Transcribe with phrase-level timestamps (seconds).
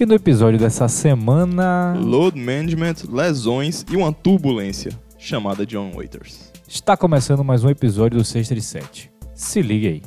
[0.00, 6.52] E no episódio dessa semana Load management, lesões e uma turbulência chamada John Waiters.
[6.68, 9.10] está começando mais um episódio do Sexta de Sete.
[9.34, 10.02] Se liga aí.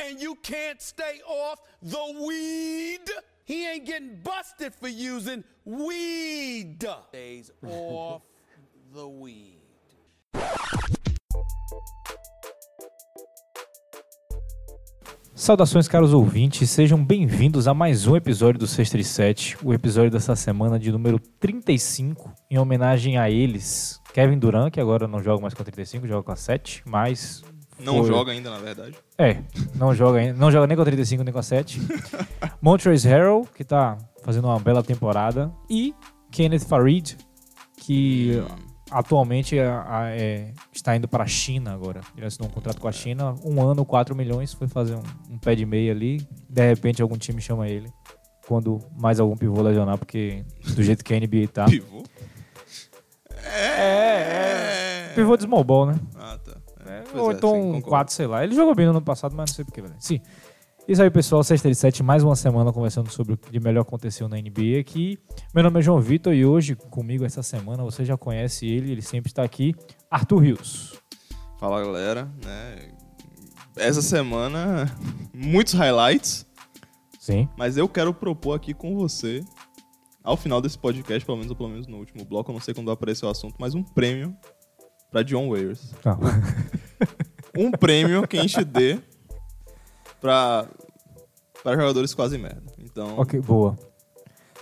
[0.00, 3.02] and you can't stay off the weed.
[3.44, 6.78] He ain't getting busted for using weed.
[7.10, 8.22] Stays off
[8.94, 9.60] the weed.
[15.34, 20.10] Saudações, caros ouvintes, sejam bem-vindos a mais um episódio do Sexta de Sete, o episódio
[20.10, 23.98] dessa semana de número 35, em homenagem a eles.
[24.12, 27.42] Kevin Durant, que agora não joga mais com a 35, joga com a 7, mas.
[27.80, 28.94] Não foi- joga ainda, na verdade.
[29.18, 29.38] É,
[29.74, 31.80] não joga, ainda- não joga nem com a 35 nem com a 7.
[32.60, 35.50] Montrezl Harrell, que tá fazendo uma bela temporada.
[35.68, 35.94] E
[36.30, 37.16] Kenneth Farid,
[37.78, 38.32] que
[38.92, 42.00] atualmente a- a- é, está indo para a China agora.
[42.16, 45.02] Ele assinou um contrato com a China, um ano, 4 milhões, foi fazer um,
[45.34, 46.26] um pé de meia ali.
[46.48, 47.90] De repente algum time chama ele.
[48.46, 51.64] Quando mais algum pivô lesionar, porque do jeito que a NBA tá.
[51.66, 52.02] Pivô.
[53.44, 55.12] É, é.
[55.14, 55.94] Pivô de small ball, né?
[56.16, 56.56] Ah, tá.
[56.86, 57.88] É, É, ou é, então sim, um concordo.
[57.88, 58.42] 4, sei lá.
[58.44, 59.80] Ele jogou bem no ano passado, mas não sei porquê.
[59.82, 59.94] velho.
[59.98, 60.20] Sim.
[60.92, 61.42] Isso aí, pessoal.
[61.42, 64.78] Sexta de 7, mais uma semana conversando sobre o que de melhor aconteceu na NBA
[64.78, 65.18] aqui.
[65.54, 69.00] Meu nome é João Vitor e hoje comigo essa semana, você já conhece ele, ele
[69.00, 69.74] sempre está aqui,
[70.10, 71.00] Arthur Rios.
[71.58, 72.30] Fala, galera.
[72.44, 72.90] né?
[73.74, 74.94] Essa semana,
[75.32, 76.44] muitos highlights,
[77.18, 77.48] Sim.
[77.56, 79.42] mas eu quero propor aqui com você,
[80.22, 82.74] ao final desse podcast, pelo menos, ou pelo menos no último bloco, eu não sei
[82.74, 84.36] quando vai aparecer o assunto, mas um prêmio
[85.10, 85.94] pra John Wayers.
[87.56, 88.98] Um prêmio que a gente dê
[90.22, 90.66] pra,
[91.62, 92.62] pra jogadores quase merda.
[92.78, 93.76] Então, ok, boa.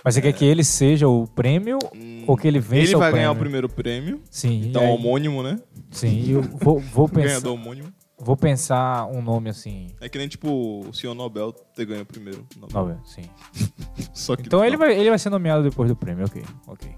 [0.03, 2.99] Mas você quer que ele seja o prêmio hum, ou que ele vença ele o
[2.99, 4.19] vai ganhar o primeiro prêmio.
[4.31, 4.63] Sim.
[4.65, 5.59] Então, aí- homônimo, né?
[5.91, 7.93] Sim, eu vou, vou, pensar, Ganhador homônimo.
[8.17, 9.89] vou pensar um nome assim.
[10.01, 10.49] É que nem, tipo,
[10.87, 12.43] o senhor Nobel ter ganho o primeiro.
[12.57, 12.95] Nobel.
[12.97, 13.21] Não, sim.
[14.11, 14.79] Só que Então ele não.
[14.79, 16.89] vai, ele vai ser nomeado depois do prêmio, ok, ok.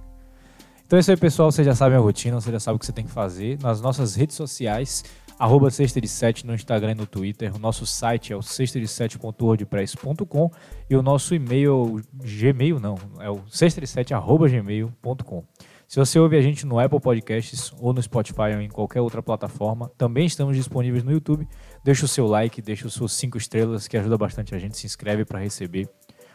[0.86, 1.52] Então é isso aí, pessoal.
[1.52, 3.58] Vocês já sabem a rotina, você já sabe o que você tem que fazer.
[3.62, 5.04] Nas nossas redes sociais,
[5.38, 7.56] arroba sexta de sete no Instagram e no Twitter.
[7.56, 10.52] O nosso site é o sexta de sete.wordpress.com
[10.90, 15.44] e o nosso e-mail, Gmail não, é o sexta de sete arroba gmail.com.
[15.88, 19.22] Se você ouve a gente no Apple Podcasts ou no Spotify ou em qualquer outra
[19.22, 21.48] plataforma, também estamos disponíveis no YouTube.
[21.84, 24.76] Deixa o seu like, deixa os seus cinco estrelas, que ajuda bastante a gente.
[24.76, 25.88] Se inscreve para receber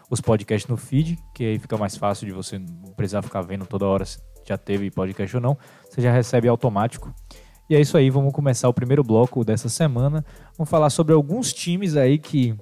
[0.09, 3.66] os podcasts no feed, que aí fica mais fácil de você não precisar ficar vendo
[3.66, 5.59] toda hora se já teve podcast ou não.
[5.91, 7.12] Você já recebe automático.
[7.68, 10.24] E é isso aí, vamos começar o primeiro bloco dessa semana.
[10.56, 12.54] Vamos falar sobre alguns times aí que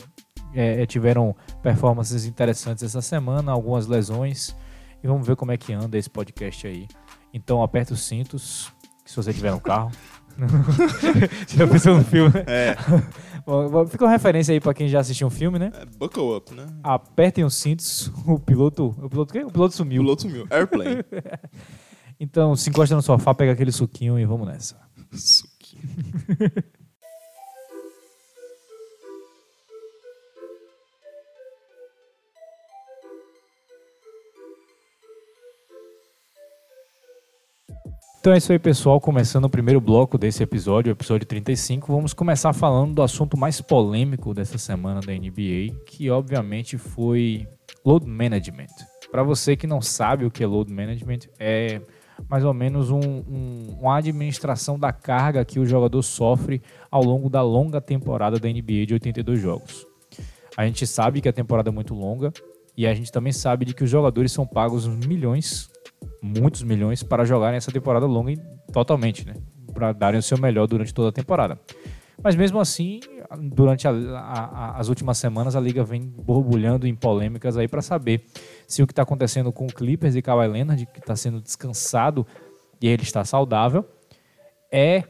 [0.53, 4.57] é, tiveram performances interessantes essa semana, algumas lesões.
[5.03, 6.89] E vamos ver como é que anda esse podcast aí.
[7.33, 8.73] Então aperta os cintos,
[9.05, 9.93] se você tiver um carro.
[11.47, 12.45] Você já pensou no filme, né?
[12.47, 12.77] É,
[13.47, 15.71] Bom, Fica uma referência aí pra quem já assistiu um filme, né?
[15.75, 16.67] é buckle up, né?
[16.83, 18.87] Apertem os cintos, o piloto.
[19.01, 19.45] O piloto o quê?
[19.45, 20.03] O piloto O sumiu.
[20.03, 20.47] piloto sumiu.
[20.51, 21.05] Airplane.
[22.19, 24.86] Então se encosta no sofá, pega aquele suquinho e vamos nessa.
[25.13, 25.83] Suquinho.
[38.27, 39.01] Então é isso aí, pessoal.
[39.01, 41.87] Começando o primeiro bloco desse episódio, o episódio 35.
[41.87, 47.47] Vamos começar falando do assunto mais polêmico dessa semana da NBA, que obviamente foi
[47.85, 48.67] load management.
[49.13, 51.81] Para você que não sabe o que é load management, é
[52.29, 57.29] mais ou menos um- um- uma administração da carga que o jogador sofre ao longo
[57.29, 59.87] da longa temporada da NBA de 82 jogos.
[60.57, 62.33] A gente sabe que a temporada é muito longa
[62.77, 65.69] e a gente também sabe de que os jogadores são pagos milhões,
[66.23, 68.33] muitos milhões, para jogarem essa temporada longa
[68.73, 69.35] totalmente, né?
[69.75, 71.59] Para darem o seu melhor durante toda a temporada.
[72.23, 73.01] Mas mesmo assim,
[73.39, 77.83] durante a- a- a- as últimas semanas, a liga vem borbulhando em polêmicas aí para
[77.83, 78.25] saber
[78.67, 82.27] se o que está acontecendo com o Clippers e Kawhi Leonard, que está sendo descansado
[82.81, 83.85] e ele está saudável,
[84.73, 85.05] é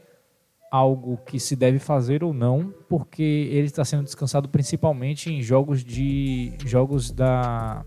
[0.71, 5.83] algo que se deve fazer ou não, porque ele está sendo descansado principalmente em jogos
[5.83, 7.85] de jogos da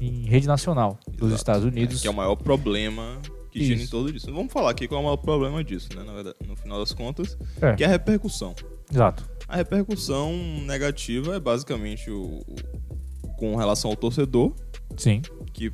[0.00, 1.34] em rede nacional dos Exato.
[1.34, 2.00] Estados Unidos.
[2.00, 3.18] Que é o maior problema
[3.50, 3.90] que gira em Isso.
[3.90, 4.32] todo disso.
[4.32, 6.04] Vamos falar aqui qual é o maior problema disso, né?
[6.04, 8.54] Na verdade, no final das contas, É, que é a repercussão.
[8.90, 9.28] Exato.
[9.48, 10.32] A repercussão
[10.66, 14.54] negativa é basicamente o, o- com relação ao torcedor,
[14.96, 15.22] Sim.
[15.52, 15.70] que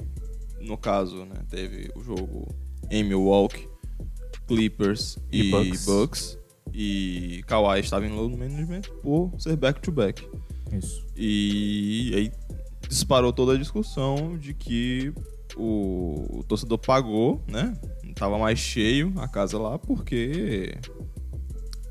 [0.60, 2.54] no caso, né, teve o jogo
[2.90, 3.68] em Milwaukee,
[4.46, 5.86] Clippers E e, Bucks.
[5.86, 6.38] Bucks.
[6.72, 10.26] E Kawhi estava em load management por ser back-to-back.
[10.72, 11.06] Isso.
[11.16, 12.32] E aí
[12.88, 15.12] disparou toda a discussão de que
[15.56, 17.78] o, o torcedor pagou, né?
[18.14, 20.76] Tava mais cheio a casa lá porque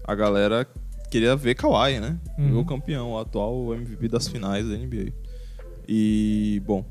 [0.06, 0.68] a galera
[1.10, 2.20] queria ver Kawhi, né?
[2.38, 2.60] Uhum.
[2.60, 5.14] O campeão, o atual MVP das finais da NBA.
[5.88, 6.86] E, bom,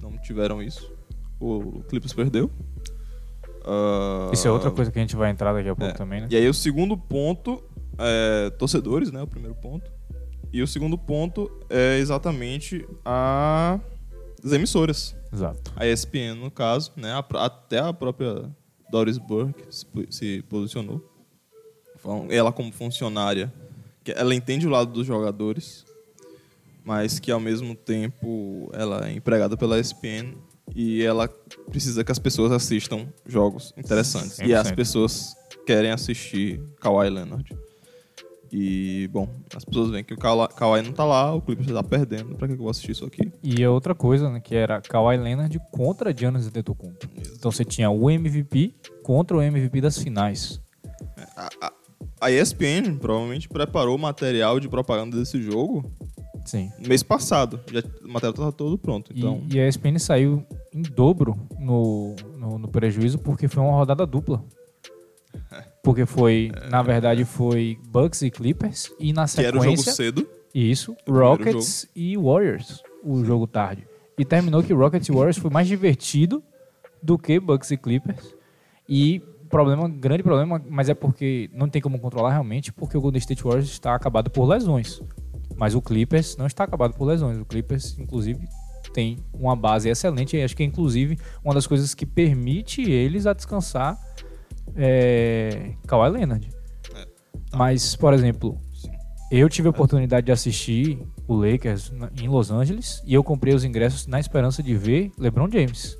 [0.00, 0.92] não tiveram isso.
[1.40, 2.50] O Clippers perdeu.
[3.64, 5.96] Ah, Isso é outra coisa que a gente vai entrar daqui a pouco é.
[5.96, 6.28] também, né?
[6.30, 7.62] E aí o segundo ponto
[7.98, 9.22] é torcedores, né?
[9.22, 9.90] O primeiro ponto.
[10.52, 13.80] E o segundo ponto é exatamente a-
[14.44, 15.16] as emissoras.
[15.32, 15.72] Exato.
[15.74, 17.10] A ESPN, no caso, né?
[17.34, 18.50] Até a própria
[18.90, 21.10] Doris Burke se, po- se posicionou.
[22.30, 23.52] Ela como funcionária,
[24.14, 25.86] ela entende o lado dos jogadores,
[26.84, 30.34] mas que ao mesmo tempo ela é empregada pela ESPN
[30.74, 31.28] e ela
[31.70, 34.38] precisa que as pessoas assistam jogos interessantes.
[34.38, 34.74] E as 100%.
[34.74, 35.36] pessoas
[35.66, 37.56] querem assistir Kawhi Leonard.
[38.52, 42.36] E, bom, as pessoas veem que o Kawhi não tá lá, o Clippers tá perdendo,
[42.36, 43.32] pra que eu vou assistir isso aqui?
[43.42, 47.08] E a outra coisa, né, que era Kawhi Leonard contra Giannis Antetokounmpo.
[47.36, 48.72] Então você tinha o MVP
[49.02, 50.60] contra o MVP das finais.
[51.36, 51.72] A, a,
[52.20, 55.90] a ESPN provavelmente preparou o material de propaganda desse jogo
[56.44, 56.70] Sim.
[56.86, 57.58] mês passado.
[57.72, 59.12] Já, o material estava todo pronto.
[59.14, 63.72] E- Então, E, a ESPN saiu em dobro no, no, no prejuízo porque foi uma
[63.72, 64.44] rodada dupla.
[65.82, 69.92] Porque foi, na verdade, foi Bucks e Clippers e na que era o jogo sequência
[69.92, 70.26] cedo.
[70.54, 73.86] isso, Rockets e Warriors, o jogo tarde.
[74.16, 76.42] E terminou que Rockets e Warriors foi mais divertido
[77.02, 78.34] do que Bucks e Clippers.
[78.88, 79.20] E
[79.50, 83.42] problema, grande problema, mas é porque não tem como controlar realmente, porque o Golden State
[83.42, 85.02] Warriors está acabado por lesões.
[85.56, 87.38] Mas o Clippers não está acabado por lesões.
[87.38, 88.48] O Clippers, inclusive,
[88.92, 90.36] tem uma base excelente.
[90.36, 93.98] E acho que é, inclusive, uma das coisas que permite eles a descansar
[94.76, 96.48] é Kawhi Leonard.
[97.52, 98.90] Mas, por exemplo, Sim.
[99.30, 103.64] eu tive a oportunidade de assistir o Lakers em Los Angeles e eu comprei os
[103.64, 105.96] ingressos na esperança de ver LeBron James.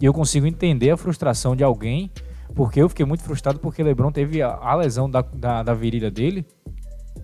[0.00, 2.10] E eu consigo entender a frustração de alguém,
[2.54, 6.10] porque eu fiquei muito frustrado porque LeBron teve a, a lesão da, da, da virilha
[6.10, 6.46] dele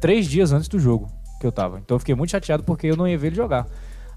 [0.00, 1.06] três dias antes do jogo
[1.42, 1.78] que eu tava.
[1.78, 3.66] Então eu fiquei muito chateado porque eu não ia ver ele jogar.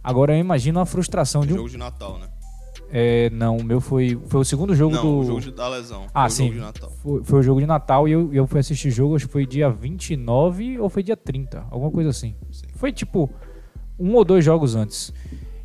[0.04, 1.58] Agora eu imagino a frustração de um.
[1.58, 2.28] Jogo de Natal, né?
[2.92, 5.18] É, não, o meu foi, foi o segundo jogo não, do.
[5.20, 6.06] o jogo de, da lesão.
[6.14, 6.44] Ah, Foi o sim.
[6.44, 6.92] jogo de Natal.
[7.02, 9.46] Foi, foi o jogo de Natal e eu, eu fui assistir jogo, acho que foi
[9.46, 12.36] dia 29 ou foi dia 30, alguma coisa assim.
[12.52, 12.68] Sim.
[12.76, 13.30] Foi tipo
[14.00, 15.12] um ou dois jogos antes.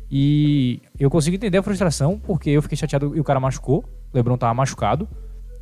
[0.09, 3.85] E eu consigo entender a frustração, porque eu fiquei chateado e o cara machucou.
[4.11, 5.07] O Lebron tava machucado.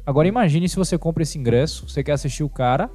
[0.06, 2.90] Agora imagine se você compra esse ingresso, você quer assistir o cara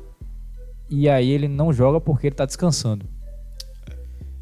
[0.95, 3.09] e aí ele não joga porque ele tá descansando.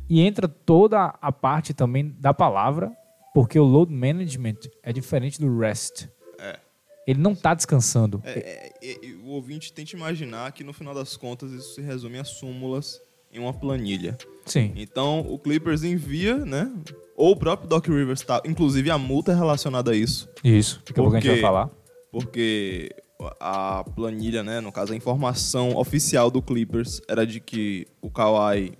[0.08, 2.92] E entra toda a parte também da palavra,
[3.34, 6.08] porque o load management é diferente do rest.
[6.38, 6.58] É.
[7.06, 8.20] Ele não tá descansando.
[8.22, 12.18] É, é, é, o ouvinte tente imaginar que no final das contas isso se resume
[12.18, 13.00] a súmulas
[13.32, 14.18] em uma planilha.
[14.44, 14.74] Sim.
[14.76, 16.70] Então o Clippers envia, né?
[17.16, 18.42] Ou o próprio Doc Rivers tá.
[18.44, 20.28] Inclusive a multa é relacionada a isso.
[20.44, 20.82] Isso.
[20.84, 21.70] Daqui a pouco a gente vai falar.
[22.10, 22.94] Porque
[23.40, 24.60] a planilha, né?
[24.60, 28.72] No caso, a informação oficial do Clippers era de que o Kawhi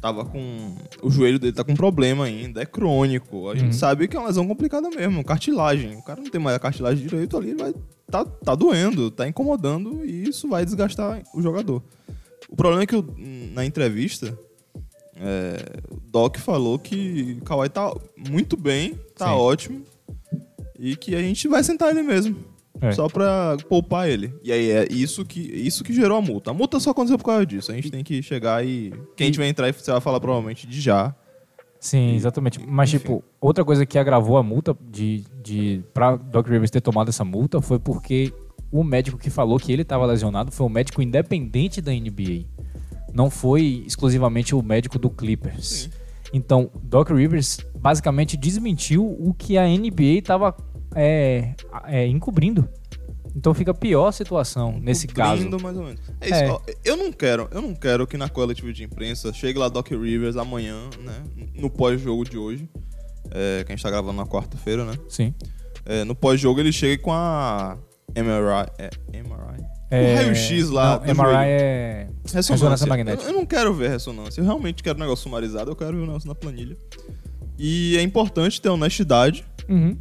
[0.00, 0.74] tava com.
[1.02, 3.48] O joelho dele tá com problema ainda, é crônico.
[3.48, 3.72] A gente Uhum.
[3.72, 5.96] sabe que é uma lesão complicada mesmo, cartilagem.
[5.96, 7.74] O cara não tem mais a cartilagem direito ali, vai.
[8.10, 11.82] Tá, tá doendo, tá incomodando e isso vai desgastar o jogador.
[12.48, 13.14] O problema é que o-
[13.54, 14.38] na entrevista.
[15.16, 15.56] é,
[15.90, 17.94] o Doc falou que o Kawhi tá
[18.28, 19.32] muito bem, tá Sim.
[19.32, 19.82] ótimo.
[20.76, 22.36] E que a gente vai sentar ele mesmo.
[22.80, 22.92] É.
[22.92, 24.34] Só pra poupar ele.
[24.42, 26.50] E aí é isso que, isso que gerou a multa.
[26.50, 27.70] A multa só aconteceu por causa disso.
[27.70, 28.92] A gente tem que chegar e.
[29.16, 31.14] Quem a gente vai entrar e você vai falar provavelmente de já.
[31.78, 32.58] Sim, exatamente.
[32.66, 32.98] Mas, enfim.
[32.98, 37.24] tipo, outra coisa que agravou a multa de, de pra Doc Rivers ter tomado essa
[37.24, 38.32] multa foi porque
[38.72, 42.46] o médico que falou que ele estava lesionado foi um médico independente da NBA.
[43.12, 45.66] Não foi exclusivamente o médico do Clippers.
[45.66, 45.90] Sim.
[46.32, 50.56] Então, Doc Rivers basicamente desmentiu o que a NBA estava
[50.94, 51.54] é,
[51.86, 52.68] é, encobrindo.
[53.36, 55.48] Então fica pior a situação nesse caso.
[55.60, 56.00] Mais ou menos.
[56.20, 56.34] É isso.
[56.34, 56.48] É.
[56.50, 59.90] ó, eu não quero, eu não quero que na coletiva de imprensa chegue lá Doc
[59.90, 61.24] Rivers amanhã, né?
[61.54, 62.68] No pós-jogo de hoje.
[63.30, 64.92] É, que a gente tá gravando na quarta-feira, né?
[65.08, 65.34] Sim.
[65.84, 67.76] É, no pós-jogo ele chega com a
[68.14, 68.70] MRI.
[68.78, 69.64] É, MRI?
[69.90, 70.98] É, o raio-x lá.
[70.98, 71.38] Não, MRI joelho.
[71.38, 72.54] é Ressonância.
[72.54, 73.24] ressonância magnética.
[73.24, 74.40] Eu, eu não quero ver ressonância.
[74.40, 75.70] Eu realmente quero um negócio sumarizado.
[75.70, 76.76] Eu quero ver o negócio na planilha.
[77.58, 79.44] E é importante ter honestidade.
[79.68, 79.96] Uhum.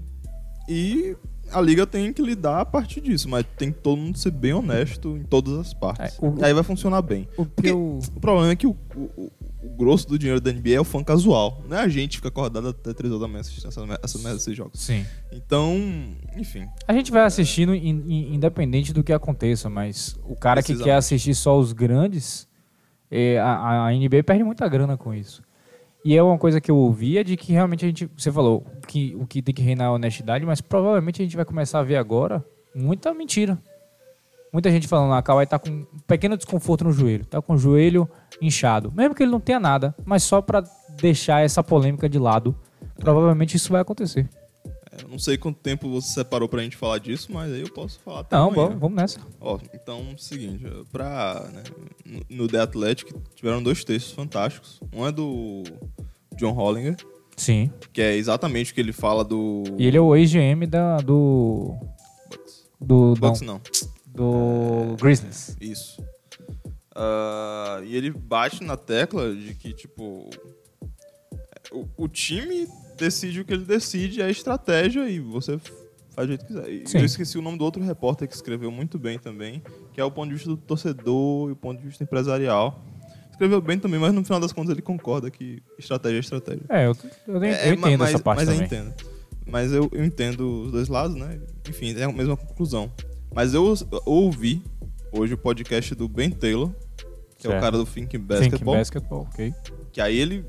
[0.68, 1.16] E
[1.52, 3.28] a liga tem que lidar a partir disso.
[3.30, 6.18] Mas tem que todo mundo ser bem honesto em todas as partes.
[6.22, 7.28] É, o- E aí vai funcionar bem.
[7.38, 8.00] O eu...
[8.16, 9.32] o problema é que o, o-
[9.78, 11.64] grosso do dinheiro da NBA é o fã casual.
[11.70, 14.18] Não é a gente que fica acordado até 3 horas da manhã assistindo essa, essa
[14.20, 14.80] merda desses jogos.
[14.80, 15.06] Sim.
[15.32, 15.76] Então,
[16.36, 16.66] enfim.
[16.88, 20.96] A gente vai assistindo in- in- independente do que aconteça, mas o cara que quer
[20.96, 22.48] assistir só os grandes,
[23.10, 25.42] é, a, a NBA perde muita grana com isso.
[26.06, 28.66] E é uma coisa que eu ouvi é de que realmente a gente, você falou
[28.88, 31.80] que o que tem que reinar é a honestidade, mas provavelmente a gente vai começar
[31.80, 32.46] a ver agora
[32.76, 33.58] muita mentira.
[34.52, 37.58] muita gente falando, ah, Kawhi tá com um pequeno desconforto no joelho, tá com o
[37.58, 38.10] joelho
[38.42, 38.92] inchado.
[38.92, 40.64] Mesmo que ele não tenha nada, mas só pra
[41.02, 42.56] deixar essa polêmica de lado,
[42.98, 44.30] provavelmente isso vai acontecer.
[45.00, 47.70] É, Eu não sei quanto tempo você separou pra gente falar disso, mas aí eu
[47.72, 48.64] posso falar até Não, amanhã.
[48.68, 49.20] vamos, vamos nessa.
[49.40, 51.64] Ó, então, seguinte, pra, né,
[52.30, 54.80] no- The Athletic tiveram dois textos fantásticos.
[54.94, 55.64] Um é do
[56.38, 56.96] John Hollinger,
[57.36, 57.72] Sim.
[57.92, 61.76] que é exatamente o que ele fala do E ele é o ex-GM da, do.
[62.30, 62.64] Bucks.
[62.80, 63.14] Do.
[63.16, 63.62] Bucks não,
[64.06, 65.58] do Grizzlies.
[65.60, 66.04] Isso.
[66.96, 70.30] Ah, e ele bate na tecla de que, tipo,
[71.72, 75.58] o, o time decide o que ele decide, é a estratégia e você
[76.16, 76.70] faz do jeito que quiser.
[76.70, 77.00] E Sim.
[77.00, 79.62] eu esqueci o nome do outro repórter que escreveu muito bem também,
[79.94, 82.84] que é o ponto de vista do torcedor e o ponto de vista empresarial.
[83.32, 86.64] Escreveu bem também, mas no final das contas ele concorda que estratégia é estratégia.
[86.70, 86.96] É, eu,
[87.28, 88.62] eu, nem- eu entendo mas, essa parte mas também.
[88.62, 88.94] eu entendo.
[89.46, 91.40] Mas eu, eu entendo os dois lados, né?
[91.68, 92.92] Enfim, é a mesma conclusão.
[93.34, 94.62] Mas eu, eu ouvi
[95.12, 96.70] hoje o podcast do Ben Taylor,
[97.38, 97.58] que é Certo.
[97.58, 99.54] o cara do Think Think Basketball, Basketball, ok.
[99.92, 100.46] que aí ele,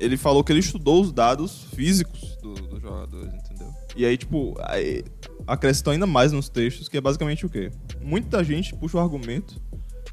[0.00, 3.68] ele falou que ele estudou os dados físicos do- dos jogadores, entendeu?
[3.96, 5.04] E aí, tipo, aí
[5.46, 7.70] acrescentou ainda mais nos textos, que é basicamente o quê?
[8.00, 9.60] Muita gente puxa o argumento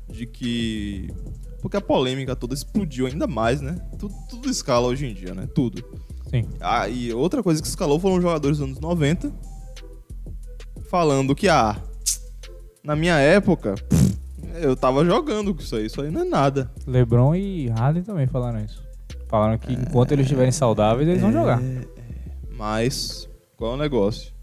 [0.09, 1.09] de que.
[1.61, 3.75] Porque a polêmica toda explodiu ainda mais, né?
[3.99, 5.47] Tudo, tudo escala hoje em dia, né?
[5.53, 5.83] Tudo.
[6.29, 6.47] Sim.
[6.59, 9.31] Ah, e outra coisa que escalou foram os jogadores dos anos 90
[10.89, 11.75] falando que, ah,
[12.83, 13.75] na minha época,
[14.61, 16.71] eu tava jogando com isso aí, isso aí não é nada.
[16.87, 18.81] LeBron e Harden também falaram isso.
[19.31, 21.61] Falaram que enquanto eles estiverem saudáveis, eles vão jogar.
[22.51, 24.33] Mas, qual é o negócio?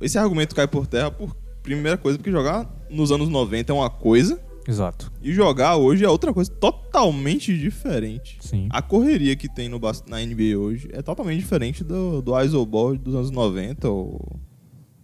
[0.00, 3.88] Esse argumento cai por terra por primeira coisa, porque jogar nos anos 90 é uma
[3.88, 5.12] coisa Exato.
[5.22, 8.38] e jogar hoje é outra coisa totalmente diferente.
[8.40, 8.66] Sim.
[8.70, 13.14] A correria que tem no, na NBA hoje é totalmente diferente do, do isoball dos
[13.14, 14.40] anos 90, ou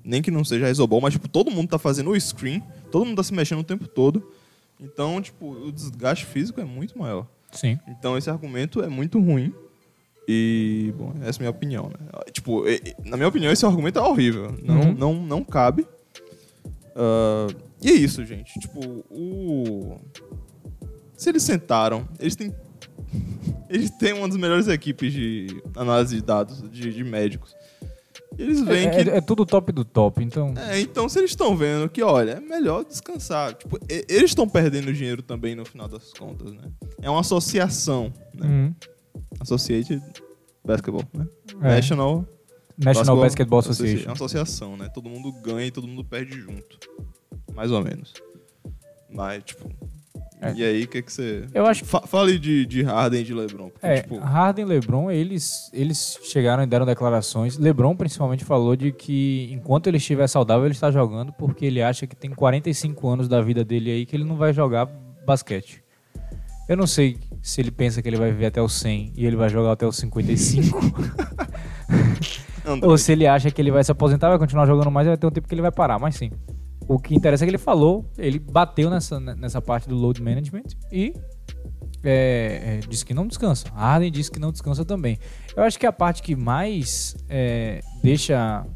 [0.05, 3.17] nem que não seja isoball, mas tipo, todo mundo tá fazendo o screen, todo mundo
[3.17, 4.33] tá se mexendo o tempo todo.
[4.81, 7.27] Então, tipo, o desgaste físico é muito maior.
[7.53, 7.79] Sim.
[7.87, 9.53] Então esse argumento é muito ruim.
[10.29, 11.97] E, bom, essa é a minha opinião, né?
[12.33, 12.63] Tipo,
[13.05, 14.57] na minha opinião, esse argumento é horrível.
[14.63, 14.95] Não, Uhum.
[14.95, 15.87] não, não cabe.
[16.95, 17.49] Ah,
[17.83, 18.59] e é isso, gente.
[18.61, 19.99] Tipo, o.
[21.17, 22.55] Se eles sentaram, eles têm.
[23.69, 27.55] Eles têm uma das melhores equipes de análise de dados, de, de médicos.
[28.39, 29.11] Eles veem É, que.
[29.11, 30.55] é- é tudo top do top, então.
[30.57, 33.55] É, então se eles estão vendo que, olha, é melhor descansar.
[33.55, 36.63] Tipo, eles estão perdendo dinheiro também no final das contas, né?
[37.01, 38.47] É uma associação, né?
[38.47, 38.75] Uhum.
[39.41, 40.03] Associated
[40.65, 41.27] Basketball, né?
[41.61, 41.69] É.
[41.77, 42.27] National
[42.79, 44.05] National Basketball Association.
[44.05, 44.89] É uma associação, né?
[44.89, 46.79] Todo mundo ganha e todo mundo perde junto.
[47.55, 48.15] Mais ou menos.
[49.11, 49.69] Mas, tipo...
[50.43, 50.53] É.
[50.57, 51.47] E aí, o que que você...
[51.55, 53.71] Eu acho Fa fale de, de Harden e de LeBron.
[53.71, 54.19] Porque, É, tipo...
[54.19, 57.57] Harden e LeBron, eles, eles chegaram e deram declarações.
[57.57, 62.07] LeBron principalmente falou de que enquanto ele estiver saudável, ele está jogando porque ele acha
[62.09, 64.87] que tem 45 anos da vida dele aí que ele não vai jogar
[65.25, 65.83] basquete.
[66.69, 69.37] Eu não sei se ele pensa que ele vai viver até os 100 e ele
[69.37, 70.79] vai jogar até os 55,
[72.65, 75.11] André, ou se ele acha que ele vai se aposentar, vai continuar jogando mais e
[75.11, 76.31] vai ter um tempo que ele vai parar, mas sim.
[76.93, 80.65] O que interessa é que ele falou, ele bateu nessa, nessa parte do load management
[80.93, 81.15] e
[82.05, 83.69] é, é, disse que não descansa.
[83.71, 85.19] Harden disse que não descansa também.
[85.57, 88.67] Eu acho que a parte que mais é, deixa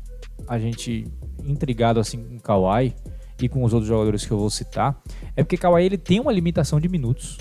[0.49, 1.07] a gente
[1.45, 2.95] intrigado assim com o Kawhi
[3.43, 4.99] e com os outros jogadores que eu vou citar
[5.37, 7.37] é porque Kawhi ele tem uma limitação de minutos.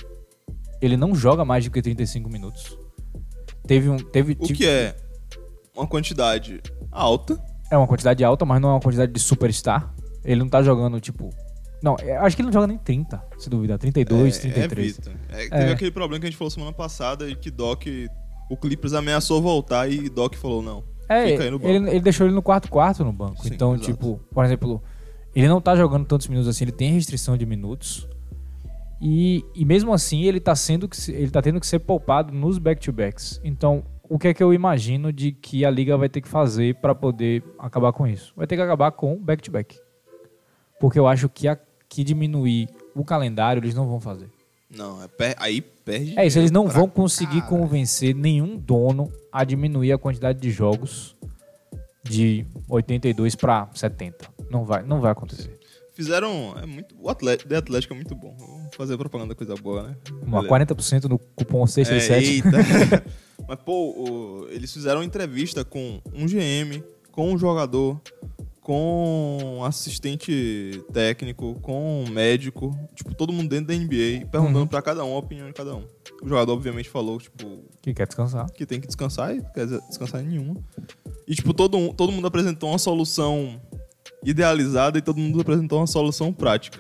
[0.82, 2.78] Ele não joga mais do que 35 minutos.
[3.66, 4.94] Teve um, teve o tipo- que é
[5.74, 7.42] uma quantidade alta.
[7.72, 9.95] é uma quantidade alta, mas não é uma quantidade de superstar.
[10.26, 11.30] Ele não tá jogando tipo
[11.86, 14.90] não, eu acho que ele não joga nem 30, se duvidar, 32, é, 33.
[14.90, 15.12] evita.
[15.30, 15.72] É, teve É.
[15.72, 17.84] aquele problema que a gente falou semana passada e que Doc...
[18.50, 20.84] O Clippers ameaçou voltar e Doc falou não.
[21.10, 23.44] É, ele, ele deixou ele no quarto quarto no banco.
[23.44, 23.92] Sim, então, exato.
[23.92, 24.82] tipo, por exemplo,
[25.36, 28.08] ele não tá jogando tantos minutos assim, ele tem restrição de minutos.
[29.02, 32.58] E, e mesmo assim, ele tá sendo que ele tá tendo que ser poupado nos
[32.58, 33.42] back-to-backs.
[33.44, 36.76] Então, o que é que eu imagino de que a liga vai ter que fazer
[36.76, 38.34] para poder acabar com isso?
[38.36, 39.78] Vai ter que acabar com back-to-back.
[40.80, 41.58] Porque eu acho que a,
[41.90, 44.30] que diminuir o calendário eles não vão fazer.
[44.70, 47.50] Não, é per- aí perde É isso, eles não vão conseguir caralho.
[47.50, 51.16] convencer nenhum dono a diminuir a quantidade de jogos
[52.04, 54.28] de 82 para 70.
[54.50, 55.58] Não vai, não vai acontecer.
[55.94, 56.54] Fizeram.
[56.62, 58.36] É muito, o Atlético, The Atlético é muito bom.
[58.38, 59.96] Vamos fazer propaganda coisa boa, né?
[60.22, 60.76] Uma Beleza.
[60.76, 62.32] 40% no cupom É, 667.
[62.34, 63.06] eita.
[63.48, 68.02] Mas, pô, o- eles fizeram uma entrevista com um GM, com um jogador,
[68.66, 74.68] com assistente técnico, com médico, tipo, todo mundo dentro da NBA, perguntando Uhum.
[74.68, 75.84] pra cada um a opinião de cada um.
[76.24, 78.52] O jogador, obviamente, falou, tipo, que quer descansar.
[78.52, 80.58] que tem que descansar e não quer descansar em nenhuma.
[81.28, 83.62] E, tipo, todo, todo mundo apresentou uma solução
[84.24, 86.80] idealizada e todo mundo apresentou uma solução prática.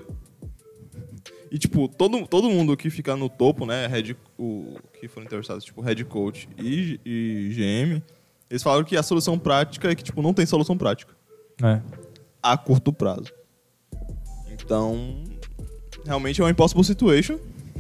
[1.51, 5.63] E, tipo, todo, todo mundo que fica no topo, né, head, o, que foram entrevistados,
[5.63, 8.01] tipo, head coach e, e GM,
[8.49, 11.13] eles falaram que a solução prática é que, tipo, não tem solução prática
[11.63, 11.79] É.
[12.43, 13.31] a curto prazo.
[14.51, 15.24] Então,
[16.05, 17.38] realmente é uma impossible situation.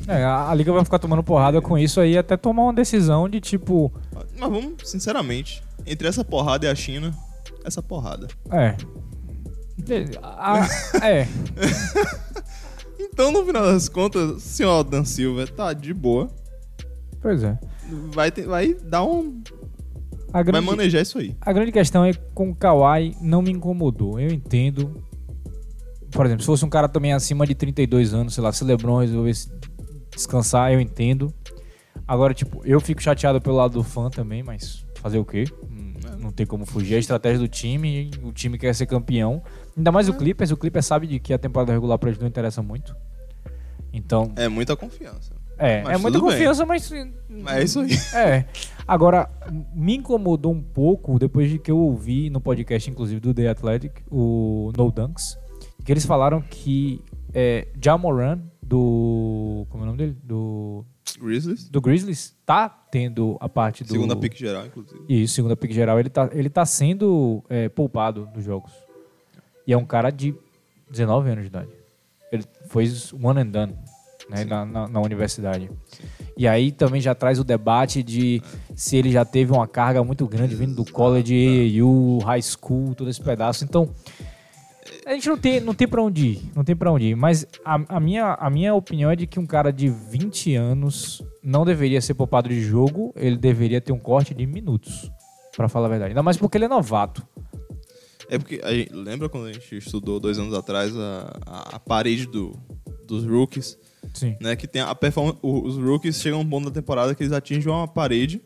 [0.07, 3.27] É, a, a liga vai ficar tomando porrada com isso aí até tomar uma decisão
[3.29, 3.91] de tipo.
[4.37, 7.11] Mas vamos, sinceramente, entre essa porrada e a China,
[7.63, 8.27] essa porrada.
[8.51, 8.75] É.
[10.21, 10.67] A-
[11.07, 11.27] é.
[12.99, 16.29] Então, no final das contas, o senhor Dan Silva tá de boa.
[17.21, 17.57] Pois é.
[18.11, 19.41] Vai, ter- vai dar um.
[20.37, 21.35] A grande, manejar isso aí.
[21.39, 24.19] a grande questão é que com o Kawhi não me incomodou.
[24.19, 25.01] Eu entendo.
[26.11, 28.99] Por exemplo, se fosse um cara também acima de 32 anos, sei lá, se LeBron
[28.99, 29.49] resolvesse
[30.13, 31.33] descansar, eu entendo.
[32.07, 35.45] Agora, tipo, eu fico chateado pelo lado do fã também, mas fazer o quê?
[35.69, 36.95] Hum, Não tem como fugir.
[36.95, 39.41] A estratégia do time, o time quer ser campeão.
[39.75, 40.51] Ainda mais o Clippers.
[40.51, 42.95] O Clippers sabe de que a temporada regular pra eles não interessa muito.
[43.93, 45.33] Então, É muita confiança.
[45.57, 46.37] é, Mas é muita tudo bem.
[46.37, 46.91] confiança, mas
[47.29, 47.91] Mas é isso aí.
[48.21, 48.45] é.
[48.87, 49.29] Agora,
[49.73, 54.03] me incomodou um pouco depois de que eu ouvi no podcast, inclusive, do The Athletic,
[54.11, 55.37] o No Dunks,
[55.83, 57.01] que eles falaram que
[57.33, 59.65] é, Jamoran, do.
[59.69, 60.17] Como é o nome dele?
[60.23, 60.85] Do.
[61.19, 61.69] Grizzlies.
[61.69, 63.91] Do Grizzlies, tá tendo a parte do.
[63.91, 65.03] Segunda pick geral, inclusive.
[65.07, 68.71] Isso, segunda pick geral, ele tá, ele tá sendo é, poupado dos jogos.
[69.65, 70.35] E é um cara de
[70.91, 71.69] 19 anos de idade.
[72.31, 72.85] Ele foi
[73.21, 73.75] one and done
[74.29, 74.45] né, Sim.
[74.45, 75.69] na, na- na universidade.
[76.37, 78.41] E aí também já traz o debate de
[78.75, 83.09] se ele já teve uma carga muito grande vindo do college, AAU, high school, todo
[83.09, 83.63] esse pedaço.
[83.63, 83.89] Então,
[85.05, 87.15] a gente não tem, não tem pra onde ir, não tem pra onde ir.
[87.15, 91.23] Mas a, a minha, a minha opinião é de que um cara de 20 anos
[91.43, 95.09] não deveria ser poupado de jogo, ele deveria ter um corte de minutos,
[95.55, 96.09] pra falar a verdade.
[96.09, 97.25] Ainda mais porque ele é novato.
[98.27, 102.25] É porque, gente- lembra quando a gente estudou dois anos atrás a, a, a parede
[102.25, 102.59] do,
[103.07, 103.77] dos rookies?
[104.13, 104.35] Sim.
[104.39, 104.55] né?
[104.55, 105.37] Que tem a performance.
[105.41, 108.41] Os rookies chegam a um ponto da temporada que eles atingem uma parede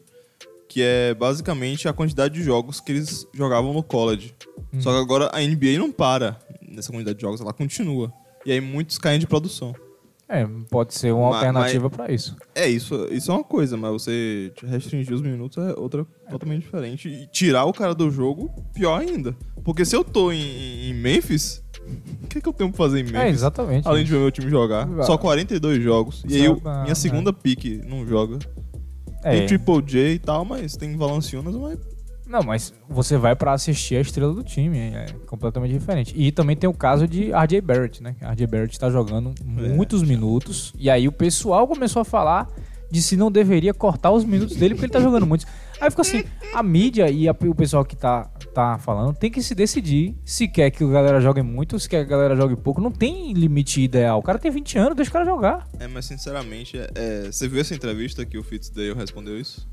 [0.68, 4.36] que é basicamente a quantidade de jogos que eles jogavam no college.
[4.72, 4.80] Hum.
[4.80, 8.14] Só que agora a NBA não para nessa quantidade de jogos, ela continua.
[8.46, 9.74] E aí muitos caem de produção.
[10.32, 12.36] É, pode ser uma Ma- alternativa pra isso.
[12.54, 17.10] É, isso, isso é uma coisa, mas você restringir os minutos é outra totalmente diferente.
[17.10, 19.36] E tirar o cara do jogo, pior ainda.
[19.64, 21.64] Porque se eu tô em, em Memphis,
[22.24, 23.20] o que, que eu tenho pra fazer em Memphis?
[23.22, 23.88] É, exatamente.
[23.88, 24.88] Além de ver meu time jogar.
[25.04, 26.24] Só 42 jogos.
[26.28, 28.38] E aí, eu- minha segunda pique não joga.
[29.24, 29.32] É.
[29.40, 31.78] Tem Triple J e tal, mas tem Valanciunas, mas...
[32.26, 36.14] Não, mas você vai pra assistir a estrela do time, é completamente diferente.
[36.16, 38.16] E também tem o caso de RJ Barrett, né?
[38.22, 42.48] RJ Barrett tá jogando muitos minutos e aí o pessoal começou a falar
[42.92, 45.48] de se não deveria cortar os minutos dele porque ele tá jogando muitos.
[45.82, 49.42] Aí ficou assim, a mídia e a- o pessoal que tá, tá falando tem que
[49.42, 52.56] se decidir se quer que a galera jogue muito se quer que a galera jogue
[52.56, 52.82] pouco.
[52.82, 54.20] Não tem limite ideal.
[54.20, 55.68] O cara tem 20 anos, deixa o cara jogar.
[55.80, 59.68] É, mas sinceramente, é, é, você viu essa entrevista que o Fitzdale respondeu isso?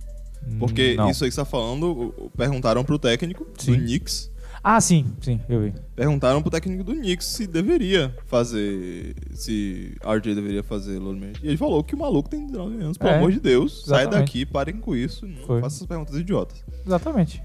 [0.61, 1.11] Porque Não.
[1.11, 3.73] isso aí que você tá falando, perguntaram pro técnico Sim.
[3.73, 4.31] do Knicks.
[4.68, 5.72] Ah, sim, sim, eu vi.
[5.94, 9.14] Perguntaram pro técnico do Knicks se deveria fazer.
[9.33, 11.35] Se RJ deveria fazer management.
[11.40, 13.85] E ele falou que o maluco tem 19 anos, pelo É, amor de Deus.
[13.87, 14.26] Sai exatamente.
[14.26, 15.24] daqui, parem com isso.
[15.24, 15.61] Não Foi.
[15.61, 16.64] faça essas perguntas idiotas.
[16.85, 17.40] Exatamente.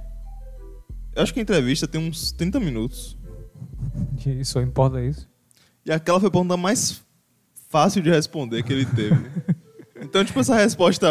[1.15, 3.15] Eu acho que a entrevista tem uns 30 minutos.
[4.25, 5.29] Isso importa isso.
[5.85, 7.03] E aquela foi a pergunta mais
[7.69, 9.29] fácil de responder que ele teve.
[10.01, 11.07] então, tipo, essa resposta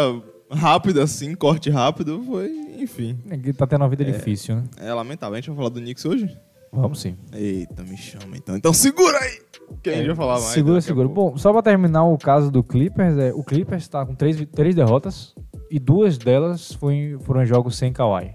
[0.51, 2.49] rápida, assim, corte rápido, foi,
[2.81, 3.17] enfim.
[3.25, 4.63] Ninguém Tá tendo uma vida difícil, né?
[4.77, 5.33] É lamentável.
[5.35, 6.37] A gente vai falar do Knicks hoje?
[6.73, 7.17] Vamos sim.
[7.33, 8.55] Eita, me chama então.
[8.55, 9.41] Então segura aí!
[9.83, 10.45] Que a gente vai falar mais.
[10.45, 11.07] Segura, segura.
[11.07, 14.73] Bom, só pra terminar o caso do Clippers, é, o Clippers tá com três, três
[14.75, 15.35] derrotas
[15.69, 18.33] e duas delas foi, foram em jogos sem Kawhi.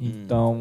[0.00, 0.60] Então,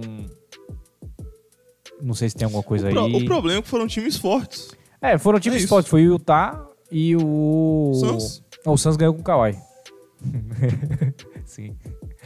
[2.01, 3.15] não sei se tem alguma coisa o, pro- aí.
[3.15, 4.71] o problema é que foram times fortes.
[5.01, 5.67] É, foram times isso.
[5.69, 5.89] fortes.
[5.89, 7.91] Foi o Utah e o...
[7.95, 8.43] Suns?
[8.65, 9.57] O Suns ganhou com o Kawhi.
[11.45, 11.75] Sim.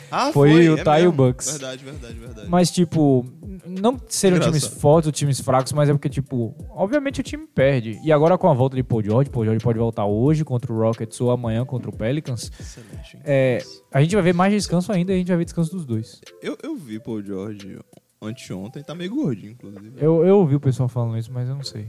[0.10, 1.12] Ah, Foi foi, o é Utah e o.
[1.12, 1.50] Bucks.
[1.52, 2.50] Verdade, verdade, verdade.
[2.50, 3.26] Mas, tipo,
[3.65, 4.60] não seriam Engraçado.
[4.60, 8.00] times fortes ou times fracos, mas é porque, tipo, obviamente o time perde.
[8.04, 10.78] E agora com a volta de Paul George, Paul George pode voltar hoje contra o
[10.78, 12.52] Rockets ou amanhã contra o Pelicans.
[12.60, 13.20] Excelente.
[13.24, 15.86] É, a gente vai ver mais descanso ainda e a gente vai ver descanso dos
[15.86, 16.22] dois.
[16.41, 17.80] Eu, eu vi Paul George
[18.22, 19.93] anteontem, tá meio gordinho, inclusive.
[19.98, 21.88] Eu, eu ouvi o pessoal falando isso, mas eu não sei.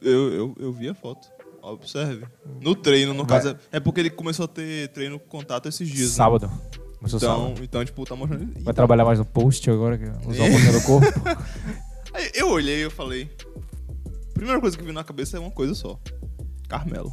[0.00, 1.28] Eu, eu, eu vi a foto.
[1.62, 2.24] Observe.
[2.60, 3.42] No treino, no Vai.
[3.42, 3.56] caso.
[3.70, 6.08] É é porque ele começou a ter treino com contato esses dias.
[6.08, 6.14] né?
[7.00, 8.44] Começou Então, então, tipo, tá mostrando.
[8.44, 11.06] Vai Então, trabalhar mais no post agora, que usar um pouquinho do corpo.
[12.12, 13.30] aí eu olhei e eu falei.
[14.34, 15.98] Primeira coisa que veio na cabeça é uma coisa só.
[16.68, 17.10] Carmelo.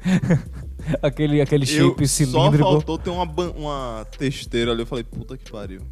[1.02, 2.70] aquele aquele eu shape só cilíndrico.
[2.70, 4.80] faltou ter uma, uma testeira ali.
[4.82, 5.82] Eu falei, puta que pariu.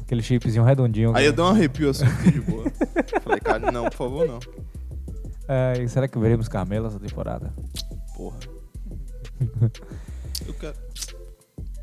[0.00, 1.16] Aquele shapezinho redondinho.
[1.16, 2.64] Aí eu dei um arrepio assim, de boa.
[3.22, 4.40] Falei, cara, não, por favor, não.
[5.48, 7.54] É, e será que veremos Carmelo essa temporada?
[8.16, 8.38] Porra.
[10.46, 10.74] Eu quero.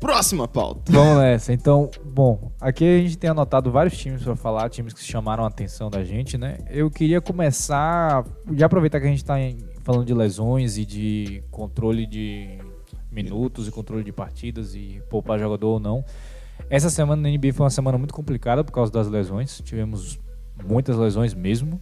[0.00, 0.90] Próxima pauta.
[0.90, 1.52] Vamos nessa.
[1.52, 5.48] Então, bom, aqui a gente tem anotado vários times pra falar, times que chamaram a
[5.48, 6.58] atenção da gente, né?
[6.70, 8.24] Eu queria começar,
[8.56, 12.58] já aproveitar que a gente tá em- falando de lesões e de controle de
[13.12, 16.04] minutos e controle de partidas e poupar jogador ou não.
[16.70, 19.60] Essa semana na NBA foi uma semana muito complicada por causa das lesões.
[19.64, 20.18] Tivemos
[20.64, 21.80] muitas lesões mesmo.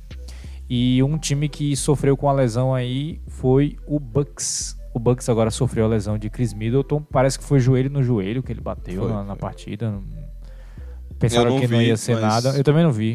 [0.70, 4.76] E um time que sofreu com a lesão aí foi o Bucks.
[4.98, 7.00] O Bucks agora sofreu a lesão de Chris Middleton.
[7.00, 9.36] Parece que foi joelho no joelho que ele bateu Foi, na, na foi.
[9.40, 9.94] partida.
[11.20, 12.58] Pensaram não que não vi, ia ser mas- nada.
[12.58, 13.14] Eu também não vi.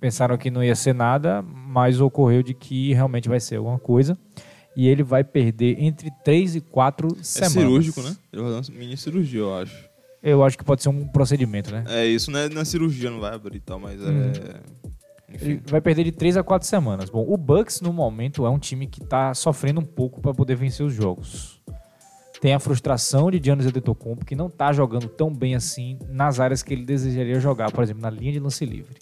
[0.00, 4.18] Pensaram que não ia ser nada, mas ocorreu de que realmente vai ser alguma coisa.
[4.76, 7.52] E ele vai perder entre 3 e 4 É semanas.
[7.52, 8.16] cirúrgico, né?
[8.32, 9.88] Ele vai fazer uma mini cirurgia, eu acho.
[10.20, 11.84] Eu acho que pode ser um procedimento, né?
[11.86, 12.48] É isso, né?
[12.48, 14.32] Na cirurgia não vai abrir e tal, mas Hum.
[14.32, 14.83] é.
[15.34, 15.60] Enfim.
[15.66, 17.10] vai perder de 3 a 4 semanas.
[17.10, 20.54] Bom, o Bucks no momento é um time que tá sofrendo um pouco para poder
[20.56, 21.60] vencer os jogos.
[22.40, 26.62] Tem a frustração de Giannis Antetokounmpo que não tá jogando tão bem assim nas áreas
[26.62, 28.94] que ele desejaria jogar, por exemplo, na linha de lance livre.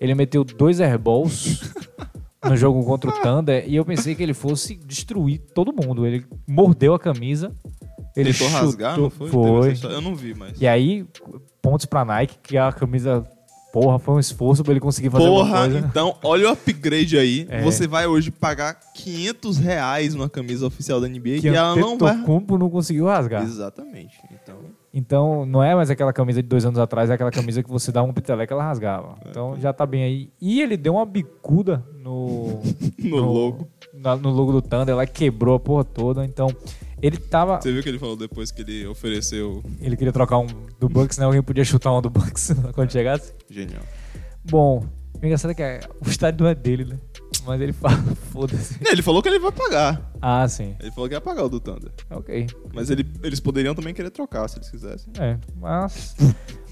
[0.00, 1.72] Ele meteu dois airballs
[2.44, 6.06] no jogo contra o Thunder e eu pensei que ele fosse destruir todo mundo.
[6.06, 7.54] Ele mordeu a camisa,
[8.16, 9.28] ele Tentou chutou, rasgar, não foi?
[9.28, 9.78] Foi.
[9.84, 10.60] Eu não vi, mas.
[10.60, 11.06] E aí,
[11.62, 13.24] pontos pra Nike, que a camisa,
[13.72, 15.78] porra, foi um esforço pra ele conseguir fazer Porra, coisa.
[15.78, 17.46] então, olha o upgrade aí.
[17.50, 17.62] É.
[17.62, 21.96] Você vai hoje pagar 500 reais numa camisa oficial da NBA que e ela não
[21.98, 22.12] vai.
[22.12, 23.42] Antetokounmpo não conseguiu rasgar.
[23.42, 24.16] Exatamente.
[24.32, 24.56] Então,
[24.92, 27.92] Então, não é mais aquela camisa de dois anos atrás, é aquela camisa que você
[27.92, 29.16] dá um piteleca e ela rasgava.
[29.24, 29.30] É.
[29.30, 30.30] Então, já tá bem aí.
[30.40, 32.60] E ele deu uma bicuda no...
[32.98, 33.68] no logo.
[33.94, 36.24] na- no logo do Thunder, ela quebrou a porra toda.
[36.24, 36.48] Então,
[37.02, 37.60] ele tava...
[37.60, 39.62] Você viu o que ele falou depois que ele ofereceu.
[39.80, 40.46] Ele queria trocar um
[40.80, 41.24] do Bucks, né?
[41.24, 43.32] Alguém podia chutar um do Bucks quando chegasse.
[43.50, 43.82] Genial.
[44.44, 44.84] Bom,
[45.20, 46.98] o engraçado é que é- o estádio não é dele, né?
[47.44, 47.96] Mas ele fala,
[48.32, 48.82] foda-se.
[48.82, 50.12] Não, Ele falou que ele vai pagar.
[50.20, 50.76] Ah, sim.
[50.80, 51.90] Ele falou que ia pagar o do Thunder.
[52.10, 52.46] Ok.
[52.74, 55.12] Mas ele- eles poderiam também querer trocar se eles quisessem.
[55.18, 56.14] É, mas.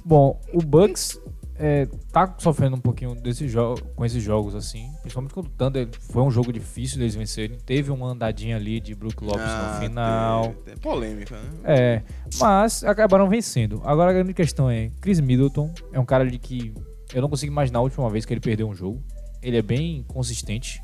[0.05, 1.19] Bom, o Bucks
[1.59, 3.47] é, tá sofrendo um pouquinho desse
[3.95, 4.91] com esses jogos, assim.
[5.01, 7.59] Principalmente quando o Thunder foi um jogo difícil deles vencerem.
[7.59, 10.55] Teve uma andadinha ali de Brook Lopes Ah, no final.
[10.65, 11.51] Tem polêmica, né?
[11.65, 12.03] É,
[12.39, 13.81] mas acabaram vencendo.
[13.85, 16.75] Agora a grande questão é: Chris Middleton é um cara de que
[17.15, 19.03] eu não consigo imaginar a última vez que ele perdeu um jogo.
[19.43, 20.83] Ele é bem consistente.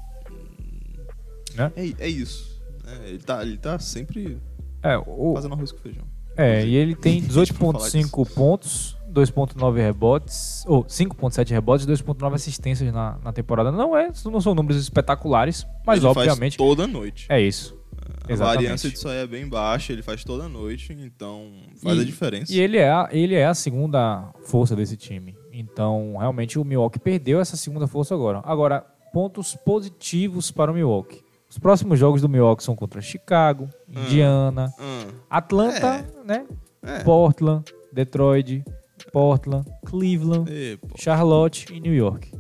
[1.77, 2.63] É, é isso.
[2.87, 4.39] É, ele, tá, ele tá sempre
[4.83, 6.05] É, o, fazendo arroz com feijão.
[6.37, 12.35] É, e ele tem Pra falar 18,5 pontos, 2,9 rebotes, ou 5,7 rebotes e 2,9
[12.35, 13.71] assistências na, na temporada.
[13.71, 17.27] Não é, não são números espetaculares, mas ele obviamente faz toda noite.
[17.29, 17.81] é isso.
[18.29, 21.51] A variância disso aí é bem baixa, ele faz toda noite, então
[21.83, 22.53] faz E- a diferença.
[22.53, 25.37] E ele é, a, ele é a segunda força desse time.
[25.53, 28.41] Então, realmente, o Milwaukee perdeu essa segunda força agora.
[28.45, 31.21] Agora, pontos positivos para o Milwaukee.
[31.51, 36.47] Os próximos jogos do Milwaukee são contra Chicago, Indiana, Hum, Atlanta, né?
[36.83, 37.01] é.
[37.01, 38.65] Portland, Detroit,
[39.13, 42.31] Portland, Cleveland, E, Charlotte e New York.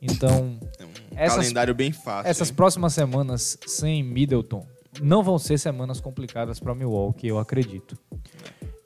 [0.00, 2.30] Então, é um essas- calendário bem fácil.
[2.30, 2.54] essas hein?
[2.54, 4.66] próximas semanas sem Middleton
[5.02, 7.96] não vão ser semanas complicadas para Milwaukee, eu acredito.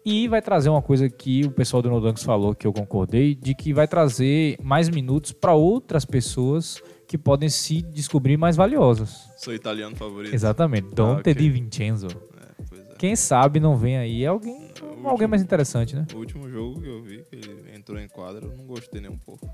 [0.05, 3.35] E vai trazer uma coisa que o pessoal do No Dunks falou, que eu concordei,
[3.35, 9.29] de que vai trazer mais minutos para outras pessoas que podem se descobrir mais valiosas.
[9.37, 10.33] Seu italiano favorito.
[10.35, 10.95] Exatamente.
[10.95, 11.35] Dante ok.
[11.35, 12.07] Di Vincenzo.
[12.07, 12.95] É, é.
[12.97, 16.07] Quem sabe não vem aí alguém, último- alguém mais interessante, né?
[16.15, 19.11] O último jogo que eu vi, que ele entrou em quadra, eu não gostei nem
[19.11, 19.49] um pouco.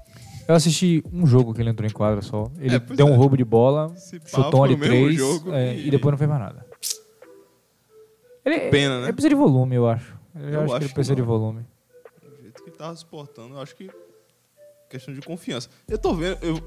[0.47, 2.51] Eu assisti um jogo que ele entrou em quadra só.
[2.59, 3.17] Ele É, deu um é.
[3.17, 5.21] roubo de bola, Se chutou mesmo três
[5.53, 6.67] é, e- e depois não fez mais nada.
[8.45, 9.05] Ele, Pena, né?
[9.07, 10.15] Ele precisa de volume, eu acho.
[10.35, 11.65] Eu, Eu acho, que acho ele que precisa de volume.
[12.23, 13.91] Do jeito que ele tava se portando, eu acho que.
[14.91, 15.69] Questão de confiança.
[15.89, 16.39] Eu tô vendo.
[16.43, 16.61] Eu,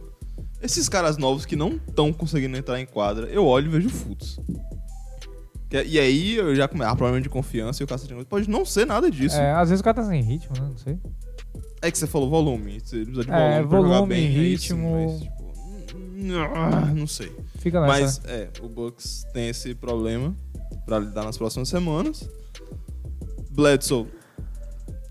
[0.61, 4.39] esses caras novos que não estão conseguindo entrar em quadra, eu olho e vejo futs.
[5.69, 6.89] Que- E aí eu já começo.
[6.89, 8.29] Ah, problema de confiança e o cacete de negócio.
[8.29, 9.35] Pode não ser nada disso.
[9.35, 10.67] É, às vezes o cara tá sem ritmo, né?
[10.69, 10.97] Não sei.
[11.81, 12.79] É que você falou volume.
[12.79, 13.67] Você precisa de É, volume.
[13.69, 14.91] pra jogar volume, bem, aí ritmo.
[14.91, 15.53] mas, tipo,
[16.15, 17.35] não, não sei.
[17.59, 17.91] Fica nessa.
[18.01, 20.35] Mas é, o Bucks tem esse problema
[20.85, 22.27] pra lidar nas próximas semanas.
[23.51, 24.07] Bledsoe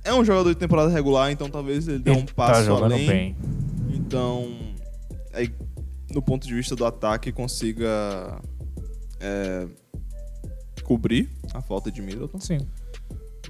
[0.04, 2.92] é um jogador de temporada regular, então talvez ele dê ele um tá passo jogando
[2.94, 3.06] além.
[3.06, 3.36] bem.
[3.92, 4.48] Então,
[5.32, 5.52] aí,
[6.12, 8.40] no ponto de vista do ataque, consiga
[9.20, 9.66] é,
[10.86, 12.38] cobrir a falta de Middleton.
[12.40, 12.58] Sim.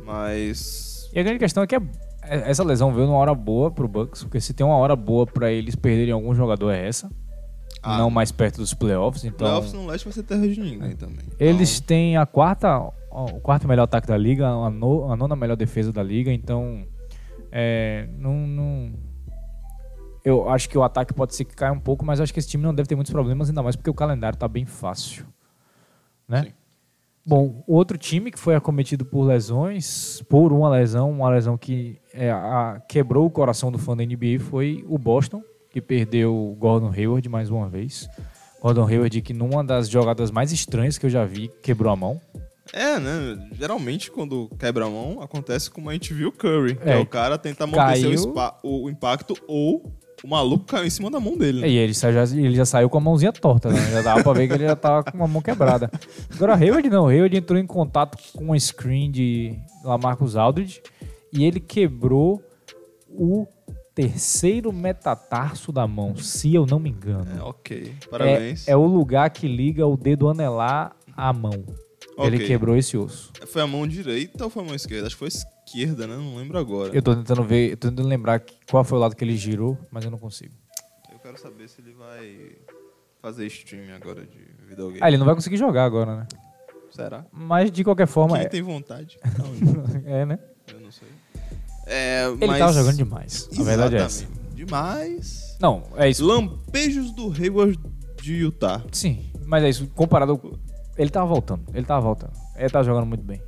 [0.04, 1.80] Mas E a grande questão é que é-
[2.22, 5.26] é- essa lesão veio numa hora boa pro Bucks, porque se tem uma hora boa
[5.26, 7.10] pra eles perderem algum jogador é essa.
[7.82, 7.98] Ah.
[7.98, 9.46] não mais perto dos playoffs, então...
[9.46, 11.24] playoffs no leste vai ser terra de ninguém também.
[11.38, 12.80] Eles Então, têm a quarta,
[13.12, 16.84] o quarto melhor ataque da liga, a, no- a nona melhor defesa da liga, então
[17.52, 18.92] É, não, não-
[20.24, 22.48] Eu acho que o ataque pode ser que caia um pouco, mas acho que esse
[22.48, 25.24] time não deve ter muitos problemas, ainda mais porque o calendário tá bem fácil.
[26.28, 26.42] Né?
[26.42, 26.52] Sim.
[27.26, 31.98] Bom, o outro time que foi acometido por lesões, por uma lesão, uma lesão que
[32.14, 36.54] é, a- quebrou o coração do fã da NBA foi o Boston, que perdeu o
[36.54, 38.08] Gordon Hayward mais uma vez.
[38.62, 42.20] Gordon Hayward que numa das jogadas mais estranhas que eu já vi, quebrou a mão.
[42.72, 43.48] É, né?
[43.52, 46.76] Geralmente quando quebra a mão, acontece como a gente viu o Curry.
[46.76, 46.94] que É.
[46.94, 48.18] É, o cara tenta amortecer o, Caiu.
[48.18, 49.92] spa- o impacto ou
[50.26, 51.60] o maluco caiu em cima da mão dele.
[51.60, 51.68] né?
[51.68, 53.78] E ele, sa- já, ele já saiu com a mãozinha torta, né?
[53.92, 55.90] Já dava pra ver que ele já tava com uma mão quebrada.
[56.34, 57.06] Agora, Hayward não.
[57.06, 60.82] Hayward entrou em contato com um screen de Lamarcus Aldridge
[61.32, 62.42] e ele quebrou
[63.08, 63.46] o
[63.94, 67.26] terceiro metatarso da mão, se eu não me engano.
[67.38, 67.94] É, ok.
[68.04, 68.68] É, Parabéns.
[68.68, 71.64] é o lugar que liga o dedo anelar à mão.
[72.18, 72.46] Ele Ok.
[72.46, 73.30] quebrou esse osso.
[73.46, 75.06] Foi a mão direita ou foi a mão esquerda?
[75.06, 75.30] Acho que foi a
[75.66, 76.16] esquerda, né?
[76.16, 76.94] Não lembro agora.
[76.94, 79.76] Eu tô tentando ver, eu tô tentando lembrar qual foi o lado que ele girou,
[79.90, 80.54] mas eu não consigo.
[81.12, 82.56] Eu quero saber se ele vai
[83.20, 85.00] fazer stream agora de videogame.
[85.02, 86.26] Ah, ele não vai conseguir jogar agora, né?
[86.90, 87.26] Será?
[87.32, 89.18] Mas de qualquer forma, Quem é, tem vontade?
[89.38, 90.38] Não, é, né?
[90.72, 91.08] eu não sei.
[91.86, 92.58] É, Ele mas...
[92.58, 93.48] tava jogando demais.
[93.58, 94.22] A verdade é essa.
[94.24, 94.54] Exatamente.
[94.54, 95.56] Demais.
[95.60, 96.24] Não, é isso.
[96.24, 97.78] Lampejos do Hayward
[98.22, 98.82] de Utah.
[98.90, 99.86] Sim, mas é isso.
[99.88, 100.38] Comparado.
[100.38, 100.56] com-
[100.96, 101.64] Ele tava voltando.
[101.74, 102.32] Ele tava voltando.
[102.56, 103.42] Ele tava jogando muito bem.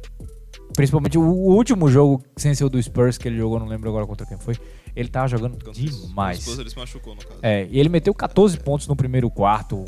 [0.79, 4.07] Principalmente o, último jogo sem ser o do Spurs que ele jogou, não lembro agora
[4.07, 4.57] contra quem foi.
[4.95, 6.39] Ele tava jogando demais.
[6.39, 7.41] Esposo ele se machucou, no caso.
[7.43, 9.85] É, e ele meteu 14 pontos no primeiro quarto,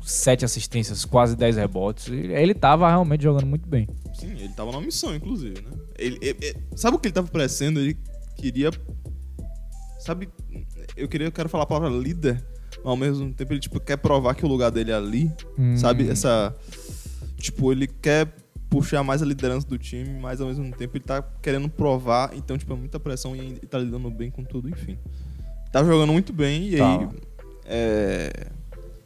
[0.00, 2.06] 7 assistências, quase 10 rebotes.
[2.06, 3.88] Ele, tava realmente jogando muito bem.
[4.14, 5.72] Sim, ele tava numa missão, inclusive, né?
[5.98, 7.80] Ele, ele- ele- sabe o que ele tava parecendo?
[7.80, 7.98] Ele
[8.36, 8.70] queria.
[9.98, 10.28] Sabe,
[10.96, 12.40] eu queria, eu quero falar a palavra líder,
[12.76, 15.28] mas ao mesmo tempo ele tipo, quer provar que o lugar dele é ali.
[15.58, 15.76] Hum.
[15.76, 16.08] Sabe?
[16.08, 16.54] Essa.
[17.36, 18.32] Tipo, ele quer
[18.70, 22.56] puxar mais a liderança do time, mas ao mesmo tempo ele tá querendo provar, então,
[22.56, 24.96] tipo, é muita pressão e tá lidando bem com tudo, enfim.
[25.72, 26.98] Tava jogando muito bem e Tá.
[26.98, 27.08] aí.
[27.66, 28.46] É...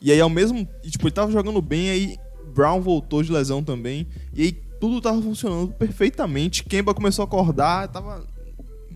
[0.00, 0.68] E aí, ao mesmo.
[0.84, 2.18] e, tipo, ele tava jogando bem, aí
[2.54, 4.06] Brown voltou de lesão também.
[4.34, 6.62] E aí tudo tava funcionando perfeitamente.
[6.62, 8.22] Kemba começou a acordar, tava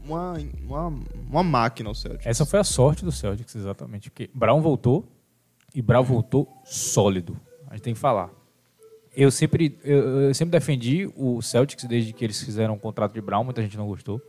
[0.04, 0.34] uma,
[0.66, 0.92] uma,
[1.30, 2.26] uma máquina o Celtics.
[2.26, 4.10] Essa foi a sorte do Celtics, exatamente.
[4.10, 5.06] Porque Brown voltou
[5.74, 7.38] e Brown voltou sólido.
[7.68, 8.30] A gente tem que falar.
[9.20, 13.20] Eu sempre, eu, eu sempre defendi o Celtics desde que eles fizeram o contrato de
[13.20, 14.22] Brown, muita gente não gostou.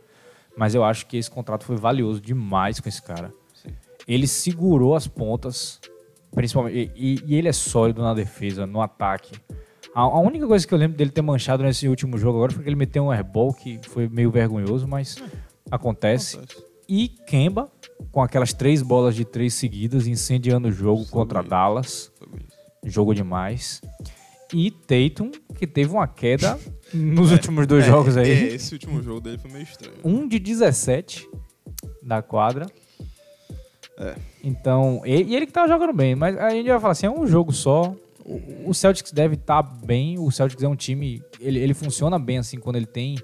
[0.56, 3.32] Mas eu acho que esse contrato foi valioso demais com esse cara.
[3.54, 3.70] Sim.
[4.08, 5.80] Ele segurou as pontas,
[6.32, 6.90] principalmente.
[6.96, 9.32] E, e ele é sólido na defesa, no ataque.
[9.94, 12.64] A, a única coisa que eu lembro dele ter manchado nesse último jogo agora foi
[12.64, 15.22] que ele meteu um airball que foi meio vergonhoso, mas
[15.70, 16.36] acontece.
[16.36, 16.64] Acontece.
[16.88, 17.70] E Kemba,
[18.10, 21.50] com aquelas três bolas de três seguidas, incendiando o jogo Foi contra bonito.
[21.50, 22.10] Dallas.
[22.84, 23.80] Jogo demais.
[24.52, 26.58] E Tatum, que teve uma queda
[26.92, 28.30] nos últimos dois jogos É, aí.
[28.30, 29.94] é, esse último jogo dele foi meio estranho.
[30.04, 31.28] Um de 17
[32.02, 32.66] da quadra.
[33.98, 34.16] É.
[34.42, 37.10] Então, e, e ele que tava jogando bem, mas a gente vai falar assim, é
[37.10, 37.94] um jogo só.
[38.24, 42.38] O, o Celtics deve estar bem, o Celtics é um time, ele, ele funciona bem
[42.38, 43.18] assim quando ele tem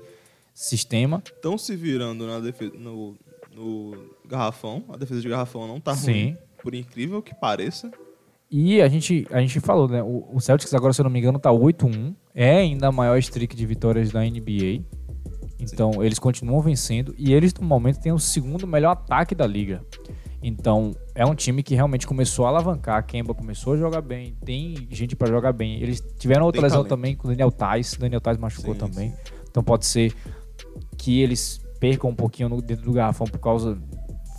[0.55, 1.23] sistema.
[1.27, 3.17] Estão se virando na defesa, no,
[3.55, 4.85] no garrafão.
[4.89, 6.11] A defesa de garrafão não tá Sim.
[6.13, 6.37] ruim.
[6.63, 7.91] Por incrível que pareça.
[8.51, 10.03] E a gente, a gente falou, né?
[10.03, 12.15] O, o Celtics agora, se eu não me engano, tá 8-1.
[12.35, 14.85] É ainda a maior streak de vitórias da NBA.
[15.59, 17.15] Então, eles continuam vencendo.
[17.19, 19.83] E eles, no momento, têm o segundo melhor ataque da liga.
[20.43, 22.99] Então, é um time que realmente começou a alavancar.
[22.99, 24.37] A Kemba começou a jogar bem.
[24.45, 25.83] Tem gente pra jogar bem.
[25.83, 26.91] Eles tiveram outra Tem lesão talento.
[26.91, 27.97] também com o Daniel Tais.
[27.99, 29.13] Daniel Tais machucou Sim, também.
[29.51, 30.15] Então, pode ser
[30.97, 33.79] que eles percam um pouquinho no, dentro do garrafão por causa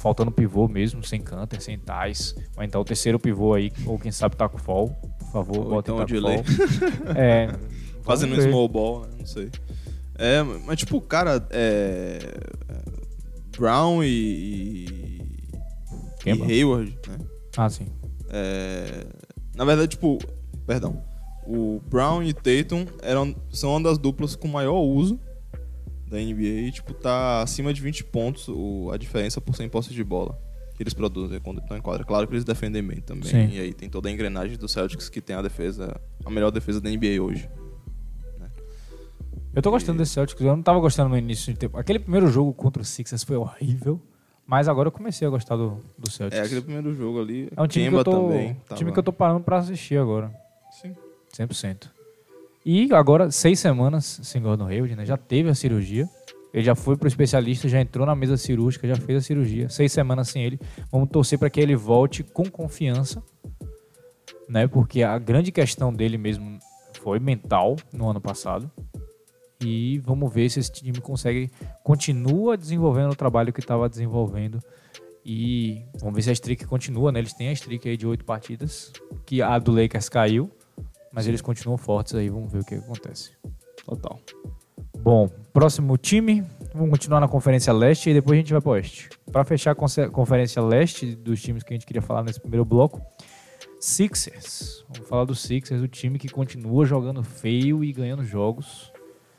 [0.08, 2.34] faltando pivô mesmo, sem Canter, sem Tais.
[2.56, 4.88] Ou então o terceiro pivô aí, ou quem sabe Taco Fall.
[5.20, 6.22] Por favor, Ou bota então Taco.
[6.22, 7.12] Fall.
[7.16, 7.54] é,
[8.04, 9.10] Fazendo um small ball, né?
[9.20, 9.52] Não sei.
[10.18, 12.20] É, mas tipo, cara, é.
[13.58, 14.08] Brown e.
[16.26, 16.42] e, e?
[16.42, 17.18] Hayward, né?
[17.58, 17.88] Ah, sim.
[18.30, 19.08] É,
[19.56, 20.18] na verdade, tipo,
[20.66, 21.04] perdão.
[21.46, 25.20] O Brown e Tatum eram, são uma das duplas com maior uso
[26.10, 30.04] da NBA tipo, tá acima de 20 pontos o, a diferença por 100 posses de
[30.04, 30.40] bola
[30.76, 32.06] que eles produzem quando estão em quadra.
[32.06, 33.24] Claro que eles defendem bem também.
[33.24, 33.50] Sim.
[33.50, 36.80] E aí tem toda a engrenagem do Celtics que tem a defesa, a melhor defesa
[36.80, 37.50] da NBA hoje.
[39.56, 40.40] Eu tô gostando desse Celtics.
[40.40, 41.80] Eu não tava gostando no início de tempo.
[41.80, 44.00] Aquele primeiro jogo contra o Sixers foi horrível.
[44.46, 46.40] Mas agora eu comecei a gostar do, do Celtics.
[46.40, 47.50] É, aquele primeiro jogo ali.
[47.58, 48.48] É um time, que eu, tô, também.
[48.50, 50.32] time tava- que eu tô parando pra assistir agora.
[50.80, 50.96] Sim.
[51.36, 51.90] 100%.
[52.70, 55.06] E agora, seis semanas sem Gordon Hayward, né?
[55.06, 56.06] Já teve a cirurgia.
[56.54, 59.70] Ele já foi pro especialista, já entrou na mesa cirúrgica, já fez a cirurgia.
[59.70, 60.60] Seis semanas sem ele.
[60.92, 63.24] Vamos torcer para que ele volte com confiança,
[64.50, 64.68] né?
[64.68, 66.60] Porque a grande questão dele mesmo
[67.02, 68.70] foi mental no ano passado.
[69.64, 71.50] E vamos ver se esse time consegue
[71.86, 74.60] continua desenvolvendo o trabalho que estava desenvolvendo.
[75.24, 77.20] E vamos ver se a streak continua, né?
[77.20, 78.92] Eles têm a streak aí de oito partidas,
[79.26, 80.52] que a do Lakers caiu,
[81.12, 83.32] mas eles continuam fortes aí, vamos ver o que acontece.
[83.86, 84.20] Total.
[85.00, 86.44] Bom, próximo time,
[86.74, 89.10] vamos continuar na Conferência Leste e depois a gente vai para o Oeste.
[89.32, 93.02] Para fechar a Conferência Leste, dos times que a gente queria falar nesse primeiro bloco,
[93.80, 94.84] Sixers.
[94.90, 98.92] Vamos falar do Sixers, o time que continua jogando feio e ganhando jogos.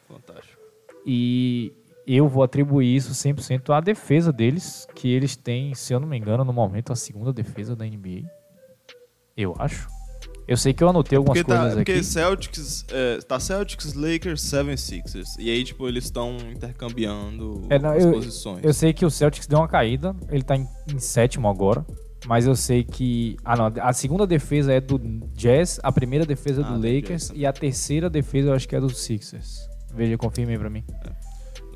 [0.06, 0.58] Fantástico.
[1.04, 1.72] E
[2.06, 6.16] eu vou atribuir isso 100% à defesa deles, que eles têm, se eu não me
[6.16, 8.22] engano, no momento, a segunda defesa da NBA.
[9.36, 9.88] Eu acho.
[10.48, 12.04] Eu sei que eu anotei algumas Porque, tá, coisas porque aqui.
[12.04, 15.26] Celtics, é, tá Celtics, Lakers, 76ers.
[15.38, 18.64] E aí, tipo, eles estão intercambiando É, não, as eu- posições.
[18.64, 21.84] Eu sei que o Celtics deu uma caída, ele tá em, em sétimo agora.
[22.26, 23.36] Mas eu sei que.
[23.44, 23.72] Ah, não.
[23.80, 24.98] A segunda defesa é do
[25.36, 28.66] Jazz, a primeira defesa é Ah, do do Lakers e a terceira defesa eu acho
[28.68, 29.68] que é do Sixers.
[29.94, 30.82] Veja, confirme aí pra mim.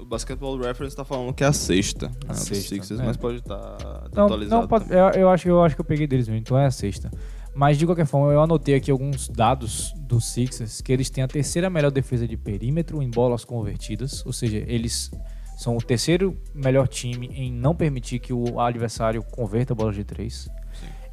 [0.01, 3.05] O Basketball Reference tá falando que é a sexta, né, dos sexta, Sixers, é.
[3.05, 3.77] mas pode estar
[4.13, 6.59] Não, atualizado não pode- eu, eu acho, eu acho que eu peguei deles mesmo, então
[6.59, 7.09] é a sexta.
[7.55, 11.29] Mas de qualquer forma, eu anotei aqui alguns dados do Sixers, que eles têm a
[11.29, 15.11] terceira melhor defesa de perímetro em bolas convertidas, ou seja, eles
[15.57, 20.49] são o terceiro melhor time em não permitir que o adversário converta bolas de três.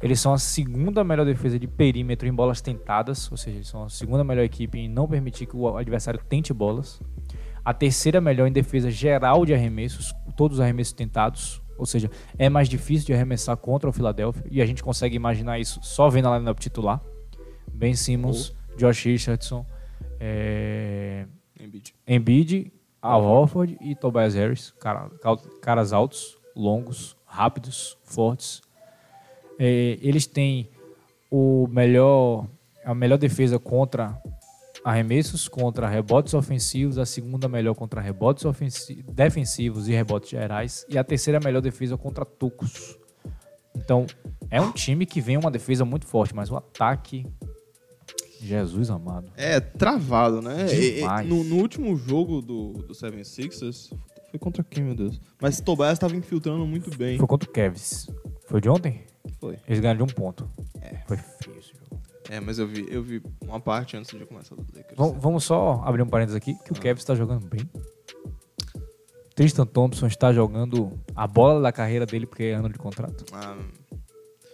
[0.02, 3.84] Eles são a segunda melhor defesa de perímetro em bolas tentadas, ou seja, eles são
[3.84, 6.98] a segunda melhor equipe em não permitir que o adversário tente bolas.
[7.62, 12.48] A terceira melhor em defesa geral de arremessos, todos os arremessos tentados, ou seja, é
[12.48, 16.28] mais difícil de arremessar contra o Philadelphia e a gente consegue imaginar isso só vendo
[16.28, 17.00] a lineup titular.
[17.72, 19.64] Ben Simmons, Josh Richardson,
[20.20, 21.26] é...
[21.58, 21.94] Embiid.
[22.06, 25.10] Embiid, Al Horford e Tobias Harris, cara-
[25.62, 28.60] caras altos, longos, rápidos, fortes.
[29.58, 30.68] É, eles têm
[31.30, 32.46] o melhor,
[32.84, 34.20] a melhor defesa contra
[34.84, 38.44] arremessos, contra rebotes ofensivos, a segunda melhor contra rebotes
[39.12, 42.98] defensivos e rebotes gerais, e a terceira melhor defesa contra tocos.
[43.76, 44.06] Então,
[44.50, 47.26] é um time que vem uma defesa muito forte, mas o ataque.
[48.42, 49.30] Jesus amado.
[49.36, 50.66] É, travado, né?
[50.74, 53.92] E- e- no, no último jogo do, do 76ers,
[54.30, 55.20] foi contra quem, meu Deus?
[55.40, 57.18] Mas Tobias tava infiltrando muito bem.
[57.18, 58.08] Foi contra o Cavs.
[58.46, 59.04] Foi de ontem?
[59.38, 59.58] Foi.
[59.68, 60.48] Eles ganharam de um ponto.
[60.80, 60.96] É.
[61.06, 61.60] Foi feio.
[62.30, 64.96] É, mas eu vi, eu vi uma parte antes de começar do Lakers.
[64.96, 67.68] Vamos, vamos só abrir um parênteses aqui, que o Cavs está jogando bem.
[69.34, 73.24] Tristan Thompson está jogando a bola da carreira dele porque é ano de contrato.
[73.32, 73.56] Ah,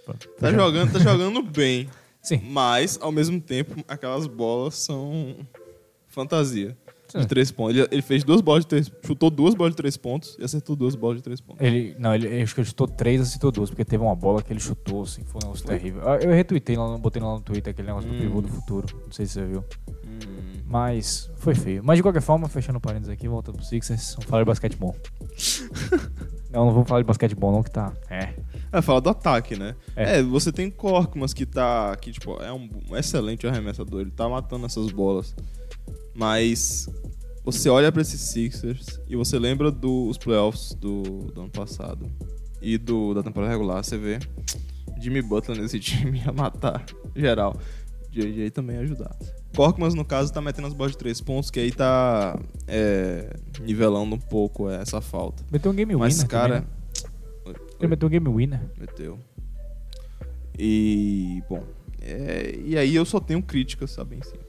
[0.07, 0.27] Pronto.
[0.41, 1.91] tá jogando, tá jogando bem.
[2.23, 2.41] Sim.
[2.49, 5.37] Mas, ao mesmo tempo, aquelas bolas são
[6.09, 6.75] fantasia.
[7.15, 7.77] De três pontos.
[7.77, 10.75] Ele, ele fez duas bolas de três chutou duas bolas de três pontos e acertou
[10.75, 11.65] duas bolas de três pontos.
[11.65, 14.53] Ele, não, ele, acho que ele chutou três, acertou duas, porque teve uma bola que
[14.53, 16.03] ele chutou, assim, foi um negócio terrível.
[16.03, 18.21] Eu, eu retuitei lá, botei lá no Twitter aquele negócio do Hum.
[18.21, 18.87] pivô do futuro.
[19.05, 19.65] Não sei se você viu.
[19.89, 20.63] Hum.
[20.67, 21.83] Mas foi feio.
[21.85, 24.97] Mas de qualquer forma, fechando parênteses aqui, voltando pro Sixers, vamos falar de basquetebol.
[26.51, 27.93] não, não vou falar de basquetebol, não, que tá.
[28.11, 28.35] É.
[28.73, 29.77] É, fala do ataque, né?
[29.95, 30.19] É.
[30.19, 31.95] É, você tem Korkmaz que tá.
[31.97, 35.35] que, tipo, é um excelente arremessador, ele tá matando essas bolas.
[36.17, 36.89] Mas
[37.45, 41.03] você olha pra esses Sixers e você lembra dos playoffs do,
[41.33, 42.11] do ano passado
[42.61, 44.19] e do, da temporada regular, você vê
[44.99, 47.57] Jimmy Butler nesse time ia matar geral.
[48.11, 49.15] JJ também ia ajudar.
[49.55, 54.15] Korkmaz, no caso, tá metendo as bolas de três pontos, que aí tá é, nivelando
[54.15, 55.45] um pouco essa falta.
[55.53, 56.29] Meteu um game Mas, winner.
[56.29, 56.67] cara.
[57.45, 57.67] também, né?
[57.79, 58.61] Ele meteu um game winner.
[58.79, 59.19] Meteu.
[60.59, 61.63] E, bom,
[62.01, 64.17] é, e aí eu só tenho críticas, sabe?
[64.17, 64.46] Vamos-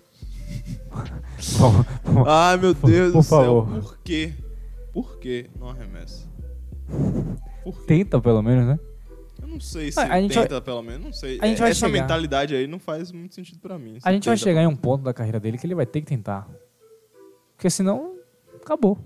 [2.26, 3.82] Ai, meu Deus por do céu, favor.
[3.82, 4.34] por quê?
[4.94, 6.26] Por que não arremessa?
[7.86, 8.80] Tenta, pelo menos, né?
[9.42, 11.38] Eu não sei se a gente tenta, pelo menos, não sei.
[11.42, 12.02] a gente vai Essa chegar.
[12.02, 13.98] mentalidade aí não faz muito sentido pra mim.
[14.04, 16.08] A gente vai chegar em um ponto da carreira dele que ele vai ter que
[16.08, 16.48] tentar.
[17.56, 18.16] Porque senão,
[18.62, 18.98] acabou.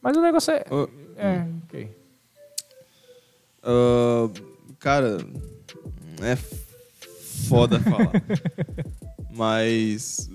[0.00, 0.64] Mas o negócio é.
[0.70, 1.96] Ô, É, ok.
[3.62, 4.30] ah,
[4.78, 5.18] cara,
[6.22, 6.36] é
[7.48, 8.12] foda falar.
[9.34, 10.28] Mas.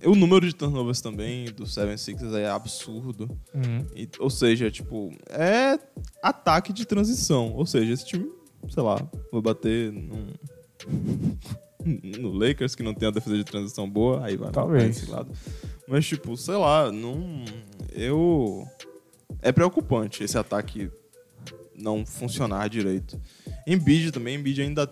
[0.00, 3.28] eh, O número de turnovers também do 76ers é absurdo.
[3.54, 3.86] Uhum.
[3.96, 5.78] E- ou seja, tipo, é
[6.22, 7.52] ataque de transição.
[7.54, 8.30] Ou seja, esse time,
[8.68, 8.96] sei lá,
[9.32, 10.34] vai bater num-
[12.20, 14.96] no Lakers, que não tem a defesa de transição boa, aí vai Talvez.
[14.96, 15.30] esse lado.
[15.88, 17.44] Mas, tipo, sei lá, não.
[17.92, 18.66] Eu.
[19.40, 20.90] É preocupante esse ataque
[21.76, 23.20] não funcionar direito.
[23.66, 24.90] Embiid também, Embiid ainda.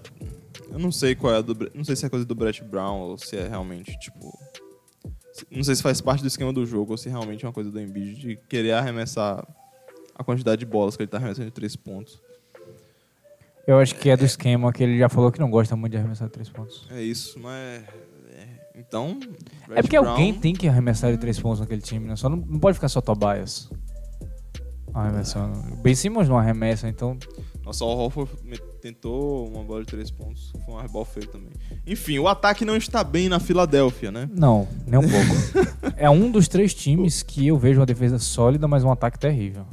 [0.70, 1.70] Eu não sei qual é a do.
[1.74, 4.36] Não sei se é coisa do Brett Brown ou se é realmente, tipo.
[5.50, 7.70] Não sei se faz parte do esquema do jogo ou se realmente é uma coisa
[7.70, 9.46] do Embiid de querer arremessar
[10.14, 12.20] a quantidade de bolas que ele tá arremessando de três pontos.
[13.66, 15.98] Eu acho que é do esquema que ele já falou que não gosta muito de
[15.98, 16.86] arremessar três pontos.
[16.90, 17.82] É isso, mas.
[18.30, 19.18] é- Então.
[19.22, 22.16] É Brett porque Brown- alguém tem que arremessar de três pontos naquele time, né?
[22.16, 23.70] Só não, não pode ficar só Tobias
[24.94, 25.58] arremessando.
[25.82, 27.18] Ben Simmons não arremessa, então.
[27.64, 28.32] Nossa, o Horford
[28.80, 30.52] tentou uma bola de três pontos.
[30.64, 31.52] Foi um airball feio também.
[31.86, 34.28] Enfim, o ataque não está bem na Filadélfia, né?
[34.32, 35.92] Não, nem um pouco.
[35.96, 39.64] é um dos três times que eu vejo uma defesa sólida, mas um ataque terrível.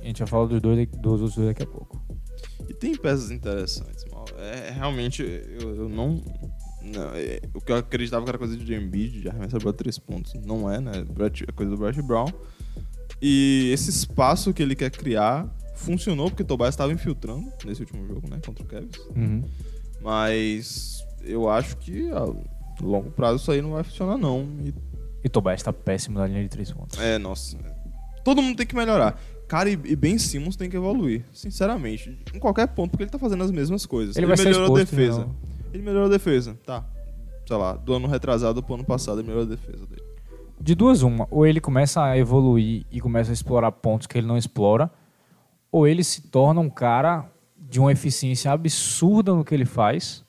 [0.00, 2.00] A gente vai falar dos, dois, dos outros dois daqui a pouco.
[2.68, 4.04] E tem peças interessantes.
[4.12, 4.24] mal.
[4.38, 6.22] É, realmente, eu, eu não.
[6.82, 9.78] não, é, o que eu acreditava que era coisa de Embiid, de arremessar bola de
[9.78, 10.34] três pontos.
[10.44, 10.92] Não é, né?
[11.48, 12.28] É coisa do Brett Brown.
[13.26, 18.06] E esse espaço que ele quer criar funcionou porque o Tobias estava infiltrando nesse último
[18.06, 18.38] jogo, né?
[18.44, 18.98] Contra o Cavs.
[19.16, 19.42] Uhum.
[20.02, 22.26] Mas eu acho que a
[22.82, 24.46] longo prazo isso aí não vai funcionar, não.
[24.62, 24.74] E
[25.24, 26.98] E Tobias tá péssimo na linha de três pontos.
[27.00, 27.56] É, nossa.
[28.22, 29.18] Todo mundo tem que melhorar.
[29.48, 32.18] Cara, e, e Ben Simmons tem que evoluir, sinceramente.
[32.34, 34.16] Em qualquer ponto, porque ele tá fazendo as mesmas coisas.
[34.16, 35.20] Ele ser melhorou a defesa.
[35.20, 35.34] não.
[35.72, 36.84] Ele melhorou a defesa, tá.
[37.48, 40.03] Sei lá, do ano retrasado pro ano passado, ele melhorou a defesa dele.
[40.60, 41.26] De duas, uma.
[41.30, 44.90] Ou ele começa a evoluir e começa a explorar pontos que ele não explora,
[45.70, 50.24] ou ele se torna um cara de uma eficiência absurda no que ele faz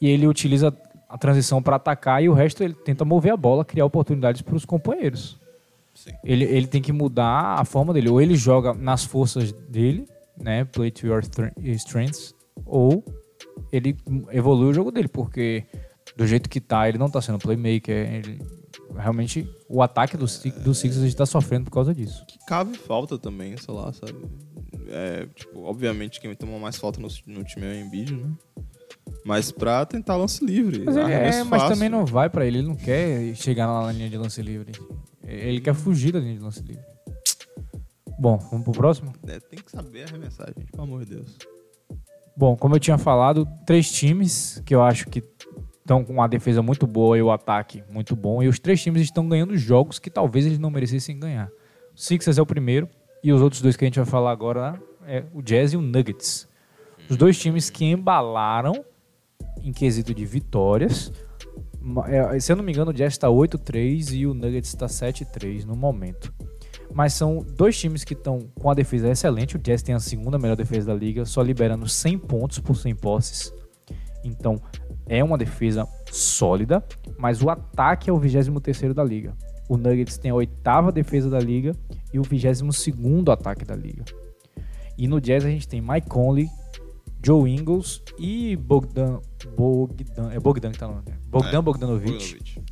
[0.00, 0.74] e ele utiliza
[1.08, 4.54] a transição para atacar e o resto ele tenta mover a bola, criar oportunidades para
[4.54, 5.38] os companheiros.
[5.94, 6.12] Sim.
[6.24, 8.08] Ele, ele tem que mudar a forma dele.
[8.08, 10.08] Ou ele joga nas forças dele,
[10.38, 10.64] né?
[10.64, 12.34] Play to your thre- strengths,
[12.64, 13.04] ou
[13.70, 13.96] ele
[14.30, 15.64] evolui o jogo dele, porque
[16.16, 18.14] do jeito que tá, ele não tá sendo playmaker.
[18.14, 18.40] Ele,
[18.96, 22.24] realmente, o ataque do, Six- do Sixers está sofrendo por causa disso.
[22.26, 24.14] Que cave falta também, sei lá, sabe?
[24.88, 28.30] É, tipo, obviamente quem toma mais falta no, no time é o Embiid, né?
[29.24, 30.82] Mas pra tentar lance livre.
[30.84, 34.08] Mas, ele, é, mas também não vai pra ele, ele não quer chegar na linha
[34.08, 34.72] de lance livre.
[35.22, 36.82] Ele quer fugir da linha de lance livre.
[38.18, 39.12] Bom, vamos pro próximo?
[39.26, 41.36] É, tem que saber arremessar, gente, pelo amor de Deus.
[42.36, 45.22] Bom, como eu tinha falado, três times que eu acho que
[45.90, 48.40] estão com uma defesa muito boa e o ataque muito bom.
[48.40, 51.48] E os três times estão ganhando jogos que talvez eles não merecessem ganhar.
[51.92, 52.88] O Sixers é o primeiro
[53.24, 55.80] e os outros dois que a gente vai falar agora é o Jazz e o
[55.82, 56.48] Nuggets.
[57.08, 58.84] Os dois times que embalaram
[59.60, 61.12] em quesito de vitórias.
[61.80, 64.86] Ma- é, Se eu não me engano, o Jazz está 8-3 e o Nuggets está
[64.86, 66.32] 7-3 no momento.
[66.94, 69.56] Mas são dois times que estão com a defesa excelente.
[69.56, 72.94] O Jazz tem a segunda melhor defesa da liga, só liberando 100 pontos por 100
[72.94, 73.52] posses.
[74.22, 74.60] Então,
[75.10, 76.82] é uma defesa sólida,
[77.18, 79.34] mas o ataque é o 23º da liga.
[79.68, 81.74] O Nuggets tem a oitava defesa da liga
[82.14, 84.04] e o 22º ataque da liga.
[84.96, 86.48] E no Jazz a gente tem Mike Conley,
[87.24, 89.18] Joe Ingles e Bogdan...
[89.56, 91.06] Bogdan é Bogdan que tá no nome.
[91.08, 91.18] né?
[91.26, 92.62] Bogdan É, Bogdanovic.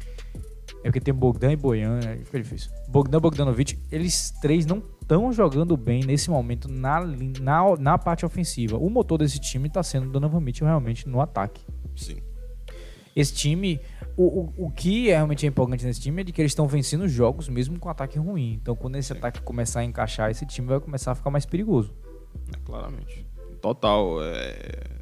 [0.85, 2.71] É porque tem Bogdan e Boyan, aí fica difícil.
[2.89, 7.05] Bogdan Bogdanovic, eles três não estão jogando bem nesse momento na,
[7.41, 8.79] na, na parte ofensiva.
[8.79, 11.65] O motor desse time está sendo Donovan Mitchell realmente no ataque.
[11.97, 12.28] Sim.
[13.21, 13.81] Esse time,
[14.17, 16.69] o, o, o que é realmente é empolgante nesse time é de que eles estão
[16.69, 18.53] vencendo jogos mesmo com ataque ruim.
[18.63, 21.93] Então quando esse ataque começar a encaixar, esse time vai começar a ficar mais perigoso.
[22.55, 23.27] É, claramente.
[23.61, 24.23] Total.
[24.23, 24.99] É...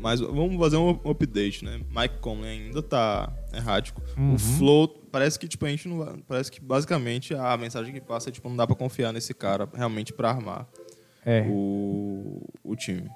[0.00, 1.80] Mas vamos fazer um update, né?
[1.88, 4.02] Mike Conley ainda tá errático.
[4.18, 4.34] Uhum.
[4.34, 8.00] O flow, parece que, tipo, a gente não vai- Parece que basicamente a mensagem que
[8.00, 10.68] passa é, tipo, não dá pra confiar nesse cara realmente pra armar
[11.24, 11.46] É.
[11.48, 13.08] o, o time.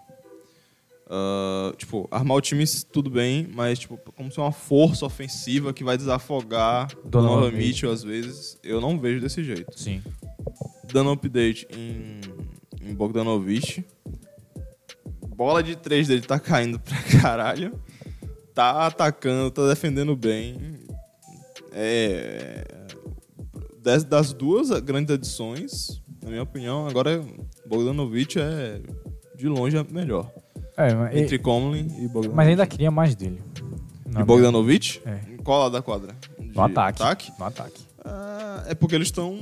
[1.11, 5.83] Ah, tipo, armar o time tudo bem, mas tipo, como se uma força ofensiva que
[5.83, 7.91] vai desafogar Donovan Donovan Mitchell.
[7.91, 9.79] Às vezes, eu não vejo desse jeito.
[9.79, 10.03] Sim.
[10.93, 12.21] Dando update em,
[12.83, 13.85] em Bogdanovic.
[15.35, 17.81] Bola de três dele tá caindo pra caralho.
[18.55, 20.79] Tá atacando, tá defendendo bem.
[21.73, 22.65] É.
[23.81, 27.25] Das, das duas grandes adições, na minha opinião, agora
[27.65, 28.83] Bogdanovic é
[29.37, 30.31] de longe a melhor.
[30.79, 32.35] É, mas, Entre Conley e Bogdanovic.
[32.35, 33.43] mas ainda queria mais dele.
[34.19, 35.01] E Bogdanovic?
[35.05, 35.33] É.
[35.35, 36.15] Em qual lado da quadra?
[36.39, 37.33] De No ataque.
[37.39, 37.83] No ataque.
[38.05, 39.37] Ah, é porque eles estão.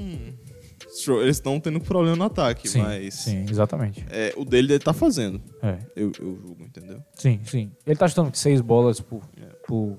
[1.21, 3.15] Eles estão tendo problema no ataque, Sim, mas.
[3.15, 4.05] sim, exatamente.
[4.09, 5.41] É, o dele ele tá fazendo.
[5.63, 5.79] É.
[5.95, 7.03] Eu, eu julgo, entendeu?
[7.15, 7.71] Sim, sim.
[7.87, 9.45] Ele tá chutando seis bolas por, É.
[9.67, 9.99] por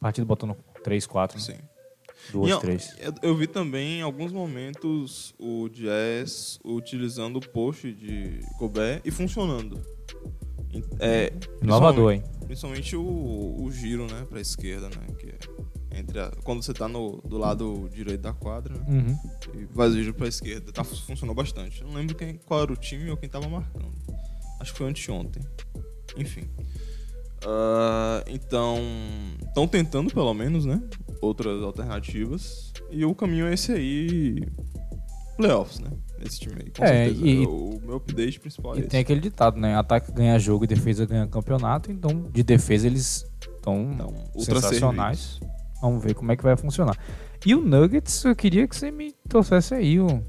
[0.00, 1.44] partida, botando três, quatro, né?
[1.44, 1.58] Sim.
[2.32, 2.96] duas, E eu- três.
[2.98, 9.10] Eu, eu vi também em alguns momentos o Jazz utilizando o post de Gobert e
[9.10, 9.78] funcionando.
[10.74, 12.22] Em- É, Inovador, hein?
[12.46, 15.06] Principalmente o, o giro, né, pra esquerda, né?
[15.18, 19.60] Que é entre a- quando você tá no, do lado direito da quadra, né, Uhum.
[19.60, 20.72] e faz o giro pra esquerda.
[20.72, 21.80] Tá, funcionou bastante.
[21.82, 23.92] Eu não lembro quem, qual era o time ou quem tava marcando.
[24.60, 25.42] Acho que foi anteontem.
[26.16, 26.48] Enfim.
[27.46, 28.78] Ah, então,
[29.46, 30.82] estão tentando pelo menos, né?
[31.20, 32.72] Outras alternativas.
[32.90, 34.42] E o caminho é esse aí.
[35.36, 35.90] Playoffs, né?
[36.24, 37.26] Esse time aí, com É, certeza.
[37.26, 38.88] e- o meu update principal é E esse.
[38.88, 39.76] tem aquele ditado, né?
[39.76, 41.92] Ataque ganha jogo e defesa ganha campeonato.
[41.92, 43.30] Então, de defesa, eles
[43.62, 45.38] tão Então, sensacionais.
[45.82, 46.96] Vamos ver como é que vai funcionar.
[47.44, 50.22] E o Nuggets, eu queria que você me trouxesse aí um,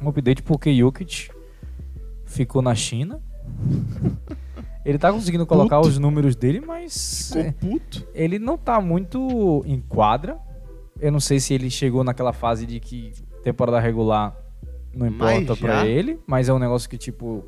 [0.00, 1.28] um update, porque Jokic
[2.24, 3.20] ficou na China.
[4.84, 5.88] Ele tá conseguindo colocar Puto.
[5.88, 8.06] os números dele, mas Ficou é, puto.
[8.14, 10.38] ele não tá muito em quadra.
[10.98, 13.12] Eu não sei se ele chegou naquela fase de que
[13.42, 14.34] temporada regular
[14.98, 17.44] não Mas importa já- pra ele, mas é um negócio que, tipo,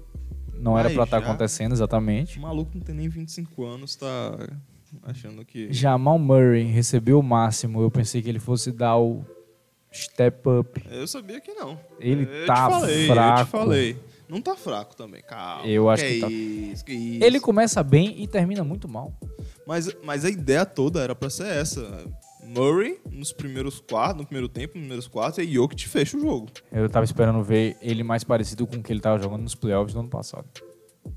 [0.59, 2.39] não era Mas pra estar já- acontecendo exatamente.
[2.39, 4.39] O maluco não tem nem 25 anos, tá
[5.03, 5.73] achando que.
[5.73, 7.81] Jamal Murray recebeu o máximo.
[7.83, 9.25] Eu pensei que ele fosse dar o
[9.93, 10.83] step up.
[10.91, 11.79] Eu sabia que não.
[11.99, 13.41] Ele eu tá te falei, fraco.
[13.41, 13.97] Eu te falei.
[14.29, 15.67] Não tá fraco também, calma.
[15.67, 16.29] Eu acho que, que tá.
[16.31, 17.25] isso, que isso.
[17.25, 19.13] Ele começa bem e termina muito mal.
[19.67, 22.05] Mas, mas a ideia toda era pra ser essa.
[22.45, 26.49] Murray nos primeiros quartos, no primeiro tempo, nos primeiros quartos, e Jokic fecha o jogo.
[26.73, 29.95] Eu tava esperando ver ele mais parecido com o que ele tava jogando nos playoffs
[29.95, 30.47] do ano passado.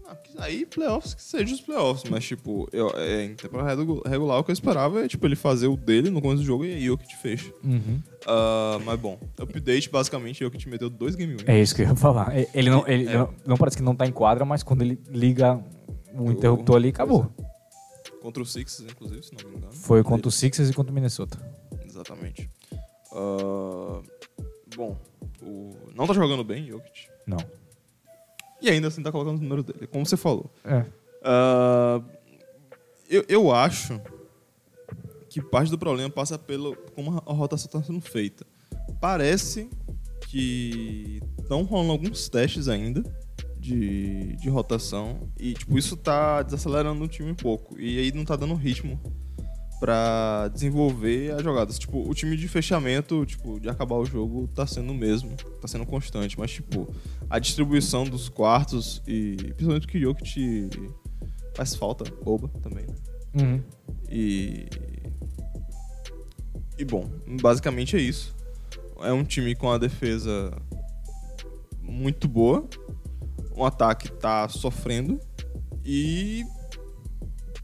[0.08, 2.10] Ah, aí, playoffs, que seja os playoffs.
[2.10, 5.36] Mas, tipo, eu, é, em temporada regu- regular, o que eu esperava é, tipo, ele
[5.36, 7.52] fazer o dele no começo do jogo e aí Jokic fecha.
[7.64, 8.00] Uhum.
[8.26, 11.50] Ah, mas, bom, update, basicamente, Jokic meteu dois game winners.
[11.50, 12.32] É isso que eu ia falar.
[12.54, 13.18] Ele não, ele É.
[13.18, 15.60] não, não parece que não tá em quadra, mas quando ele liga
[16.16, 17.30] o interruptor ali, acabou.
[18.24, 19.74] Contra o Sixers, inclusive, se não me engano.
[19.74, 21.38] Foi contra o Sixers e contra o Minnesota.
[21.86, 22.50] Exatamente.
[23.12, 24.02] Ah,
[24.78, 24.98] bom,
[25.42, 27.10] o- não tá jogando bem, Jokic.
[27.28, 27.38] Não.
[28.62, 30.50] E ainda assim tá colocando os números dele, como você falou.
[30.64, 30.86] É.
[31.22, 32.02] Ah,
[33.10, 34.00] eu, eu acho
[35.30, 38.46] que parte do problema passa pelo como a rotação está sendo feita.
[39.02, 39.70] Parece
[40.30, 43.04] que estão rolando alguns testes ainda
[43.64, 48.26] de, de rotação e tipo isso tá desacelerando o time um pouco e aí não
[48.26, 49.00] tá dando ritmo
[49.80, 51.78] pra desenvolver as jogadas.
[51.78, 55.68] Tipo, o time de fechamento, tipo, de acabar o jogo tá sendo o mesmo, tá
[55.68, 56.94] sendo constante, mas tipo,
[57.30, 60.70] a distribuição dos quartos e principalmente que o Jokic
[61.56, 62.96] faz falta, boba também, né?
[63.42, 63.64] Uhum.
[64.10, 64.68] E
[66.78, 67.10] e bom,
[67.42, 68.36] basicamente é isso.
[69.00, 70.52] É um time com a defesa
[71.82, 72.68] muito boa,
[73.56, 75.20] um ataque tá sofrendo
[75.86, 76.44] e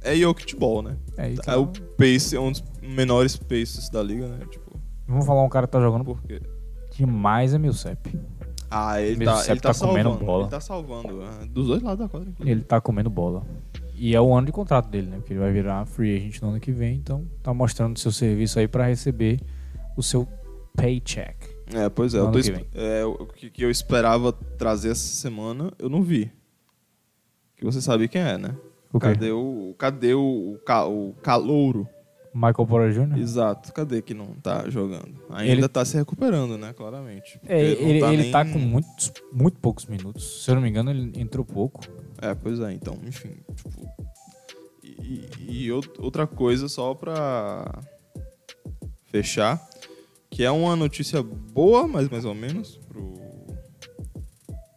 [0.02, 0.98] é Jokic Ball, né?
[1.18, 4.46] É, isso É o pace, é um dos menores paces da liga, né?
[4.50, 4.70] Tipo,
[5.08, 6.42] Vamos falar um cara que tá jogando porque
[6.96, 8.16] demais é Millsap.
[8.72, 10.44] Ah, ele tá, Sepp ele tá, tá comendo bola.
[10.44, 11.24] Ele tá salvando.
[11.24, 12.52] é, dos dois lados da quadra, inclusive.
[12.52, 13.44] Ele tá comendo bola.
[13.96, 15.18] E é o ano de contrato dele, né?
[15.18, 18.60] Porque ele vai virar free agent no ano que vem, então tá mostrando seu serviço
[18.60, 19.42] aí pra receber
[19.98, 20.28] o seu
[20.76, 21.49] paycheck.
[21.74, 22.20] É, pois é.
[22.20, 26.32] Eu tô que é, o que, que eu esperava trazer essa semana, eu não vi.
[27.56, 28.56] Que você sabe quem é, né?
[28.92, 29.08] O quê?
[29.08, 29.76] Cadê o.
[29.78, 31.88] Cadê o, o, ca- o calouro?
[32.34, 33.18] Michael Porter Jr.?
[33.20, 33.74] Exato.
[33.74, 35.14] Cadê que não tá jogando?
[35.30, 36.74] Ainda Ele- tá se recuperando, né?
[36.74, 37.40] Claramente.
[37.46, 40.44] É, ele, ele nem- tá com muitos, muito poucos minutos.
[40.44, 41.82] Se eu não me engano, ele entrou pouco.
[42.22, 43.88] É, pois é, então, enfim, tipo.
[44.84, 47.80] E, e- e out- outra coisa só pra
[49.12, 49.60] fechar,
[50.30, 53.14] que é uma notícia boa, mas mais ou menos, pro,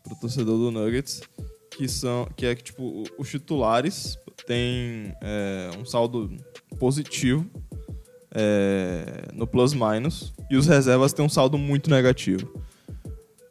[0.03, 1.21] pro torcedor do Nuggets,
[1.71, 2.27] que são.
[2.37, 6.31] Que é que, tipo, os titulares têm é, um saldo
[6.79, 7.47] positivo
[8.35, 12.61] é, no plus-minus, e os reservas têm um saldo muito negativo.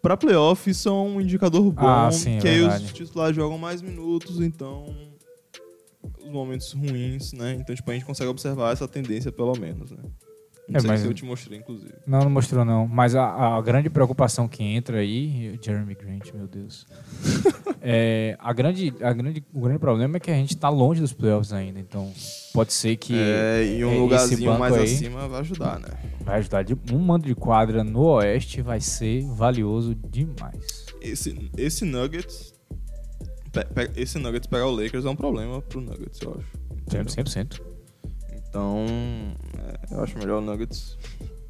[0.02, 2.86] Pra playoff, isso é um indicador bom, Ah, sim, é que aí verdade.
[2.86, 4.86] os titulares jogam mais minutos, então
[6.20, 7.54] os momentos ruins, né?
[7.60, 10.00] Então, tipo, a gente consegue observar essa tendência, pelo menos, né?
[10.72, 11.94] Não É, sei mas- se eu te mostrei, inclusive.
[12.08, 12.88] Não, não mostrou não.
[12.88, 16.88] Mas a, a grande preocupação que entra aí, Jeremy Grant, meu Deus.
[17.82, 21.12] é, a grande, a grande, o grande problema é que a gente tá longe dos
[21.12, 21.78] playoffs ainda.
[21.80, 22.12] Então,
[22.54, 25.90] pode ser que é, e é, um esse lugarzinho mais aí acima vai ajudar, né?
[26.22, 26.64] vai ajudar.
[26.64, 30.86] De, um mando de quadra no Oeste vai ser valioso demais.
[31.02, 32.54] Esse, esse Nuggets.
[33.52, 36.62] pe- pe- Esse Nuggets pegar o Lakers é um problema pro Nuggets, eu acho.
[36.90, 37.62] 100%.
[38.52, 38.86] Então,
[39.90, 40.98] é, eu acho melhor o Nuggets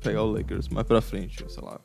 [0.04, 1.80] pegar o Lakers mais pra frente, sei lá.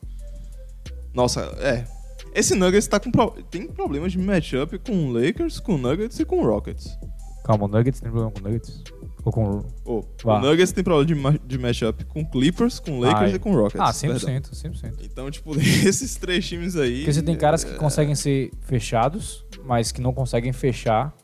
[1.15, 1.87] Nossa, é.
[2.35, 6.21] Esse Nuggets tá com pro- tem problemas de matchup com o Lakers, com o Nuggets
[6.21, 6.99] e com o Rockets.
[7.45, 8.83] Calma, o Nuggets tem problema com o Nuggets?
[9.25, 9.65] Ou com o...
[9.87, 13.35] Oh, o Nuggets tem problema de, ma- de matchup com Clippers, com Lakers Ai.
[13.37, 13.81] e com Rockets.
[13.81, 14.29] Ah, perdão.
[14.29, 14.93] 100%, 100%.
[15.03, 16.99] Então, tipo, esses três times aí.
[16.99, 21.15] Porque você tem caras que é, conseguem ser fechados, mas que não conseguem fechar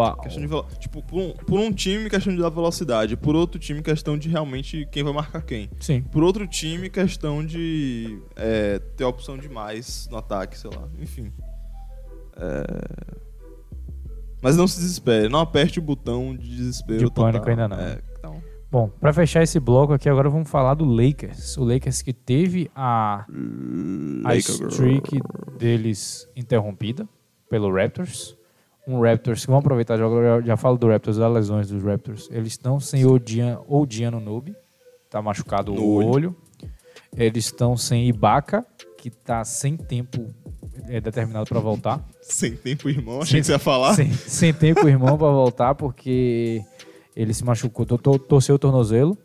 [0.00, 3.16] A, Questão de Tipo, por um, por um time, questão de dar velocidade.
[3.16, 5.68] Por outro time, questão de realmente quem vai marcar quem.
[5.80, 6.02] Sim.
[6.02, 10.88] Por outro time, questão de é, ter opção demais no ataque, sei lá.
[11.00, 11.32] Enfim.
[12.36, 12.64] É,
[14.40, 15.28] Mas não se desespere.
[15.28, 16.98] Não aperte o botão de desespero.
[16.98, 17.50] De pânico total.
[17.50, 17.78] ainda não.
[17.78, 21.58] É, então, Bom, pra fechar esse bloco aqui, agora vamos falar do Lakers.
[21.58, 23.26] O Lakers que teve a,
[24.24, 25.20] a streak
[25.58, 27.06] deles interrompida
[27.50, 28.34] pelo Raptors.
[28.86, 32.28] Um Raptors, vamos aproveitar, já, já, já falo do Raptors, das lesões dos Raptors.
[32.30, 34.54] Eles estão sem o Diano Noob,
[35.08, 36.08] tá machucado No o olho.
[36.08, 36.36] olho.
[37.16, 38.64] Eles estão sem Ibaka,
[38.98, 40.34] que tá sem tempo
[40.88, 42.02] é, determinado para voltar.
[42.22, 43.20] Sem tempo, irmão.
[43.20, 43.94] Achei que você ia falar.
[43.94, 46.62] sem, sem tempo irmão para voltar, porque
[47.14, 49.16] ele se machucou, to- to- torceu o tornozelo.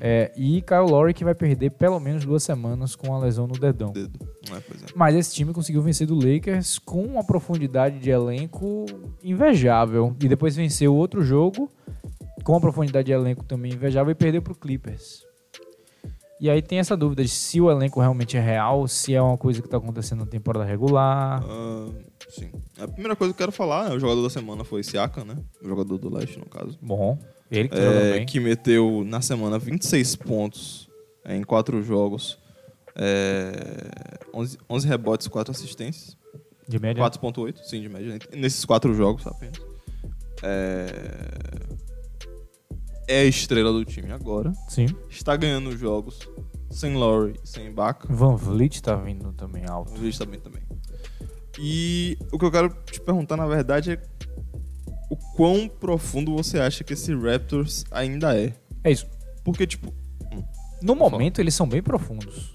[0.00, 3.58] É, e Kyle Lowry que vai perder pelo menos duas semanas com a lesão no
[3.58, 3.92] dedão.
[3.92, 4.18] Dedo.
[4.50, 4.62] É, é.
[4.94, 8.86] Mas esse time conseguiu vencer do Lakers com uma profundidade de elenco
[9.22, 10.16] invejável.
[10.20, 11.70] E depois venceu outro jogo
[12.42, 15.22] com uma profundidade de elenco também invejável e perdeu pro Clippers.
[16.40, 19.36] E aí tem essa dúvida de se o elenco realmente é real, se é uma
[19.36, 21.44] coisa que tá acontecendo na temporada regular.
[21.44, 21.86] Ah,
[22.30, 22.50] sim.
[22.78, 25.36] A primeira coisa que eu quero falar, né, o jogador da semana foi Siaka, né?
[25.62, 26.78] O jogador do Leste, no caso.
[26.80, 27.18] Bom,
[27.50, 30.88] ele que tá É, que meteu na semana 26 pontos
[31.24, 32.38] é, em quatro jogos.
[32.94, 33.52] É,
[34.34, 36.16] 11, 11 rebotes, 4 assistências.
[36.68, 37.02] De média.
[37.02, 38.18] 4.8, sim, de média.
[38.32, 39.60] Nesses quatro jogos apenas.
[40.42, 40.86] É,
[43.08, 44.52] é a estrela do time agora.
[44.68, 44.86] Sim.
[45.08, 46.28] Está ganhando jogos
[46.70, 48.06] sem Laurie e sem Ibaka.
[48.08, 49.92] Van Vliet tá vindo também alto.
[49.92, 50.62] O Luiz também também.
[51.58, 54.00] E o que eu quero te perguntar, na verdade, é
[55.10, 58.52] o quão profundo você acha que esse Raptors ainda é?
[58.84, 59.06] É isso.
[59.44, 59.92] Porque, tipo,
[60.82, 62.52] No momento eles são bem profundos.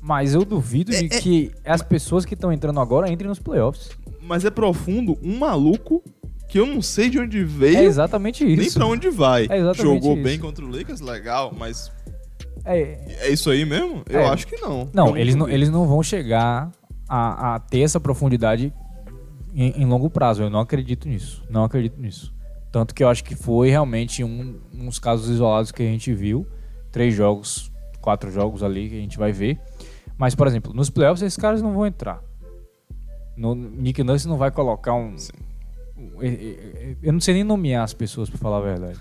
[0.00, 3.40] Mas eu duvido de É, é- que as pessoas que estão entrando agora entrem nos
[3.40, 3.90] playoffs.
[4.22, 6.00] mas é profundo um maluco
[6.48, 8.60] que eu não sei de onde veio, É exatamente isso.
[8.62, 9.46] nem pra onde vai.
[9.50, 10.22] É Jogou isso.
[10.22, 11.90] bem contra o Lakers, legal, mas
[12.64, 14.02] É, é isso aí mesmo?
[14.08, 14.26] Eu É.
[14.28, 14.88] acho que não.
[14.92, 15.52] Não, Eu eles não, vi.
[15.54, 16.70] eles não vão chegar
[17.08, 18.72] a, a ter essa profundidade
[19.56, 20.42] em, em longo prazo.
[20.42, 21.42] Eu não acredito nisso.
[21.48, 22.34] Não acredito nisso.
[22.70, 26.46] Tanto que eu acho que foi realmente um, uns casos isolados que a gente viu.
[26.92, 29.58] Três jogos, quatro jogos ali que a gente vai ver.
[30.18, 32.22] Mas, por exemplo, nos playoffs esses caras não vão entrar.
[33.36, 35.16] No, Nick Nurse não vai colocar um.
[35.16, 35.32] Sim.
[37.02, 38.98] Eu não sei nem nomear as pessoas, pra falar a verdade.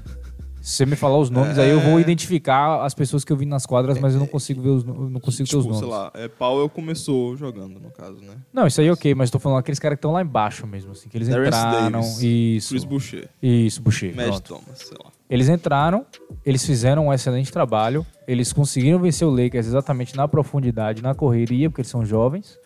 [0.65, 1.89] Se você me falar os nomes, aí eu É.
[1.91, 4.83] vou identificar as pessoas que eu vi nas quadras, mas eu não consigo ver os,
[4.83, 5.77] não consigo ter os Tipo, nomes.
[5.77, 8.33] sei lá, é, Powell começou jogando, no caso, né?
[8.51, 11.07] Não, isso aí ok, mas tô falando aqueles caras que estão lá embaixo mesmo, assim,
[11.07, 11.99] que eles Terrence entraram.
[12.01, 12.69] Davis, Isso.
[12.69, 14.15] Chris Boucher, Isso, Boucher.
[14.15, 14.39] Matt.
[14.39, 15.11] Thomas, sei lá.
[15.29, 16.03] Eles entraram,
[16.43, 21.69] eles fizeram um excelente trabalho, eles conseguiram vencer o Lakers exatamente na profundidade, na correria,
[21.69, 22.57] porque eles são jovens.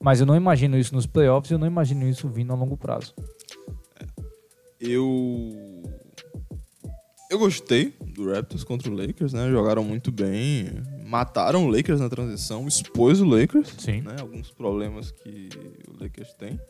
[0.00, 3.14] Mas eu não imagino isso nos playoffs, eu não imagino isso vindo a longo prazo.
[4.80, 5.82] Eu.
[7.28, 9.50] Eu gostei do Raptors contra o Lakers, né?
[9.50, 10.70] Jogaram muito bem,
[11.04, 14.02] mataram o Lakers na transição, expôs o Lakers, Sim.
[14.02, 14.16] né?
[14.20, 15.48] Alguns problemas que
[15.88, 16.60] o Lakers tem,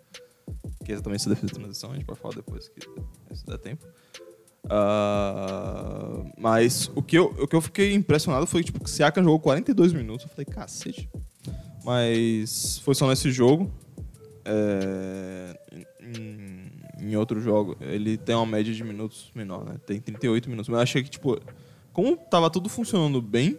[0.85, 2.81] que é exatamente essa defesa de transição, a gente pode falar depois que
[3.35, 3.87] se der tempo.
[4.69, 9.23] Ah, mas o que, eu, o que eu fiquei impressionado foi tipo, que o Siakam
[9.23, 10.25] jogou 42 minutos.
[10.27, 11.09] Eu falei, cacete.
[11.85, 13.71] Mas foi só nesse jogo.
[14.45, 15.59] É,
[16.03, 16.56] em,
[17.01, 19.77] em outro jogo, ele tem uma média de minutos menor, né?
[19.87, 20.69] Tem 38 minutos.
[20.69, 21.39] Mas eu achei que, tipo,
[21.93, 23.59] como tava tudo funcionando bem,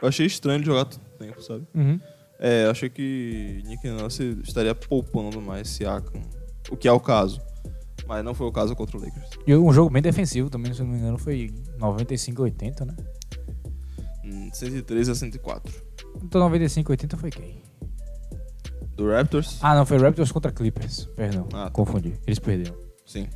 [0.00, 1.66] eu achei estranho jogar tanto tempo, sabe?
[2.38, 6.22] É, eu achei que Nick Nurse estaria poupando mais Siakam,
[6.70, 7.40] o que é o caso.
[8.06, 9.30] Mas não foi o caso contra o Lakers.
[9.46, 12.96] E um jogo bem defensivo também, se eu não me engano, foi 95 80, né?
[14.24, 15.72] Hum, 113 a 104.
[16.22, 17.62] Então 95 80 foi quem?
[19.00, 19.58] Do Raptors?
[19.62, 21.06] Ah, não, foi Raptors contra Clippers.
[21.16, 21.70] Perdão, Ah, tá.
[21.70, 22.12] confundi.
[22.26, 22.76] Eles perderam.
[23.06, 23.26] Sim.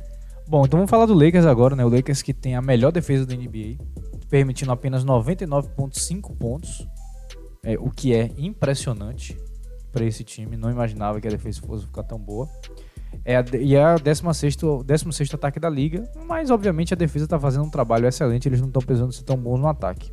[0.47, 1.83] Bom, então vamos falar do Lakers agora, né?
[1.83, 3.83] O Lakers que tem a melhor defesa da NBA,
[4.29, 6.87] permitindo apenas 99,5 pontos,
[7.63, 9.35] é, o que é impressionante
[9.91, 10.55] para esse time.
[10.55, 12.47] Não imaginava que a defesa fosse ficar tão boa.
[13.23, 14.55] É a, e é o 16
[14.85, 18.67] 16 ataque da liga, mas obviamente a defesa está fazendo um trabalho excelente, eles não
[18.67, 20.11] estão precisando ser tão bons no ataque.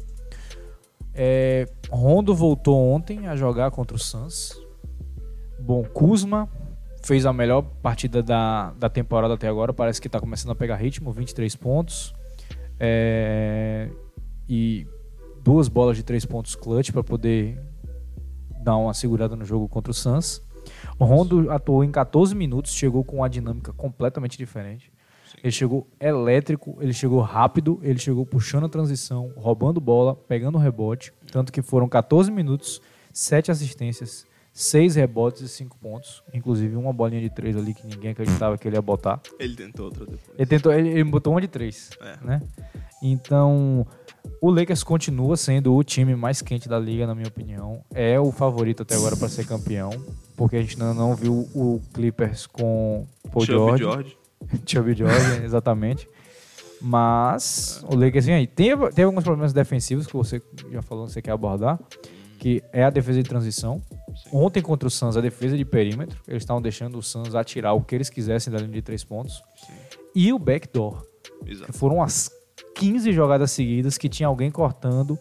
[1.13, 4.62] É, Rondo voltou ontem a jogar contra o Suns.
[5.63, 6.49] Bom, Kuzma
[7.05, 9.73] fez a melhor partida da, da temporada até agora.
[9.73, 12.13] Parece que está começando a pegar ritmo, 23 pontos.
[12.81, 13.89] É,
[14.49, 14.85] e
[15.41, 17.61] duas bolas de três pontos clutch para poder
[18.61, 20.43] dar uma segurada no jogo contra o Suns.
[20.99, 24.93] O Rondo atuou em 14 minutos, chegou com uma dinâmica completamente diferente.
[25.45, 30.61] Ele chegou elétrico, ele chegou rápido, ele chegou puxando a transição, roubando bola, pegando o
[30.61, 31.13] rebote.
[31.31, 32.81] Tanto que foram 14 minutos,
[33.13, 36.23] 7 assistências, 6 rebotes e 5 pontos.
[36.33, 39.21] Inclusive uma bolinha de 3 ali que ninguém acreditava que ele ia botar.
[39.39, 40.31] Ele tentou outra depois.
[40.39, 42.25] Ele, tentou, ele, ele botou uma de 3, É.
[42.25, 42.43] né?
[43.05, 43.85] Então,
[44.41, 47.83] o Lakers continua sendo o time mais quente da liga, na minha opinião.
[47.93, 49.91] É o favorito até agora para ser campeão,
[50.37, 53.83] porque a gente ainda não viu o Clippers com Paul Chubby George.
[53.83, 54.17] George.
[54.67, 56.09] Chubby George, exatamente.
[56.81, 58.47] Mas o Lakers vem aí.
[58.47, 61.79] Tem, tem alguns problemas defensivos que você já falou que você quer abordar,
[62.39, 63.81] que é a defesa de transição.
[64.33, 67.83] Ontem contra o Suns, a defesa de perímetro, eles estavam deixando o Suns atirar o
[67.83, 69.43] que eles quisessem da linha de três pontos.
[69.57, 69.73] Sim.
[70.15, 71.05] E o backdoor,
[71.47, 71.73] Exato.
[71.73, 72.31] foram as
[72.75, 75.19] 15 jogadas seguidas que tinha alguém cortando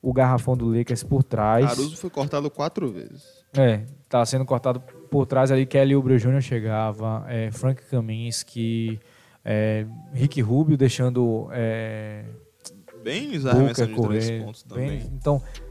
[0.00, 1.64] o garrafão do Lakers por trás.
[1.66, 3.22] Caruso foi cortado quatro vezes.
[3.56, 4.80] É, tava sendo cortado
[5.10, 6.40] por trás ali, Kelly Oubre Jr.
[6.40, 8.98] chegava, é, Frank Kaminsky,
[9.44, 12.24] é, Rick Rubio deixando é,
[13.02, 15.10] Bem Booker arremessando de três pontos bem- também.
[15.14, 15.62] então, é,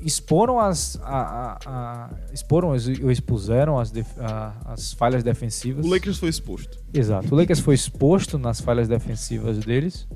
[0.00, 4.16] exporam as, a, a- a- exporam ou expuseram as, def-
[4.64, 5.84] as falhas defensivas.
[5.84, 6.78] O Lakers foi exposto.
[6.92, 7.34] Exato.
[7.34, 10.06] O Lakers foi exposto nas falhas defensivas deles,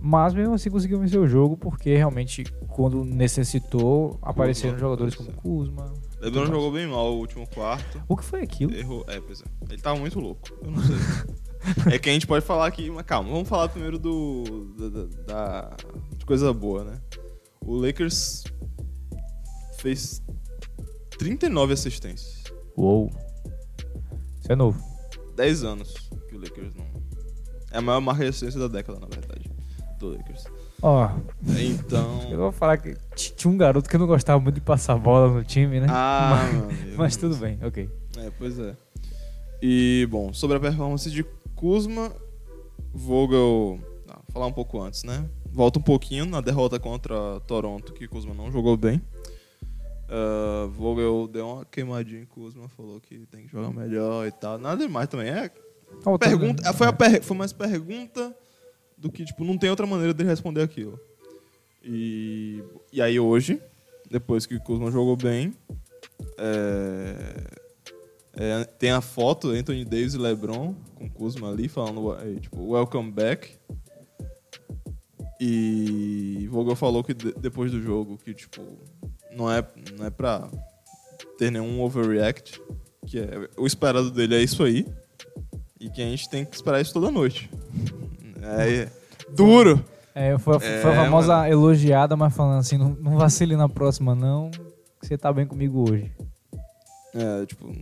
[0.00, 5.32] mas mesmo assim conseguiu vencer o jogo porque realmente quando necessitou apareceram jogadores como.
[5.32, 5.92] Kuzma.
[6.20, 6.50] LeBron mais.
[6.54, 8.02] jogou bem mal o último quarto.
[8.08, 8.74] O que foi aquilo?
[8.74, 9.04] Errou.
[9.06, 9.44] É, pois é.
[9.70, 10.48] Ele tava muito louco.
[10.62, 10.96] Eu não sei.
[11.92, 14.74] é que a gente pode falar aqui, mas calma, vamos falar primeiro do.
[14.78, 15.76] da, da- da-
[16.16, 17.00] de coisa boa, né?
[17.60, 18.44] O Lakers
[19.78, 20.22] fez
[21.18, 22.44] 39 assistências.
[22.76, 23.10] Uou.
[24.40, 24.82] Isso é novo.
[25.36, 25.94] 10 anos
[26.28, 26.86] que o Lakers não.
[27.72, 29.50] É a maior marca de assistência da década, na verdade.
[29.98, 30.44] Do Lakers.
[30.82, 31.08] Ó,
[31.46, 32.20] eu Então.
[32.36, 35.44] vou falar que tinha um garoto que eu não gostava muito de passar bola no
[35.44, 35.86] time, né?
[35.90, 36.38] Ah,
[36.68, 37.90] mas, mas tudo bem, ok.
[38.18, 38.76] É, pois é.
[39.62, 42.12] E, bom, sobre a performance de Kuzma,
[42.92, 43.80] Vogel.
[44.06, 45.28] vou falar um pouco antes, né?
[45.56, 49.00] Volta um pouquinho na derrota contra Toronto, que Kuzma não jogou bem.
[50.06, 54.58] Ah, Vogel deu uma queimadinha em Kuzma, falou que tem que jogar melhor e tal.
[54.58, 55.28] Nada demais também.
[55.30, 55.50] É,
[56.02, 58.36] Voltando- pergunta, foi, a per- foi mais pergunta
[58.98, 61.00] do que, tipo, não tem outra maneira de responder aquilo.
[61.82, 63.58] E, e aí hoje,
[64.10, 65.54] depois que o Kuzma jogou bem,
[66.36, 67.44] é,
[68.34, 73.10] é, tem a foto Anthony Davis e LeBron com o Kuzma ali falando tipo welcome
[73.10, 73.56] back.
[75.40, 78.62] E Vogel falou que de- depois do jogo que tipo
[79.36, 79.62] não é
[79.98, 80.48] não é para
[81.38, 82.60] ter nenhum overreact,
[83.06, 84.86] que é, o esperado dele é isso aí
[85.78, 87.50] e que a gente tem que esperar isso toda noite.
[88.42, 88.88] É
[89.34, 89.84] duro.
[90.14, 94.14] É, foi, É, foi a famosa elogiada, mas falando assim, não, não vacile na próxima
[94.14, 94.50] não,
[95.00, 96.10] que você tá bem comigo hoje.
[97.18, 97.74] É, tipo,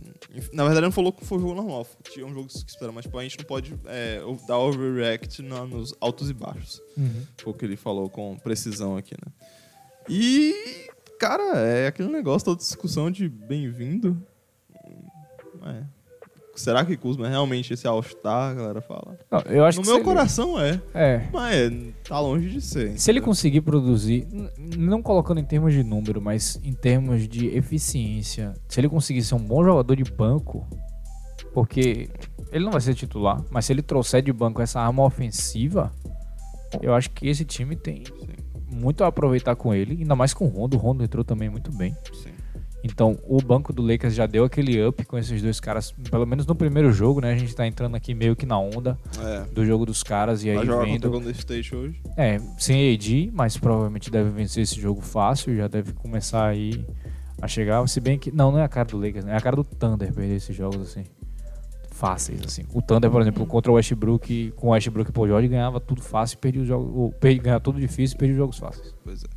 [0.53, 1.85] na verdade não falou que foi um jogo normal.
[2.09, 5.93] Tinha um jogo que espera, mas tipo, a gente não pode é, dar overreact nos
[5.99, 6.81] altos e baixos.
[7.37, 9.31] Foi o que ele falou com precisão aqui, né?
[10.07, 10.87] E,
[11.19, 14.25] cara, é aquele negócio, toda discussão de bem-vindo.
[15.65, 15.94] É.
[16.55, 19.17] Será que Kuzma é realmente esse All-Star, a galera fala?
[19.29, 21.27] Não, eu acho no meu ele- coração é, É.
[21.33, 21.71] mas é,
[22.07, 22.97] tá longe de ser.
[22.97, 24.27] Se ele conseguir produzir,
[24.77, 29.35] não colocando em termos de número, mas em termos de eficiência, se ele conseguir ser
[29.35, 30.65] um bom jogador de banco,
[31.53, 32.09] porque
[32.51, 35.91] ele não vai ser titular, mas se ele trouxer de banco essa arma ofensiva,
[36.81, 38.27] eu acho que esse time tem Sim,
[38.71, 40.75] muito a aproveitar com ele, ainda mais com o Rondo.
[40.75, 41.95] O Rondo entrou também muito bem.
[42.13, 42.31] sim.
[42.87, 46.45] Então, o banco do Lakers já deu aquele up com esses dois caras, pelo menos
[46.45, 47.33] no primeiro jogo, né?
[47.33, 49.39] A gente tá entrando aqui meio que na onda É.
[49.51, 51.05] do jogo dos caras e aí Vai jogar contra vendo.
[51.07, 51.99] o Golden State hoje?
[52.15, 56.85] É, sem AD, mas provavelmente deve vencer esse jogo fácil, já deve começar aí
[57.41, 57.85] a chegar.
[57.89, 58.31] Se bem que.
[58.31, 59.33] Não, não é a cara do Lakers, né?
[59.33, 61.05] É a cara do Thunder perder esses jogos assim.
[61.89, 62.63] Fáceis, assim.
[62.73, 66.01] O Thunder, por exemplo, contra o Westbrook, com o Westbrook e Paul George, ganhava tudo
[66.03, 67.13] fácil e perdia os jogos.
[67.41, 68.93] Ganhava tudo difícil e perdia os jogos fáceis.
[69.03, 69.27] Pois é.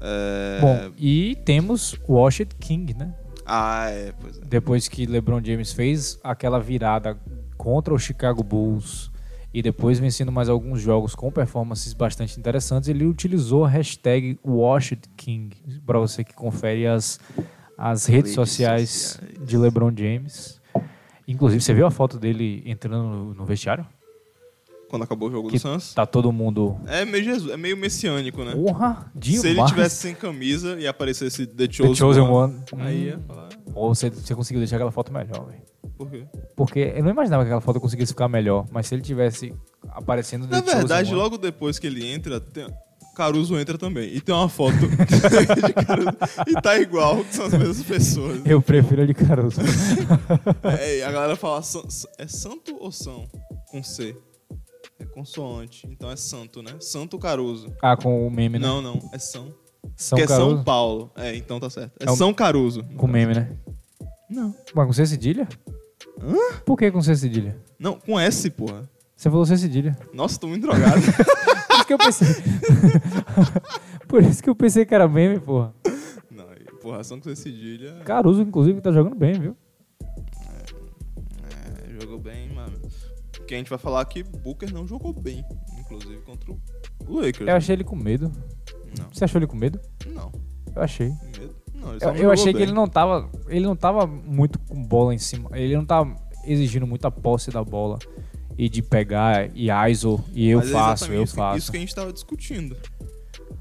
[0.00, 0.60] É...
[0.60, 3.14] Bom, e temos o Washington King, né?
[3.44, 4.40] Ah, é, pois é.
[4.44, 7.16] Depois que LeBron James fez aquela virada
[7.56, 9.10] contra o Chicago Bulls
[9.54, 15.10] e depois vencendo mais alguns jogos com performances bastante interessantes, ele utilizou a hashtag Washington
[15.16, 17.18] King para você que confere as,
[17.78, 19.48] as redes Redes sociais, sociais.
[19.48, 20.60] de LeBron James.
[21.26, 23.86] Inclusive, você viu a foto dele entrando no, no vestiário?
[24.88, 25.92] Quando acabou o jogo Que do Suns.
[25.94, 26.76] Tá todo mundo.
[26.86, 28.52] É meio, Jesus, é meio messiânico, né?
[28.54, 29.40] Porra, demais.
[29.40, 32.82] Se ele tivesse sem camisa e aparecesse The The Chosen, Chosen One, One.
[32.82, 33.22] aí ia Hum.
[33.26, 35.62] falar, Ou você, você conseguiu deixar aquela foto melhor, velho.
[35.98, 36.24] por quê?
[36.56, 39.52] Porque eu não imaginava que aquela foto conseguisse ficar melhor, mas se ele tivesse
[39.88, 42.66] aparecendo Na The Chosen verdade, One- logo depois que ele entra, tem-
[43.16, 44.14] Caruso entra também.
[44.14, 46.08] E tem uma foto de Caruso.
[46.46, 48.42] E tá igual, que são as mesmas pessoas.
[48.44, 49.58] Eu prefiro a de Caruso.
[50.78, 51.82] É, a galera fala, "San-
[52.18, 53.26] é santo ou são?
[53.70, 54.14] Com C.
[54.98, 56.72] É consoante, então é santo, né?
[56.80, 57.72] Santo Caruso.
[57.82, 58.66] ah, com o meme, né?
[58.66, 59.54] Não, não, é São.
[59.94, 60.56] São Porque é Caruso.
[60.56, 61.10] São Paulo.
[61.16, 61.92] É, então tá certo.
[62.00, 62.82] É, É um- São Caruso.
[62.96, 63.50] Com meme, né?
[64.28, 64.54] Não.
[64.74, 65.46] Mas com C cedilha?
[66.20, 66.34] Hã?
[66.64, 67.56] Por que com C cedilha?
[67.78, 68.88] Não, com S, porra.
[69.14, 69.96] Você falou C cedilha.
[70.12, 71.00] Nossa, tô muito drogado.
[71.68, 72.28] Por isso que eu pensei.
[74.08, 75.72] Por isso que eu pensei que era meme, porra.
[76.30, 76.44] não,
[76.80, 78.00] porra, ação com esse cedilha.
[78.04, 79.56] Caruso, inclusive, tá jogando bem, viu?
[83.46, 85.44] Porque a gente vai falar que Booker não jogou bem,
[85.78, 86.58] inclusive contra o
[87.20, 87.48] Lakers.
[87.48, 88.32] Eu achei ele com medo.
[88.98, 89.80] Não, Você achou ele com medo?
[90.12, 90.32] não.
[90.74, 91.10] Eu achei.
[91.38, 91.54] Medo?
[91.72, 91.94] Não.
[91.94, 92.62] Ele Eu, eu achei que bem.
[92.64, 93.30] ele não tava.
[93.48, 95.48] Ele não tava muito com bola em cima.
[95.54, 96.12] Ele não tava
[96.44, 98.00] exigindo muita posse da bola.
[98.58, 101.58] E de pegar e ISO e eu Mas é faço, exatamente eu que- faço.
[101.58, 102.76] Isso que a gente tava discutindo.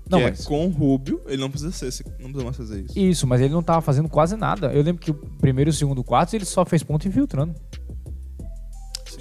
[0.09, 2.81] Não, que mas- é com o Rubio, ele não precisa ser, não precisa mais fazer
[2.85, 2.97] isso.
[2.99, 4.73] Isso, mas ele não tava fazendo quase nada.
[4.73, 7.53] Eu lembro que o primeiro e o segundo quarto ele só fez ponto infiltrando.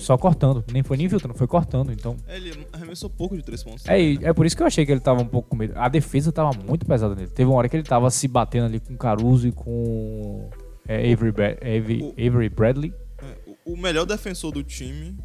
[0.04, 0.62] Só cortando.
[0.72, 1.90] Nem foi nem infiltrando, foi cortando.
[1.90, 2.16] Então.
[2.26, 3.86] É, Ele arremessou pouco de três pontos.
[3.88, 5.72] É, e é por isso que eu achei que ele tava um pouco com medo.
[5.76, 7.28] A defesa tava muito pesada nele.
[7.28, 10.50] Teve uma hora que ele tava se batendo ali com Caruso e com
[10.86, 12.92] é, Avery, Bra- Avery- O- Avery Bradley.
[13.18, 15.16] É, o- melhor defensor do time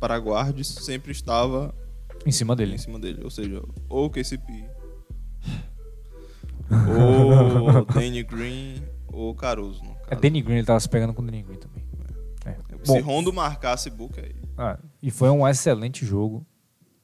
[0.00, 1.72] para guardes sempre estava
[2.26, 2.74] Em cima dele.
[2.74, 3.20] em cima dele.
[3.22, 4.64] Ou seja, ou KCP,
[6.98, 8.82] ou Danny Green,
[9.12, 9.82] ou Caruso.
[9.84, 10.20] No É, caso.
[10.22, 11.71] Danny Green, ele tava se pegando com o Danny Green também.
[12.82, 12.86] É.
[12.86, 14.34] Se Bom, Rondo marcasse Book aí.
[14.58, 16.44] ah, e foi um excelente jogo.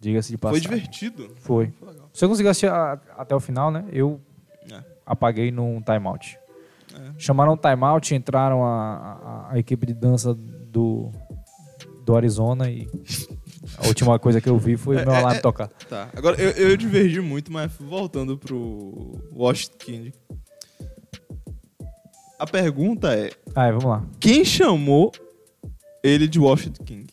[0.01, 0.69] Diga-se de Foi passagem.
[0.71, 1.31] divertido.
[1.37, 1.73] Foi.
[1.79, 2.09] Foi legal.
[2.13, 3.85] Você conseguiu assistir a- até o final, né?
[3.93, 4.21] Eu
[4.71, 4.83] É.
[5.05, 6.39] apaguei num timeout.
[6.95, 7.13] É.
[7.19, 11.11] Chamaram um timeout, entraram a, a, a equipe de dança do,
[12.05, 12.89] do Arizona e
[13.77, 15.43] a última coisa que eu vi foi o meu É, é, alarme é.
[15.43, 15.69] tocar.
[15.89, 16.09] Tá.
[16.17, 20.13] Agora, eu, eu divergi muito, mas voltando pro Washington.
[22.39, 24.05] A pergunta é: Ah, vamos lá.
[24.21, 25.13] quem chamou
[26.03, 27.07] ele de Washington King?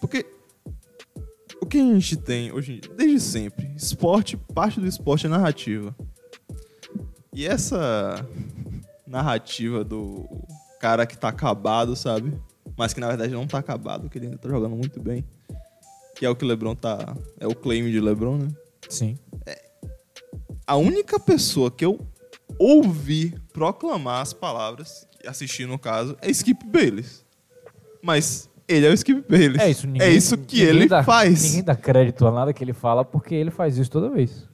[0.00, 0.26] Porque
[1.60, 5.94] o que a gente tem hoje dia, desde sempre, esporte, parte do esporte é narrativa.
[7.32, 8.26] E essa
[9.06, 10.28] narrativa do
[10.80, 12.38] cara que tá acabado, sabe?
[12.76, 15.24] Mas que na verdade não tá acabado, que ele ainda tá jogando muito bem.
[16.16, 17.16] Que é o que o LeBron tá.
[17.40, 18.48] É o claim de LeBron, né?
[18.88, 19.18] Sim.
[20.66, 22.00] A única pessoa que eu
[22.58, 27.23] ouvi proclamar as palavras, assisti no caso, é Skip Bayless.
[28.04, 29.64] Mas ele é o Skip Bayless.
[29.64, 31.42] É isso, ninguém, é isso que ele dá, faz.
[31.42, 34.46] Ninguém dá crédito a nada que ele fala porque ele faz isso toda vez.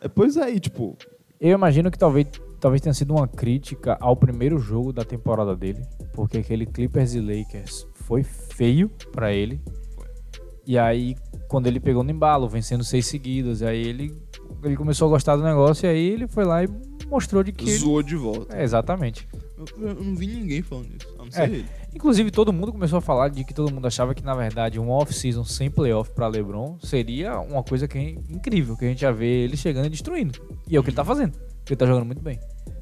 [0.00, 0.96] É, pois aí, tipo,
[1.40, 2.26] Eu imagino que talvez,
[2.58, 5.82] talvez tenha sido uma crítica ao primeiro jogo da temporada dele,
[6.14, 9.60] porque aquele Clippers e Lakers foi feio pra ele.
[10.66, 11.14] E aí,
[11.48, 14.14] quando ele pegou no embalo, vencendo seis seguidas, aí ele,
[14.64, 16.68] ele começou a gostar do negócio e aí ele foi lá e
[17.08, 17.76] mostrou de que.
[17.76, 18.56] zoou de volta.
[18.56, 19.28] É, exatamente.
[19.56, 21.44] Eu, eu não vi ninguém falando isso, a não ser É.
[21.44, 21.66] ele.
[21.94, 24.90] Inclusive, todo mundo começou a falar de que todo mundo achava que, na verdade, um
[24.90, 27.98] off-season sem playoff pra LeBron seria uma coisa que,
[28.28, 30.38] incrível, que a gente ia ver ele chegando e destruindo.
[30.68, 31.32] E é o que ele tá fazendo.
[31.66, 32.38] Ele tá jogando muito bem.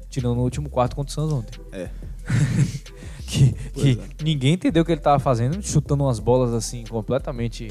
[0.09, 1.59] Tirando no último quarto contra o Suns ontem.
[1.71, 1.89] É.
[3.27, 4.23] que que é.
[4.23, 7.69] ninguém entendeu o que ele tava fazendo, chutando umas bolas assim completamente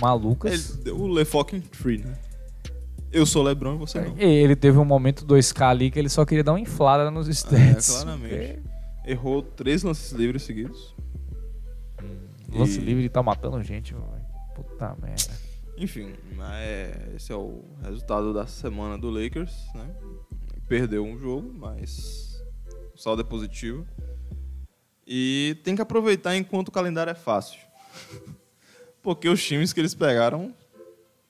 [0.00, 0.78] malucas.
[0.84, 2.14] Ele o Le fucking free, né?
[3.12, 4.18] Eu sou LeBron e você não.
[4.18, 7.28] E ele teve um momento 2K ali que ele só queria dar uma inflada nos
[7.28, 8.02] stats.
[8.02, 8.60] claramente.
[9.06, 10.94] Errou três lances livres seguidos.
[11.98, 14.06] É, lance E- livre tá matando gente, velho.
[14.54, 15.46] Puta merda.
[15.78, 16.14] Enfim,
[16.58, 19.94] é, esse é o resultado da semana do Lakers, né?
[20.66, 22.42] Perdeu um jogo, mas
[22.94, 23.86] o saldo é positivo.
[25.06, 27.60] E tem que aproveitar enquanto o calendário é fácil.
[29.02, 30.52] Porque os times que eles pegaram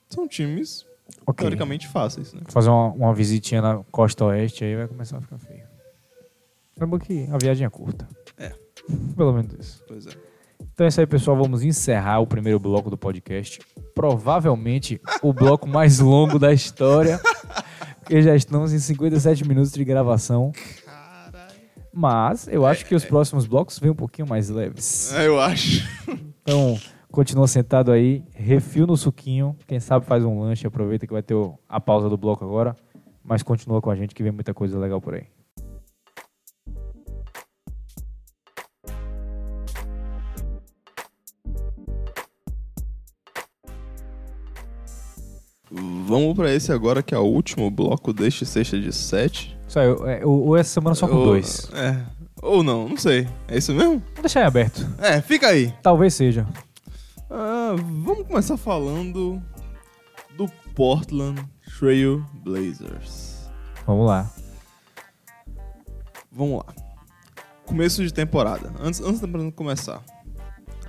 [0.09, 0.85] são times
[1.25, 1.43] Ok.
[1.43, 2.41] teoricamente fáceis, né?
[2.47, 5.63] Fazer uma, uma visitinha na costa oeste aí vai começar a ficar feio.
[6.79, 8.07] É bom que a viagem é curta.
[8.37, 8.51] É.
[9.15, 9.83] Pelo menos isso.
[9.87, 10.11] Pois é.
[10.73, 11.35] Então é isso aí, pessoal.
[11.35, 13.59] Vamos encerrar o primeiro bloco do podcast.
[13.95, 17.19] Provavelmente o bloco mais longo da história.
[17.99, 20.51] Porque já estamos em 57 minutos de gravação.
[20.85, 21.53] Caralho.
[21.91, 25.11] Mas eu acho que os próximos blocos vêm um pouquinho mais leves.
[25.13, 25.85] É, eu acho.
[26.43, 26.79] Então,
[27.11, 29.55] continua sentado aí, refil no suquinho.
[29.67, 31.35] Quem sabe faz um lanche, aproveita que vai ter
[31.67, 32.75] a pausa do bloco agora.
[33.23, 35.25] Mas continua com a gente que vem muita coisa legal por aí.
[45.69, 49.57] Vamos pra esse agora, que é o último bloco deste sexta de sete.
[49.67, 51.69] Só eu, é, ou ou essa semana só com Ou- dois.
[51.73, 51.97] É.
[52.41, 53.27] Ou não, não sei.
[53.47, 54.01] É isso mesmo?
[54.13, 54.87] Vou deixar em aberto.
[54.99, 55.73] É, fica aí.
[55.81, 56.47] Talvez seja.
[57.29, 59.41] Ah, vamos começar falando
[60.35, 61.41] do Portland
[61.77, 63.49] Trail Blazers.
[63.85, 64.31] Vamos lá.
[66.31, 66.73] Vamos lá.
[67.65, 68.71] Começo de temporada.
[68.79, 70.01] Antes, antes da temporada começar,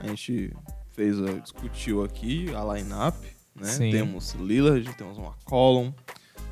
[0.01, 0.55] a gente
[0.93, 3.17] fez, a- discutiu aqui a lineup,
[3.57, 3.67] né?
[3.67, 3.91] Sim.
[3.91, 5.93] Temos Lillard, temos McCollum,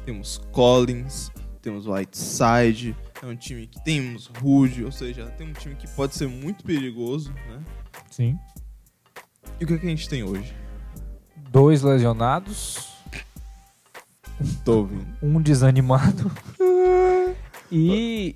[0.05, 1.31] temos Collins,
[1.63, 2.97] temos Whiteside.
[3.23, 6.65] É um time que temos Rude, ou seja, tem um time que pode ser muito
[6.65, 7.63] perigoso, né?
[8.11, 8.37] Sim.
[9.61, 10.55] E o que, é que a gente tem hoje?
[11.51, 12.89] Dois lesionados,
[14.65, 15.07] Tô ouvindo.
[15.23, 16.31] um desanimado
[17.73, 18.35] e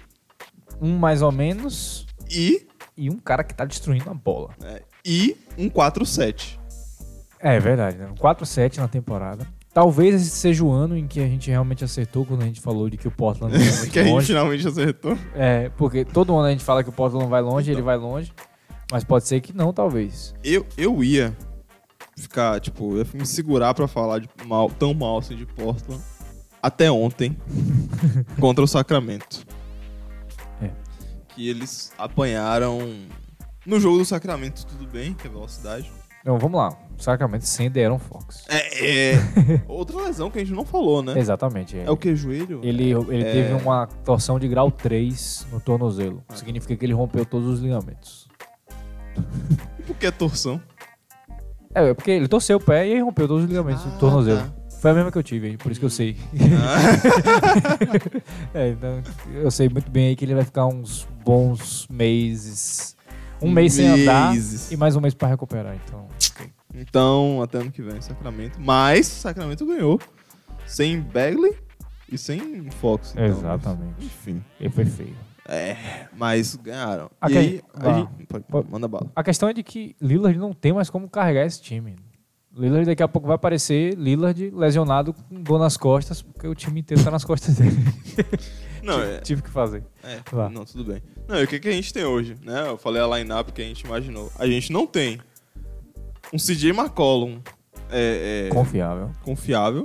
[0.80, 2.66] um mais ou menos E,
[2.96, 4.50] e um cara que tá destruindo a bola.
[4.64, 6.58] é, e um 4-7.
[7.38, 8.06] É verdade, né?
[8.06, 9.46] Um 4-7 na temporada.
[9.72, 12.88] Talvez esse seja o ano em que a gente realmente acertou quando a gente falou
[12.90, 14.26] de que o Portland não vai muito que a gente longe.
[14.26, 15.16] finalmente acertou.
[15.34, 18.32] É, porque todo ano a gente fala que o Portland vai longe, ele vai longe.
[18.91, 20.34] Mas pode ser que não, talvez.
[20.43, 21.36] Eu, eu ia
[22.16, 26.03] ficar, tipo, ia me segurar pra falar de mal, tão mal assim de Portland
[26.62, 27.36] até ontem
[28.41, 29.47] contra o Sacramento.
[30.61, 30.70] É.
[31.28, 32.78] Que eles apanharam
[33.64, 35.91] no jogo do Sacramento, tudo bem, que é velocidade.
[36.20, 36.76] Então vamos lá.
[36.99, 38.45] Sacramento sem De'Aaron Fox.
[38.47, 39.14] É, é
[39.66, 41.18] outra lesão que a gente não falou, né?
[41.18, 41.78] Exatamente.
[41.78, 41.84] É.
[41.84, 42.14] É o que?
[42.14, 42.61] Joelho?
[42.62, 43.32] Ele, ele É.
[43.32, 46.22] teve uma torção de grau 3 no tornozelo.
[46.34, 48.28] Significa que ele rompeu todos os ligamentos.
[49.86, 50.61] Por que torção?
[51.74, 54.40] É, é porque ele torceu o pé e rompeu todos os ligamentos do tornozelo.
[54.40, 54.52] tá.
[54.80, 56.16] Foi a mesma que eu tive, aí, por isso que eu sei.
[58.54, 59.02] é, então,
[59.34, 62.96] eu sei muito bem aí que ele vai ficar uns bons meses.
[63.42, 64.70] Um mês sem andar Meses.
[64.72, 65.76] e mais um mês pra recuperar.
[65.86, 66.50] Então, ok.
[66.74, 68.58] Então, até ano que vem, Sacramento.
[68.58, 70.00] Mas Sacramento ganhou
[70.66, 71.54] sem Bagley
[72.11, 73.12] e sem Fox.
[73.12, 74.04] então, Exatamente.
[74.04, 74.42] Enfim.
[74.58, 75.14] Ele foi feio.
[75.53, 77.11] É, mas ganharam.
[77.20, 78.26] Ok, E aí, a gente...
[78.48, 79.11] pode- manda bala.
[79.16, 81.96] A questão é de que Lillard não tem mais como carregar esse time.
[82.57, 86.80] Lillard daqui a pouco vai aparecer Lillard lesionado com dor nas costas, porque o time
[86.80, 87.76] inteiro tá nas costas dele.
[88.82, 89.82] Não, tive, é, tive que fazer.
[90.03, 90.20] é,
[90.51, 91.03] não, tudo bem.
[91.28, 92.66] Não, e o que, que a gente tem hoje, né?
[92.66, 94.32] Eu falei a line-up que a gente imaginou.
[94.38, 95.20] A gente não tem
[96.32, 97.40] um CJ McCollum
[97.90, 99.11] é, é, Confiável.
[99.22, 99.84] confiável.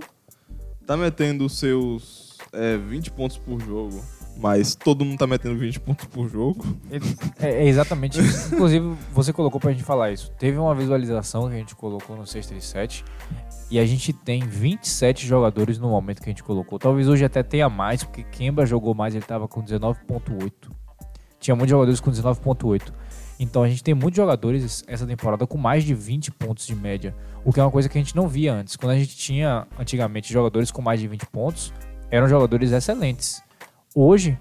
[0.88, 4.02] Tá metendo os seus é, 20 pontos por jogo,
[4.38, 6.66] mas todo mundo tá metendo 20 pontos por jogo.
[7.40, 8.54] É, é exatamente isso.
[8.56, 10.32] Inclusive, você colocou pra gente falar isso.
[10.38, 13.04] Teve uma visualização que a gente colocou no 637
[13.72, 16.78] e a gente tem 27 jogadores no momento que a gente colocou.
[16.78, 20.52] Talvez hoje até tenha mais, porque Kemba jogou mais, ele tava com 19.8.
[21.40, 22.94] Tinha muitos jogadores com 19.8.
[23.40, 27.14] Então a gente tem muitos jogadores essa temporada com mais de 20 pontos de média,
[27.44, 28.76] o que é uma coisa que a gente não via antes.
[28.76, 31.74] Quando a gente tinha antigamente jogadores com mais de 20 pontos,
[32.10, 33.44] eram jogadores excelentes.
[33.96, 34.38] Hoje,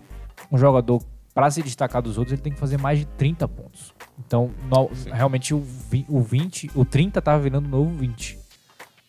[0.51, 1.01] um jogador
[1.33, 3.95] para se destacar dos outros, ele tem que fazer mais de 30 pontos.
[4.19, 8.39] Então, no- realmente o, vi- o 20, o 30 tava virando o novo 20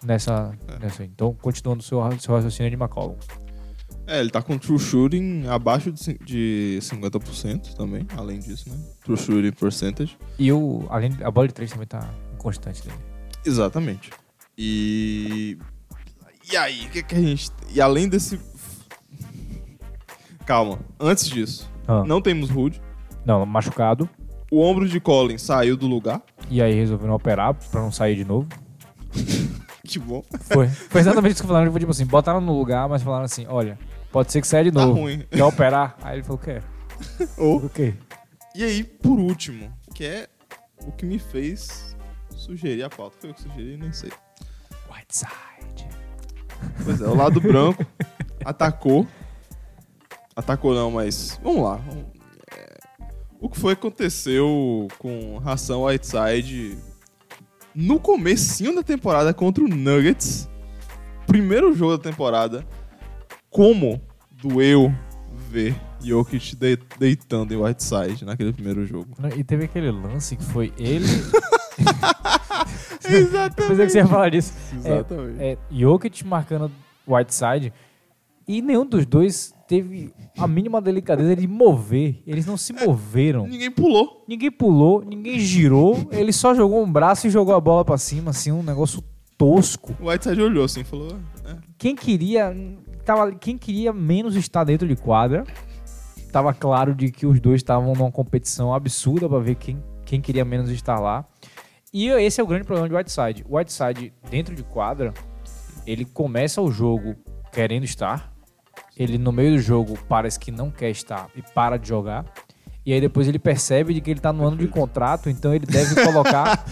[0.03, 1.09] nessa, nessa aí.
[1.13, 3.15] Então, continuando o seu, seu raciocínio de McCollum.
[4.07, 8.77] É, ele tá com true shooting abaixo de de 50% também, além disso, né?
[9.03, 10.15] True shooting percentage.
[10.37, 12.97] E o, além, a bola de 3 também tá inconstante dele.
[13.43, 14.11] Exatamente.
[14.57, 15.57] E.
[16.51, 17.49] E aí, o que, que a gente.
[17.73, 18.39] E além desse.
[20.45, 22.05] Calma, antes disso, Ah, não.
[22.05, 22.81] não temos Rude.
[23.47, 24.07] machucado.
[24.51, 26.21] O ombro de Colin saiu do lugar.
[26.49, 28.47] E aí resolveram operar pra não sair de novo.
[29.87, 30.23] Que bom.
[30.41, 30.67] Foi.
[30.67, 31.71] Foi exatamente isso que falaram.
[31.71, 33.77] Foi tipo assim, botaram no lugar, mas falaram assim, olha,
[34.11, 34.99] pode ser que saia de Tá novo.
[35.01, 35.23] ruim.
[35.29, 35.95] Quer operar?
[36.01, 36.63] Aí ele falou, quer.
[37.37, 37.93] Ou- O quê?
[38.55, 40.27] E aí, por último, que é
[40.87, 41.95] o que me fez
[42.31, 43.15] sugerir a pauta.
[43.19, 44.11] Foi eu que sugeri, nem sei.
[44.91, 45.87] Whiteside.
[46.83, 47.85] Pois é, o lado branco
[48.43, 49.05] atacou.
[50.36, 51.39] Atacou não, mas.
[51.43, 51.79] Vamos lá.
[52.51, 52.77] é,
[53.39, 56.77] o que foi que aconteceu com Ração Whiteside
[57.73, 60.49] no comecinho da temporada contra o Nuggets?
[61.27, 62.65] Primeiro jogo da temporada.
[63.49, 64.01] Como
[64.41, 64.93] doeu
[65.49, 69.15] ver Jokic de- deitando em Whiteside naquele primeiro jogo.
[69.36, 71.05] E teve aquele lance que foi ele.
[73.07, 73.55] Exatamente.
[73.69, 74.53] Pensei que você ia falar disso.
[74.75, 75.41] Exatamente.
[75.41, 76.71] É, Jokic marcando
[77.07, 77.71] Whiteside.
[78.47, 82.21] E nenhum dos dois teve a mínima delicadeza de mover.
[82.27, 83.47] Eles não se moveram.
[83.47, 84.23] Ninguém pulou.
[84.27, 86.07] Ninguém pulou, ninguém girou.
[86.11, 89.03] Ele só jogou um braço e jogou a bola pra cima, assim, um negócio
[89.37, 89.95] tosco.
[89.99, 92.55] O Whiteside olhou assim e falou: é, Quem queria.
[93.03, 95.43] Tava, quem queria menos estar dentro de quadra.
[96.31, 100.43] Tava claro de que os dois estavam numa competição absurda pra ver quem, quem queria
[100.43, 101.25] menos estar lá.
[101.93, 103.45] E esse é o grande problema de Whiteside.
[103.47, 105.13] O Whiteside, dentro de quadra,
[105.87, 107.15] ele começa o jogo
[107.53, 108.34] querendo estar.
[108.97, 112.25] Ele, no meio do jogo, parece que não quer estar e para de jogar.
[112.85, 115.65] E aí depois ele percebe de que ele tá no ano de contrato, então ele
[115.65, 116.63] deve colocar.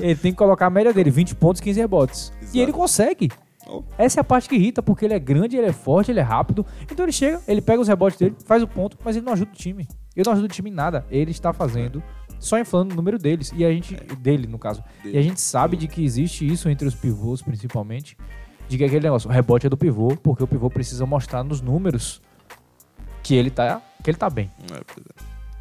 [0.00, 2.32] ele tem que colocar a média dele, 20 pontos, 15 rebotes.
[2.42, 2.56] Exato.
[2.56, 3.30] E ele consegue.
[3.66, 3.82] Oh.
[3.96, 6.22] Essa é a parte que irrita, porque ele é grande, ele é forte, ele é
[6.22, 6.66] rápido.
[6.90, 9.50] Então ele chega, ele pega os rebotes dele, faz o ponto, mas ele não ajuda
[9.52, 9.86] o time.
[10.16, 11.06] Ele não ajuda o time em nada.
[11.10, 12.02] Ele está fazendo
[12.40, 13.52] só inflando o número deles.
[13.54, 13.94] E a gente.
[14.16, 14.82] Dele, no caso.
[15.02, 15.16] Dele.
[15.16, 18.16] E a gente sabe de que existe isso entre os pivôs, principalmente.
[18.68, 22.20] Que aquele negócio, o rebote é do pivô, porque o pivô precisa mostrar nos números
[23.22, 24.50] que ele tá, que ele tá bem.
[24.70, 24.76] É,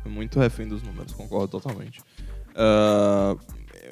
[0.05, 0.09] é.
[0.09, 2.01] Muito refém dos números, concordo totalmente.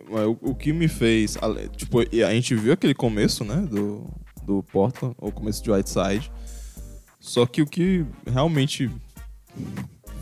[0.09, 1.37] Mas o, o que me fez.
[1.75, 3.57] Tipo, a gente viu aquele começo, né?
[3.57, 4.07] Do,
[4.43, 6.31] do Portland, o começo de Whiteside.
[7.19, 8.91] Só que o que realmente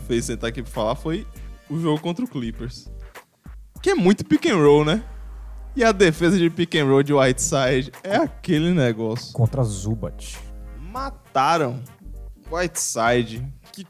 [0.06, 1.26] fez sentar aqui pra falar foi
[1.68, 2.90] o jogo contra o Clippers.
[3.82, 5.04] Que é muito pick and roll, né?
[5.76, 9.32] E a defesa de pick and roll de Whiteside é aquele negócio.
[9.32, 10.38] Contra Zubat.
[10.78, 11.82] Mataram
[12.50, 13.44] Whiteside.
[13.72, 13.84] Que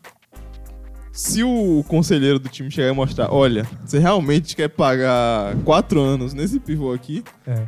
[1.12, 6.32] se o conselheiro do time chegar e mostrar, olha, você realmente quer pagar quatro anos
[6.32, 7.66] nesse pivô aqui, É.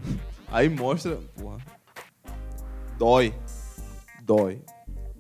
[0.51, 1.59] aí mostra, porra,
[2.99, 3.33] dói,
[4.23, 4.63] dói.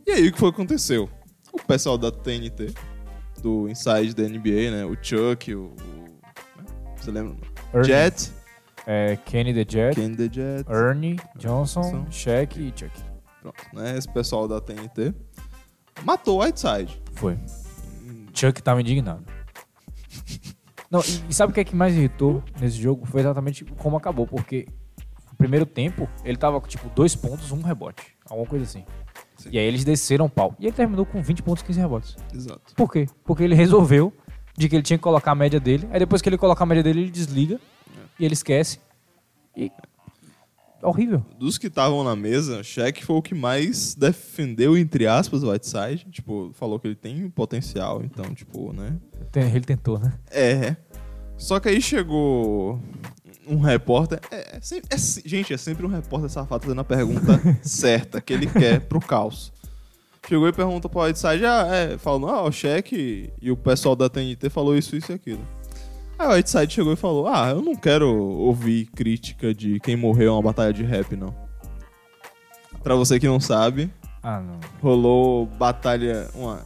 [0.06, 1.08] E aí o que foi que aconteceu?
[1.52, 2.74] O pessoal da TNT,
[3.42, 6.06] do Inside da NBA, né, o Chuck, o, o
[6.96, 7.36] você lembra?
[7.74, 7.86] Ernie.
[7.86, 8.32] Jet,
[8.86, 12.06] É, Kenny the Jet, Ken the Jet, Ernie, Johnson, Johnson.
[12.10, 12.92] Shaq e Chuck.
[13.42, 15.12] pronto, né, esse pessoal da TNT
[16.04, 17.00] matou o Whiteside.
[17.14, 17.36] Foi.
[18.32, 19.24] Chuck tava indignado.
[20.90, 23.04] Não, e, e sabe o que é que mais irritou nesse jogo?
[23.06, 24.68] Foi exatamente como acabou, porque
[25.30, 28.14] no primeiro tempo ele tava com tipo dois pontos, um rebote.
[28.28, 28.84] Alguma coisa assim.
[29.36, 29.50] Sim.
[29.52, 30.54] E aí eles desceram o pau.
[30.58, 32.16] E ele terminou com 20 pontos, 15 rebotes.
[32.32, 32.74] Exato.
[32.74, 33.06] Por quê?
[33.24, 34.12] Porque ele resolveu
[34.56, 35.88] de que ele tinha que colocar a média dele.
[35.90, 37.60] Aí depois que ele colocar a média dele, ele desliga.
[38.18, 38.78] E ele esquece.
[39.56, 39.70] E.
[40.82, 41.24] Horrível.
[41.38, 46.06] Dos que estavam na mesa, Shaq foi o que mais defendeu, entre aspas, o Whiteside.
[46.10, 48.96] Tipo, falou que ele tem potencial, então, tipo, né?
[49.34, 50.12] Ele tentou, né?
[50.30, 50.76] É.
[51.36, 52.80] Só que aí chegou
[53.46, 54.20] um repórter.
[54.30, 54.60] É, é
[54.90, 59.00] é gente, é sempre um repórter safado fazendo a pergunta certa que ele quer pro
[59.00, 59.52] caos.
[60.28, 64.08] Chegou e perguntou pro Whiteside, ah, é, falando, ah, o Shaq e o pessoal da
[64.08, 65.46] TNT falou isso, isso e aquilo.
[66.18, 70.32] Aí o Whiteside chegou e falou, ah, eu não quero ouvir crítica de quem morreu
[70.32, 71.34] em uma batalha de rap, não.
[72.82, 73.90] Pra você que não sabe,
[74.22, 74.58] Ah, não.
[74.80, 76.64] rolou batalha, uma...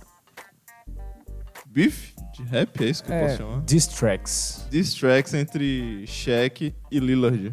[1.66, 3.61] Beef de rap, é isso que eu posso É, chamar?
[3.62, 4.66] diss tracks.
[4.70, 7.53] diss tracks entre Shaq e Lillard.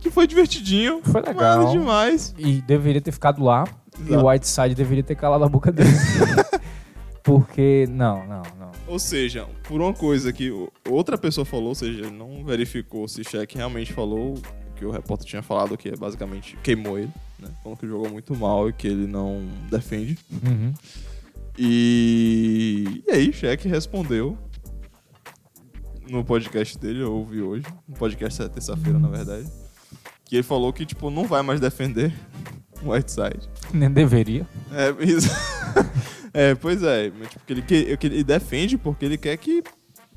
[0.00, 1.00] Que foi divertidinho.
[1.02, 1.58] Foi legal.
[1.64, 2.34] Nada demais.
[2.38, 3.64] E deveria ter ficado lá.
[3.98, 4.24] E Exato.
[4.24, 5.90] o Whiteside deveria ter calado a boca dele.
[7.22, 8.42] Porque, não, não.
[8.88, 10.50] Ou seja, por uma coisa que
[10.88, 14.42] outra pessoa falou, ou seja, não verificou se Shaq realmente falou o
[14.74, 17.48] que o repórter tinha falado, que é basicamente queimou ele, né?
[17.62, 20.18] Falando que jogou muito mal e que ele não defende.
[20.30, 20.72] Uhum.
[21.58, 24.38] E, e aí, Shaq respondeu
[26.08, 29.46] no podcast dele, eu ouvi hoje, no podcast é terça-feira, na verdade,
[30.24, 32.14] que ele falou que, tipo, não vai mais defender
[32.82, 33.48] o Whiteside.
[33.74, 34.46] Nem deveria.
[34.72, 35.28] É, isso.
[36.32, 39.62] é, pois é, mas, tipo, que ele, que, que ele defende porque ele quer que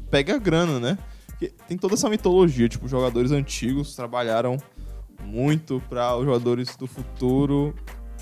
[0.09, 0.97] pegue a grana, né?
[1.27, 4.57] Porque tem toda essa mitologia, tipo, jogadores antigos trabalharam
[5.23, 7.73] muito para os jogadores do futuro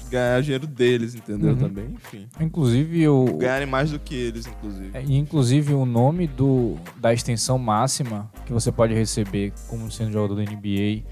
[0.10, 1.52] ganhar dinheiro deles, entendeu?
[1.52, 1.58] Uhum.
[1.58, 2.28] Também, enfim.
[2.40, 4.92] Inclusive, o, Ganharem mais do que eles, inclusive.
[4.94, 10.36] é, inclusive o nome do, da extensão máxima que você pode receber como sendo jogador
[10.36, 11.04] da NBA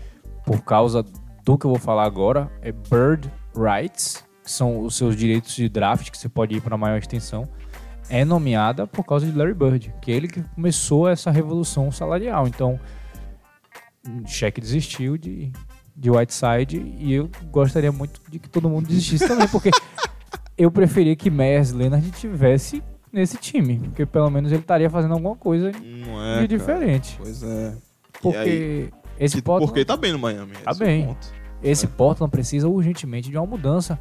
[0.45, 1.03] por causa
[1.43, 5.67] do que eu vou falar agora é Bird Rights, que são os seus direitos de
[5.67, 7.49] draft, que você pode ir para maior extensão.
[8.09, 12.47] É nomeada por causa de Larry Bird, que é ele que começou essa revolução salarial.
[12.47, 12.79] Então,
[14.25, 15.51] Shaq desistiu de,
[15.93, 19.69] de Whiteside e eu gostaria muito de que todo mundo desistisse também, porque
[20.57, 22.81] eu preferia que Myers Leonard tivesse
[23.11, 26.47] nesse time, porque pelo menos ele estaria fazendo alguma coisa Não é, de cara.
[26.47, 27.17] diferente.
[27.21, 27.47] Pois é.
[27.47, 27.73] E aí?
[28.21, 28.89] Porque
[29.19, 30.53] esse Que- Portland, Porque tá bem no Miami.
[30.63, 31.05] Tá esse é bem.
[31.07, 31.27] ponto.
[31.61, 33.99] esse Portland precisa urgentemente de uma mudança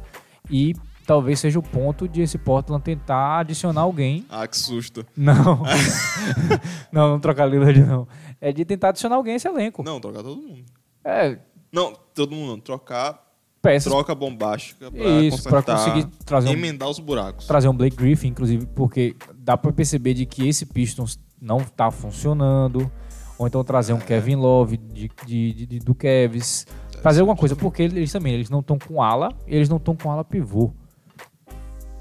[0.49, 0.75] e
[1.05, 4.25] talvez seja o ponto de esse Portland tentar adicionar alguém.
[4.29, 5.05] Ah, que susto.
[5.15, 5.63] Não.
[6.91, 8.07] não, não trocar Lillard não.
[8.39, 9.83] É de tentar adicionar alguém a esse elenco.
[9.83, 10.63] Não, trocar todo mundo.
[11.03, 11.37] É,
[11.71, 12.59] Não, todo mundo não.
[12.59, 13.25] Trocar,
[13.61, 17.47] peças troca bombástica pra isso para consertar, conseguir trazer um emendar os buracos.
[17.47, 21.89] trazer um Blake Griffin, inclusive, porque dá pra perceber de que esse Pistons não tá
[21.91, 22.91] funcionando.
[23.39, 23.95] Ou então trazer É.
[23.95, 26.65] um Kevin Love de, de- de- de- do Kevs.
[27.01, 29.95] Fazer alguma coisa, porque eles também eles não estão com ala e eles não estão
[29.95, 30.71] com ala pivô.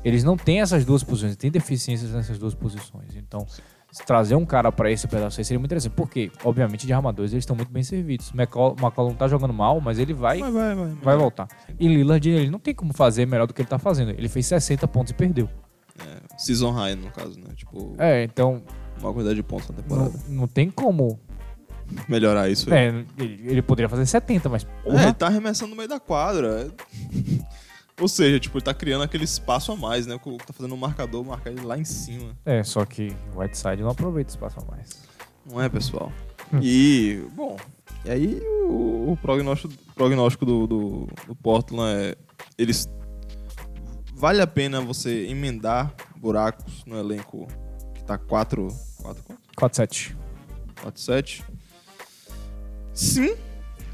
[0.04, 3.16] Eles não têm essas duas posições, tem deficiências nessas duas posições.
[3.16, 3.44] Então,
[3.90, 5.92] se trazer um cara pra esse pedaço aí seria muito interessante.
[5.94, 8.32] Porque, obviamente, de armadores eles estão muito bem servidos.
[8.32, 10.88] McCollum, McCollum tá jogando mal, mas ele vai Vai, vai, vai.
[11.02, 11.48] vai voltar.
[11.78, 14.10] E Lillard, ele não tem como fazer melhor do que ele tá fazendo.
[14.10, 15.48] Ele fez 60 pontos e perdeu.
[15.98, 17.52] É, season high, no caso, né?
[17.56, 18.62] Tipo, É, então
[19.00, 20.12] uma quantidade de pontos na não, temporada.
[20.28, 21.18] não tem como.
[22.08, 22.78] Melhorar isso aí.
[22.86, 26.00] É, ele, ele poderia fazer 70, mas É, porra, ele tá arremessando no meio da
[26.00, 26.68] quadra.
[28.00, 30.18] Ou seja, tipo, ele tá criando aquele espaço a mais, né?
[30.22, 32.36] O Tá fazendo um marcador, marcar ele lá em cima.
[32.44, 35.02] é, só que o Whiteside não aproveita espaço a mais.
[35.50, 36.12] Não é, pessoal?
[36.52, 36.58] Hum.
[36.60, 37.56] E, bom,
[38.04, 42.14] e aí o, o prognóstico, prognóstico do, do, do Portland é.
[42.58, 42.88] Eles.
[44.14, 47.46] Vale a pena você emendar buracos no elenco
[47.94, 48.68] que tá 4.
[49.02, 49.24] 4
[49.58, 50.16] 4-7.
[50.82, 51.44] 4 7
[52.96, 53.36] Sim,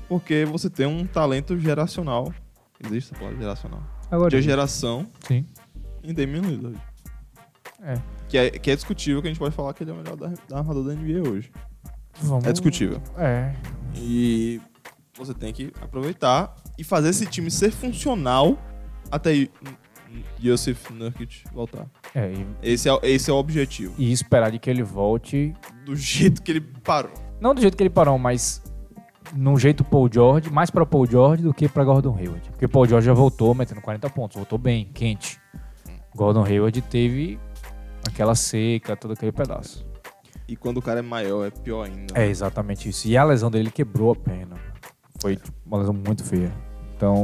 [0.08, 2.32] porque você tem um talento geracional.
[2.84, 3.82] Existe essa palavra geracional?
[4.10, 5.44] Agora, De geração sim.
[6.02, 6.78] em Damian Lillard.
[7.82, 7.94] É.
[8.28, 10.16] Que é, que é discutível que a gente pode falar que ele é o melhor
[10.16, 11.50] da, da armador da NBA hoje.
[12.20, 12.44] Vamos...
[12.44, 13.02] É discutível.
[13.16, 13.54] É.
[13.96, 14.60] E
[15.16, 18.56] você tem que aproveitar e fazer esse time ser funcional
[19.10, 19.48] até
[20.42, 21.86] Yusuf Nurkic voltar.
[22.14, 23.94] É, e, Esse é, esse é o objetivo.
[23.98, 25.54] e esperar de que ele volte.
[25.84, 27.12] Do jeito que ele parou.
[27.40, 28.62] Não do jeito que ele parou, mas
[29.32, 32.50] no jeito Paul George, mais pra Paul George do que pra Gordon Hayward.
[32.50, 35.40] Porque Paul George já voltou metendo 40 pontos, voltou bem, quente.
[36.14, 37.38] Gordon Hayward teve
[38.06, 39.86] aquela seca, todo aquele pedaço.
[40.46, 42.12] E quando o cara é maior, é pior ainda.
[42.14, 43.08] É exatamente isso.
[43.08, 44.56] E a lesão dele quebrou a perna.
[45.20, 46.52] Foi tipo, uma lesão muito feia.
[46.94, 47.22] Então,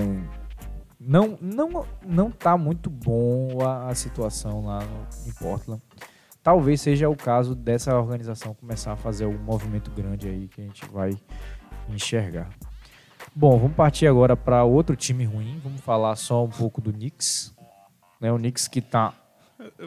[0.98, 5.82] não, não, não tá muito bom a, a situação lá no, em Portland.
[6.42, 10.64] Talvez seja o caso dessa organização começar a fazer um movimento grande aí que a
[10.64, 11.10] gente vai
[11.94, 12.48] enxergar.
[13.34, 15.60] Bom, vamos partir agora para outro time ruim.
[15.62, 17.54] Vamos falar só um pouco do Knicks.
[18.20, 19.14] Né, o Knicks que tá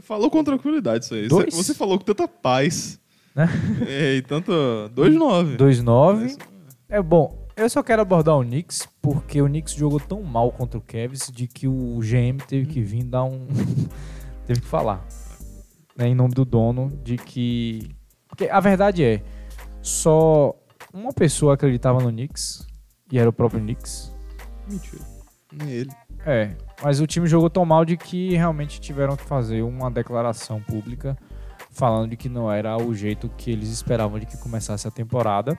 [0.01, 1.27] Falou com tranquilidade isso aí.
[1.27, 1.53] Dois?
[1.53, 2.99] Você, falou com tanta paz.
[3.33, 3.47] Né?
[4.17, 4.51] E tanto.
[4.93, 5.57] 2-9.
[5.57, 6.37] 2-9.
[6.89, 7.39] É bom.
[7.55, 11.31] Eu só quero abordar o Knicks porque o Knicks jogou tão mal contra o Cavs
[11.31, 13.47] de que o GM teve que vir dar um.
[14.45, 15.05] teve que falar.
[15.95, 17.89] Né, em nome do dono, de que.
[18.27, 19.21] Porque a verdade é,
[19.81, 20.55] só
[20.93, 22.67] uma pessoa acreditava no Knicks
[23.11, 24.11] e era o próprio Knicks.
[24.69, 25.03] Mentira.
[25.51, 25.91] Nem ele.
[26.25, 30.61] É, mas o time jogou tão mal de que realmente tiveram que fazer uma declaração
[30.61, 31.17] pública
[31.71, 35.57] falando de que não era o jeito que eles esperavam de que começasse a temporada.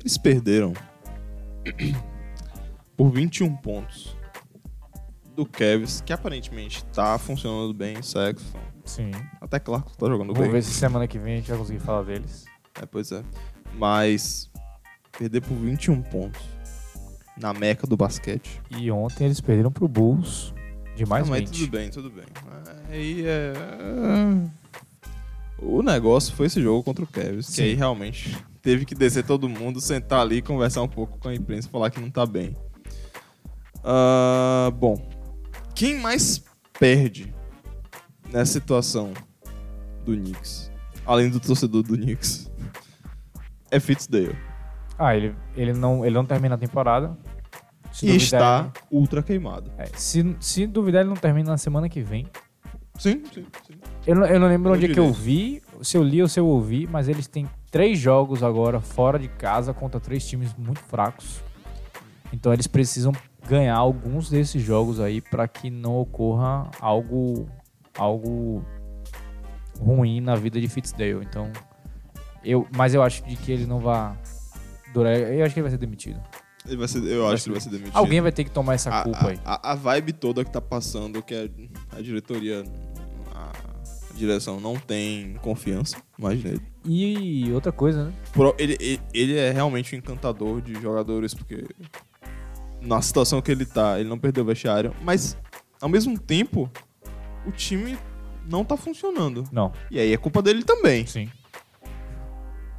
[0.00, 0.72] Eles perderam
[2.96, 4.16] por 21 pontos
[5.34, 8.58] do Cavs, que aparentemente tá funcionando bem, Sexton.
[8.84, 9.10] Sim.
[9.40, 10.50] Até Clark tá jogando Vamos bem.
[10.52, 12.46] ver se semana que vem a gente vai conseguir falar deles.
[12.80, 13.22] É, pois é.
[13.76, 14.50] Mas
[15.18, 16.42] perder por 21 pontos
[17.36, 18.60] na meca do basquete.
[18.70, 20.54] E ontem eles perderam pro Bulls
[20.94, 21.58] de mais Não, mas 20.
[21.58, 22.24] tudo bem, tudo bem.
[22.88, 23.52] Aí é.
[25.58, 29.48] O negócio foi esse jogo contra o Cavs, que aí realmente teve que descer todo
[29.48, 32.54] mundo, sentar ali, conversar um pouco com a imprensa e falar que não tá bem.
[33.82, 35.08] Ah, bom,
[35.74, 36.42] quem mais
[36.78, 37.32] perde
[38.30, 39.12] nessa situação
[40.04, 40.70] do Knicks,
[41.06, 42.50] além do torcedor do Knicks,
[43.70, 44.36] é Fitzdale.
[44.98, 47.16] Ah, ele, ele, não, ele não termina a temporada.
[47.92, 49.70] Se E duvidar, está ultra queimado.
[49.78, 52.26] ele- é, se, se duvidar, ele não termina na semana que vem.
[52.98, 53.74] Sim, sim, sim.
[54.06, 56.28] Eu, não- eu não lembro Eu onde é que eu vi, se eu li ou
[56.28, 60.54] se eu ouvi, mas eles têm três jogos agora fora de casa contra três times
[60.56, 61.40] muito fracos.
[62.32, 63.12] Então eles precisam
[63.48, 67.48] ganhar alguns desses jogos aí para que não ocorra algo
[67.98, 68.64] algo
[69.78, 71.22] ruim na vida de Fitzdale.
[71.22, 71.50] Então
[72.46, 74.16] eu, mas eu acho de que ele não vai
[74.94, 75.14] durar.
[75.16, 76.20] Eu acho que ele vai ser demitido.
[76.66, 77.96] Ele vai ser, eu acho que ele vai ser demitido.
[77.96, 79.38] Alguém vai ter que tomar essa a, culpa aí.
[79.44, 81.48] a, a vibe toda que tá passando, que a,
[81.96, 82.64] a diretoria,
[83.34, 83.50] a,
[84.10, 86.62] a direção não tem confiança mais nele.
[86.84, 88.12] E outra coisa, né?
[88.58, 91.64] Ele, ele, ele é realmente um encantador de jogadores, porque
[92.80, 95.36] na situação que ele tá, ele não perdeu o vestiário, mas
[95.80, 96.70] ao mesmo tempo,
[97.46, 97.98] o time
[98.48, 99.44] não tá funcionando.
[99.52, 101.06] Não, E aí é culpa dele também.
[101.06, 101.28] sim.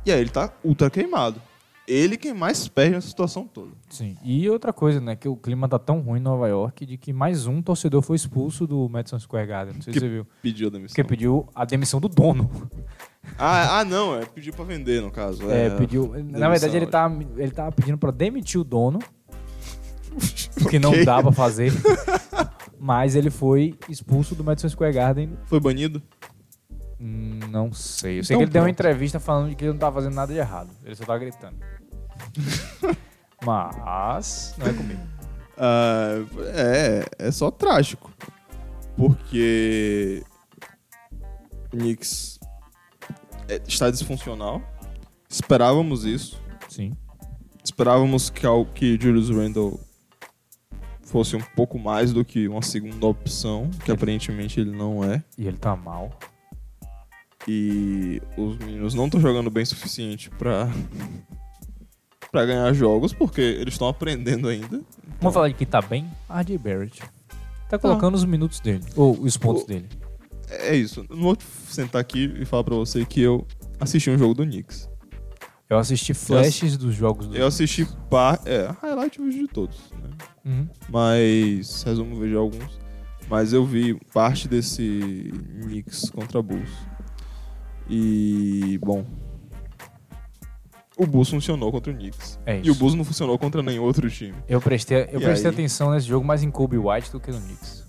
[0.07, 1.41] E aí ele tá ultra queimado.
[1.85, 3.71] Ele quem mais perde nessa situação toda.
[3.89, 4.15] Sim.
[4.23, 5.17] E outra coisa, né?
[5.17, 8.15] Que o clima tá tão ruim em Nova York de que mais um torcedor foi
[8.15, 9.75] expulso do Madison Square Garden.
[9.75, 10.27] Não sei Que se você viu.
[10.41, 10.93] Pediu a demissão.
[10.95, 12.49] Porque pediu a demissão do dono.
[13.37, 15.51] Ah, ah, não, é pedir pra vender, no caso.
[15.51, 16.07] É, pediu.
[16.07, 18.99] Na demissão, verdade, ele tá, ele tava pedindo pra demitir o dono.
[20.61, 21.03] O que não Ok.
[21.03, 21.73] dá pra fazer.
[22.79, 25.31] Mas ele foi expulso do Madison Square Garden.
[25.45, 26.01] Foi banido?
[26.99, 28.19] Não sei.
[28.19, 30.15] Eu sei Então que ele deu uma entrevista falando de que ele não tava fazendo
[30.15, 30.69] nada de errado.
[30.83, 31.57] Ele só tava gritando.
[33.45, 35.01] Mas não é comigo.
[35.57, 36.15] Ah,
[36.53, 38.11] é, é só trágico.
[38.95, 40.23] Porque
[41.69, 42.39] Knicks
[43.47, 44.61] é- está disfuncional.
[45.29, 46.41] Esperávamos isso.
[46.69, 46.93] Sim.
[47.63, 48.41] Esperávamos que,
[48.73, 49.79] que Julius Randle
[51.03, 55.23] fosse um pouco mais do que uma segunda opção, que aparentemente ele não é.
[55.37, 56.17] E ele tá mal.
[57.47, 60.69] E os meninos não estão jogando bem o suficiente pra,
[62.31, 64.81] pra ganhar jogos, porque eles estão aprendendo ainda.
[65.21, 66.05] Vamos falar de quem tá bem?
[66.29, 67.01] RJ Barrett.
[67.69, 68.83] Tá colocando os minutos dele.
[68.95, 69.87] Ou os pontos O- dele.
[70.49, 71.05] É isso.
[71.09, 71.37] Eu não vou
[71.69, 73.45] sentar aqui e falar pra você que eu
[73.79, 74.89] assisti um jogo do Knicks.
[75.69, 78.39] Eu assisti flashes dos jogos do Eu assisti par...
[78.45, 80.09] É, highlight eu vejo de todos, né?
[80.45, 80.69] Uhum.
[80.89, 82.79] Mas, resumo, eu vejo alguns.
[83.29, 85.29] Mas eu vi parte desse
[85.63, 86.69] Knicks contra Bulls.
[87.89, 89.03] E, bom...
[90.99, 92.39] O Bulls funcionou contra o Knicks.
[92.43, 94.33] É E o Bulls não funcionou contra nenhum outro time.
[94.49, 95.53] Eu prestei, eu E prestei aí?
[95.53, 97.85] atenção nesse jogo mais em Kobe White do que no Knicks.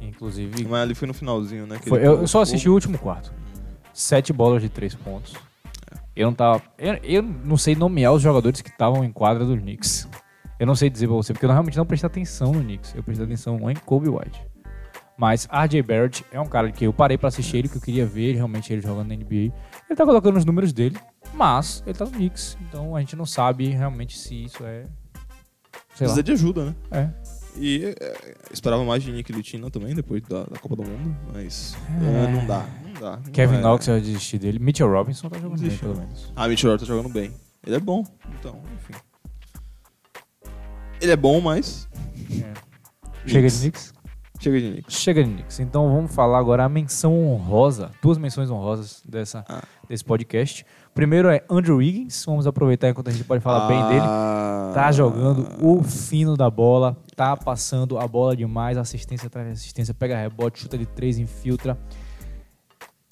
[0.00, 1.78] Inclusive, Mas ali foi no finalzinho, né?
[1.86, 3.32] foi- eu, eu só assisti o último quarto.
[3.92, 5.34] Sete bolas de três pontos.
[6.16, 6.60] Eu não tava.
[6.76, 10.08] Eu, eu não sei nomear os jogadores que estavam em quadra do Knicks.
[10.58, 12.92] Eu não sei dizer pra você, porque eu realmente não prestei atenção no Knicks.
[12.94, 14.40] Eu prestei atenção em Kobe White.
[15.20, 18.06] Mas RJ Barrett é um cara que eu parei pra assistir ele, que eu queria
[18.06, 19.34] ver realmente ele jogando na NBA.
[19.34, 20.98] Ele tá colocando os números dele,
[21.34, 22.56] mas ele tá no Knicks.
[22.62, 24.86] Então a gente não sabe realmente se isso é.
[25.94, 26.14] Sei lá.
[26.14, 26.74] Precisa de ajuda, né?
[26.90, 27.10] É.
[27.54, 31.76] E é, esperava mais de Nick Litina também, depois da, da Copa do Mundo, mas
[32.00, 32.24] É.
[32.24, 33.16] é, não dá, não dá.
[33.18, 33.60] não Kevin é.
[33.60, 34.58] Knox vai desistir dele.
[34.58, 36.32] Mitchell Robinson tá jogando bem, pelo menos.
[36.34, 37.30] Ah, Mitchell tá jogando bem.
[37.66, 38.06] Ele é bom,
[38.38, 38.98] então, enfim.
[40.98, 41.86] Ele é bom, mas...
[43.26, 43.92] Chega de Knicks.
[44.40, 44.94] Chega de Knicks.
[44.94, 45.60] Chega de Knicks.
[45.60, 49.62] Então vamos falar agora a menção honrosa, duas menções honrosas dessa, Ah.
[49.88, 50.64] desse podcast.
[50.94, 52.24] Primeiro é Andrew Wiggins.
[52.24, 54.00] Vamos aproveitar enquanto a gente pode falar bem dele.
[54.02, 54.72] Ah.
[54.74, 59.92] Tá jogando o fino da bola, tá passando a bola demais, assistência atrás de assistência,
[59.92, 61.78] pega rebote, chuta de três, infiltra.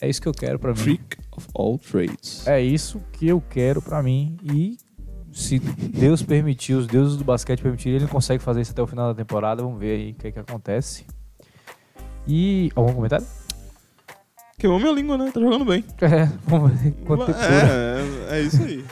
[0.01, 0.77] É isso que eu quero pra mim.
[0.77, 2.47] Freak of all trades.
[2.47, 4.79] É isso que eu quero pra mim e
[5.33, 9.09] se Deus permitir, os deuses do basquete permitirem, ele consegue fazer isso até o final
[9.09, 9.63] da temporada.
[9.63, 11.05] Vamos ver aí o que é que acontece.
[12.29, 13.27] E algum comentário?
[14.59, 15.31] Queimou minha língua, né?
[15.33, 15.83] Tá jogando bem.
[16.03, 18.29] É, vamos ver quanto tempo dura.
[18.31, 18.85] É, é isso aí.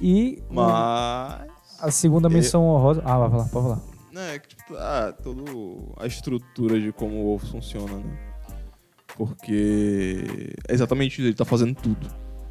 [0.00, 1.46] E Mas...
[1.80, 3.02] a segunda menção honrosa.
[3.04, 3.80] Ah, vai falar, pode falar.
[4.16, 5.42] É, que tipo, ah, toda
[5.98, 8.18] a estrutura de como o Wolves funciona, né?
[9.16, 12.08] Porque é exatamente isso, ele tá fazendo tudo.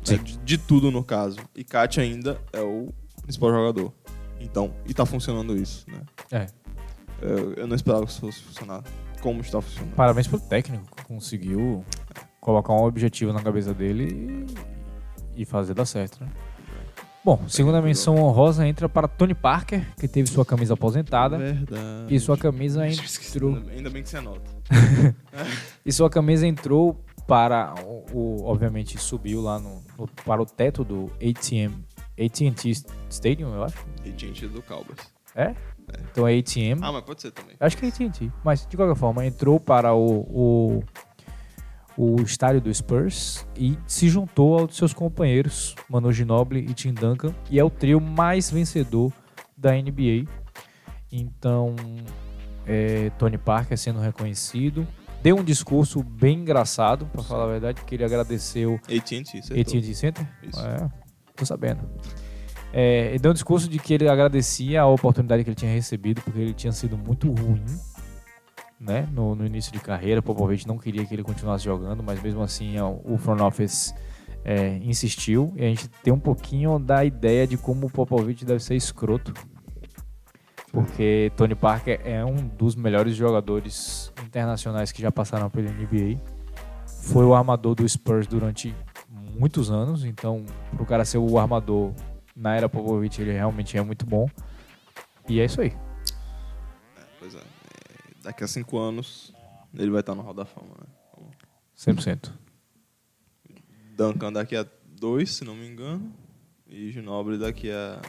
[0.08, 0.18] né?
[0.18, 1.40] De, de tudo no caso.
[1.56, 3.94] E Kat ainda é o principal jogador.
[4.40, 6.02] Então, e tá funcionando isso, né?
[6.32, 6.48] É.
[7.22, 8.84] Eu, eu não esperava que isso fosse funcionar
[9.28, 9.94] como está funcionando.
[9.95, 11.84] Parabéns pro técnico que conseguiu
[12.40, 14.45] colocar um objetivo na cabeça dele
[15.36, 16.30] e, e fazer dar certo, né?
[17.26, 21.38] Bom, segunda menção honrosa entra para Tony Parker, que teve sua camisa aposentada.
[21.38, 22.16] Verdade.
[22.16, 23.56] E sua camisa entrou.
[23.70, 24.49] Ainda bem que você anota.
[25.86, 30.86] E sua camisa entrou para o, o- obviamente subiu lá no, no- para o teto
[30.86, 31.74] do ATM
[32.18, 32.72] AT&T
[33.10, 33.78] Stadium, eu acho.
[34.18, 34.98] Gente do Cowboys.
[35.36, 35.54] É?
[36.12, 36.80] Então é ATM.
[36.82, 37.56] Ah, mas pode ser também.
[37.60, 40.84] Acho que é AT&T, mas de qualquer forma entrou para o, o
[41.98, 47.34] o estádio do Spurs e se juntou aos seus companheiros Manu Ginobili e Tim Duncan
[47.50, 49.12] e é o trio mais vencedor
[49.58, 50.30] da NBA.
[51.12, 51.76] Então,
[52.68, 54.88] é, Tony Parker sendo reconhecido.
[55.24, 59.60] Deu um discurso bem engraçado, para falar a verdade, que ele agradeceu AT&T, acertou.
[59.60, 60.28] AT&T Center?
[60.44, 60.60] Isso.
[60.60, 60.88] É,
[61.36, 61.82] tô sabendo.
[62.80, 66.22] É, ele deu um discurso de que ele agradecia a oportunidade que ele tinha recebido,
[66.22, 67.66] porque ele tinha sido muito ruim
[68.80, 70.22] né, no, no início de carreira.
[70.22, 73.95] Popovich não queria que ele continuasse jogando, mas mesmo assim ó, o front office
[74.45, 75.52] é, insistiu.
[75.56, 79.34] E a gente tem um pouquinho da ideia de como o Popovich deve ser escroto.
[80.72, 86.22] Porque Tony Parker é um dos melhores jogadores internacionais que já passaram pela NBA.
[86.86, 88.76] Foi o armador do Spurs durante
[89.36, 90.45] muitos anos, então
[90.76, 91.91] pro cara ser o armador
[92.38, 94.30] na era Popovich, ele realmente é muito bom.
[95.28, 95.76] E é isso aí.
[97.20, 97.40] Pois é.
[97.40, 97.44] É,
[98.22, 99.34] Daqui a cinco anos,
[99.74, 100.88] ele vai estar no Hall da Fama, né?
[101.76, 102.32] 100%.
[103.96, 104.66] Duncan daqui a
[105.00, 106.14] dois, se não me engano.
[106.68, 108.00] E Ginobili daqui a...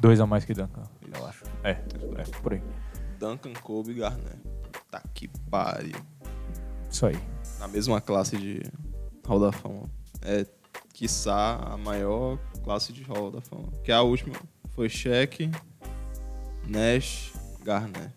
[0.00, 1.14] Dois a mais que Duncan, Isso.
[1.14, 1.44] eu acho.
[1.64, 2.62] É, é, por aí.
[3.18, 4.38] Duncan, Kobe e Garnett.
[4.90, 5.96] Tá que pariu.
[6.90, 7.18] Isso aí.
[7.58, 8.62] Na mesma classe de
[9.26, 9.90] Hall da Fama.
[10.22, 10.46] É,
[10.92, 13.72] quiçá, a maior classe de Hall da Fama.
[13.82, 14.36] Que a última
[14.74, 15.50] foi Shaq,
[16.66, 17.32] Nash,
[17.64, 18.12] Garnett.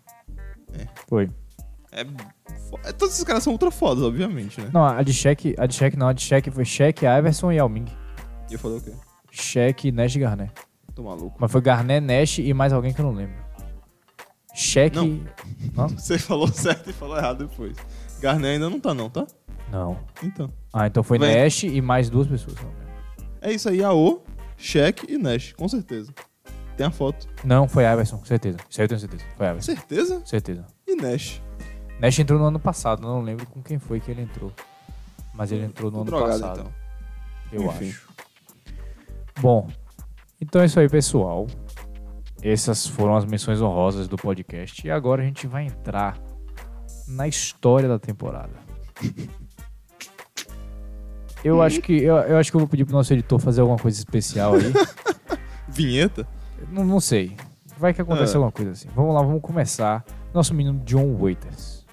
[1.08, 1.30] Foi.
[1.90, 2.02] É,
[2.84, 4.68] é, todos esses caras são ultra fodas, obviamente, né?
[4.70, 7.56] Não, a de Shaq, a de Shaq não, a de Shaq foi Shaq, Iverson e
[7.56, 7.86] Yao Ming.
[8.50, 8.92] E eu falei o quê?
[9.30, 10.52] Shaq, Nash e Garnett.
[10.94, 11.34] Tô maluco.
[11.40, 13.36] Mas foi Garnett, Nash e mais alguém que eu não lembro.
[14.54, 14.94] Shaq...
[15.74, 15.88] Não.
[15.96, 17.74] Você falou certo e falou errado depois.
[18.20, 19.26] Garnett ainda não tá não, tá?
[19.70, 19.98] Não.
[20.22, 20.52] Então.
[20.70, 21.42] Ah, então foi Vem.
[21.42, 22.56] Nash e mais duas pessoas.
[22.60, 22.82] não.
[23.40, 24.22] É isso aí, AO,
[24.62, 26.12] Shaq e Nash, com certeza.
[26.76, 27.26] Tem a foto.
[27.44, 28.58] Não, foi Iverson, certeza.
[28.70, 29.24] Isso aí eu tenho certeza.
[29.36, 30.22] Foi Iverson, Certeza?
[30.24, 30.66] certeza.
[30.86, 31.42] E Nash.
[32.00, 34.52] Nash entrou no ano passado, não lembro com quem foi que ele entrou.
[35.34, 36.60] Mas ele entrou no Tô ano drogado, passado.
[36.60, 36.72] então.
[37.52, 37.88] Eu Enfim.
[37.90, 38.08] acho.
[39.40, 39.68] Bom,
[40.40, 41.46] então é isso aí, pessoal.
[42.42, 44.86] Essas foram as menções honrosas do podcast.
[44.86, 46.18] E agora a gente vai entrar
[47.08, 48.52] na história da temporada.
[51.44, 53.78] Eu acho que eu, eu acho que eu vou pedir pro nosso editor fazer alguma
[53.78, 54.72] coisa especial aí.
[55.68, 56.26] Vinheta?
[56.70, 57.36] não, não sei.
[57.78, 58.36] Vai que acontece É.
[58.36, 58.88] alguma coisa assim.
[58.94, 60.04] Vamos lá, vamos começar.
[60.32, 61.84] Nosso menino John Waiters.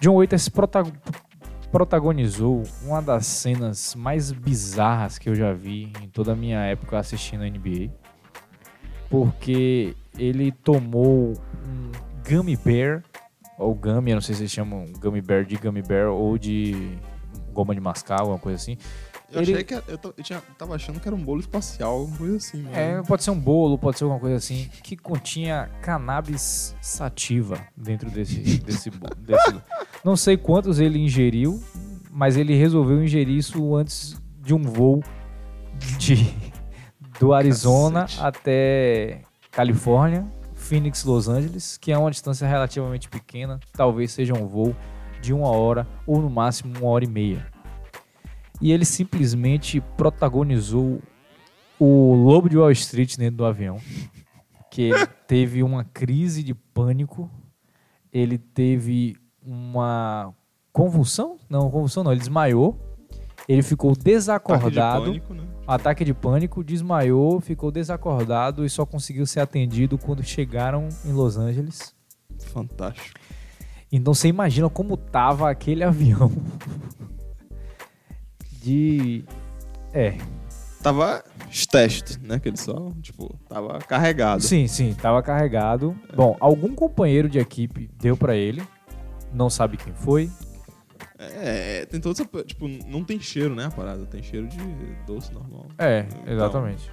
[0.00, 0.84] John Waiters prota-
[1.72, 6.98] protagonizou uma das cenas mais bizarras que eu já vi em toda a minha época
[6.98, 7.90] assistindo a NBA.
[9.10, 11.32] Porque ele tomou
[11.66, 11.90] um
[12.28, 13.02] Gummy Bear,
[13.58, 16.96] ou Gummy, eu não sei se eles chamam Gummy Bear de Gummy Bear ou de
[17.58, 18.76] goma de mascar, alguma coisa assim.
[19.30, 19.82] Eu, Ele- achei que eu,
[20.16, 22.62] eu tinha, tava achando que era um bolo espacial, alguma coisa assim.
[22.62, 22.76] mano.
[22.76, 28.08] É, pode ser um bolo, pode ser alguma coisa assim, que continha cannabis sativa dentro
[28.10, 29.14] desse, desse bolo.
[29.20, 29.54] desse-
[30.04, 31.62] Não sei quantos ele ingeriu,
[32.10, 35.02] mas ele resolveu ingerir isso antes de um voo
[35.98, 36.32] de,
[37.20, 38.20] do Arizona Cacete.
[38.22, 39.20] até
[39.50, 44.74] Califórnia, Phoenix, Los Angeles, que é uma distância relativamente pequena, talvez seja um voo
[45.20, 47.46] de uma hora ou no máximo uma hora e meia.
[48.60, 51.00] E ele simplesmente protagonizou
[51.78, 53.80] o Lobo de Wall Street dentro do avião,
[54.70, 57.30] que ele teve uma crise de pânico,
[58.12, 60.34] ele teve uma
[60.72, 61.38] convulsão?
[61.48, 62.76] Não, convulsão não, ele desmaiou,
[63.48, 65.44] ele ficou Ataque de desacordado, pânico, né?
[65.66, 71.36] ataque de pânico, desmaiou, ficou desacordado e só conseguiu ser atendido quando chegaram em Los
[71.36, 71.94] Angeles.
[72.38, 73.18] Fantástico.
[73.90, 76.30] Então você imagina como tava aquele avião
[78.62, 79.24] de
[79.92, 80.18] é,
[80.82, 81.24] Tava
[81.70, 82.38] teste, né?
[82.38, 84.42] Que só, tipo, tava carregado.
[84.42, 85.96] Sim, sim, tava carregado.
[86.14, 88.62] Bom, algum companheiro de equipe deu pra ele.
[89.32, 90.30] Não sabe quem foi.
[91.18, 92.44] É, é, tem toda essa.
[92.44, 93.64] Tipo, não tem cheiro, né?
[93.66, 94.06] A parada.
[94.06, 94.58] Tem cheiro de
[95.04, 95.66] doce normal.
[95.76, 96.92] É, Então, exatamente.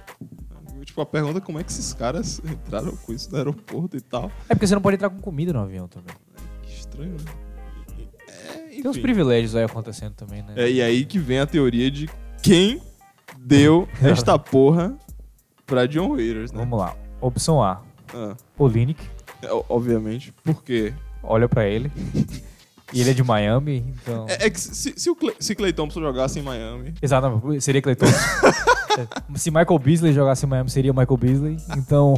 [0.84, 4.00] Tipo, a pergunta é como é que esses caras entraram com isso no aeroporto e
[4.00, 4.30] tal.
[4.48, 6.14] É porque você não pode entrar com comida no avião também.
[7.04, 7.32] Estranho, né?
[8.28, 8.82] É, enfim.
[8.82, 10.54] Tem uns privilégios aí acontecendo também, né?
[10.56, 12.08] É, e aí que vem a teoria de
[12.42, 12.80] quem
[13.38, 14.94] deu esta porra
[15.66, 16.58] pra John Waiters, né?
[16.60, 16.96] Vamos lá.
[17.20, 17.82] Opção A,
[18.14, 19.02] Ah, Olinick.
[19.42, 20.32] é, obviamente.
[20.44, 20.92] Por quê?
[21.22, 21.90] Olha pra ele.
[22.92, 24.26] E ele é de Miami, então.
[24.28, 27.82] É, é que se, se o Clay, se Clay Thompson jogasse em Miami, Exatamente, seria
[27.82, 28.14] Clay Thompson.
[28.96, 31.56] É, se Michael Beasley jogasse em Miami, seria Michael Beasley.
[31.76, 32.14] Então,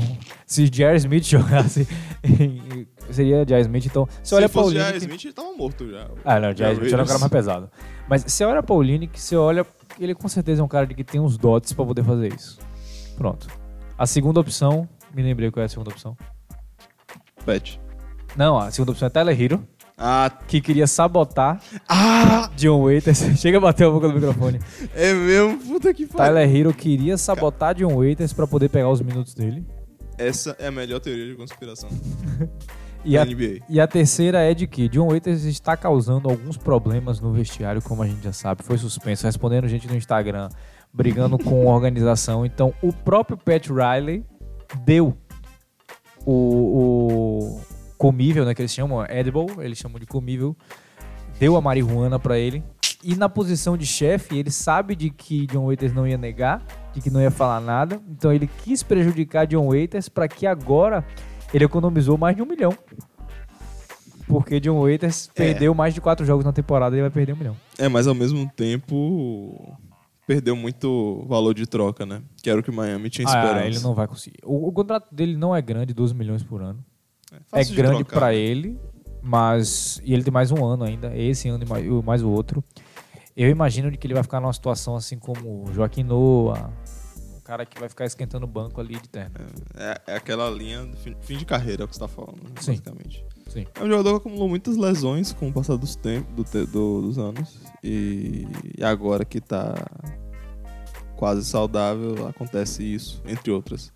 [0.46, 1.88] se Jerry Smith jogasse,
[2.22, 3.86] em- seria Jerry Smith.
[3.86, 4.88] Então, você se olha fosse Olinick...
[4.88, 6.08] Jair Smith, ele tava morto já.
[6.24, 7.70] Ah, não, Jerry Smith era um cara mais pesado.
[8.08, 9.66] Mas você olha pra Olinick, você olha...
[9.98, 12.58] Ele com certeza é um cara de que tem uns dotes pra poder fazer isso.
[13.16, 13.48] Pronto.
[13.96, 14.88] A segunda opção...
[15.14, 16.16] Me lembrei qual é a segunda opção.
[17.44, 17.80] Pet.
[18.36, 19.66] Não, a segunda opção é Tyler Hero,
[19.96, 23.18] Ah, que queria sabotar ah, John Waiters.
[23.40, 24.60] Chega a bater a boca no microfone.
[24.94, 25.58] é mesmo?
[25.58, 26.34] Puta que pariu.
[26.34, 29.66] Tyler Hero queria sabotar John Waiters pra poder pegar os minutos dele.
[30.16, 31.88] Essa é a melhor teoria de conspiração
[33.04, 33.64] E a, NBA.
[33.68, 38.02] e a terceira é de que John Waiters está causando alguns problemas no vestiário, como
[38.02, 38.62] a gente já sabe.
[38.62, 40.48] Foi suspenso, respondendo gente no Instagram,
[40.92, 42.44] brigando com a organização.
[42.44, 44.24] Então, o próprio Pat Riley
[44.84, 45.16] deu
[46.26, 47.60] o, o
[47.96, 50.56] comível, né, que eles chamam, edible, eles chamam de comível,
[51.38, 52.62] deu a marihuana pra ele.
[53.02, 57.00] E na posição de chefe, ele sabe de que John Waiters não ia negar, de
[57.00, 58.00] que não ia falar nada.
[58.08, 61.04] Então ele quis prejudicar John Waiters para que agora
[61.52, 62.72] ele economizou mais de um milhão.
[64.26, 65.32] Porque John Waiters É.
[65.34, 67.56] perdeu mais de quatro jogos na temporada e ele vai perder um milhão.
[67.78, 69.74] É, mas ao mesmo tempo
[70.26, 72.20] perdeu muito valor de troca, né?
[72.42, 73.60] Que era o que o Miami tinha esperança.
[73.60, 74.36] Ah, ele não vai conseguir.
[74.44, 76.84] O, o contrato dele não é grande, 12 milhões por ano.
[77.52, 78.36] É de grande pra né?
[78.36, 78.78] ele,
[79.22, 80.00] mas.
[80.04, 82.62] E ele tem mais um ano ainda, esse ano e mais, o- mais o outro.
[83.34, 86.70] Eu imagino que ele vai ficar numa situação assim como o Joaquim Noah,
[87.48, 89.32] cara que vai ficar esquentando o banco ali de terno.
[89.74, 92.42] É, é aquela linha do fim, fim de carreira, é o que você tá falando,
[92.42, 92.72] né, Sim.
[92.72, 93.24] basicamente.
[93.48, 93.66] Sim.
[93.74, 97.00] É um jogador que acumulou muitas lesões com o passar dos tempos, do te- do-
[97.00, 97.58] dos anos.
[97.82, 98.46] E,
[98.78, 99.74] e agora que tá
[101.16, 103.90] quase saudável, acontece isso, entre outras.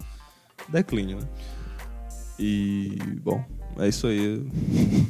[0.70, 1.28] Declínio, né?
[2.38, 3.44] E, bom,
[3.78, 4.42] é isso aí.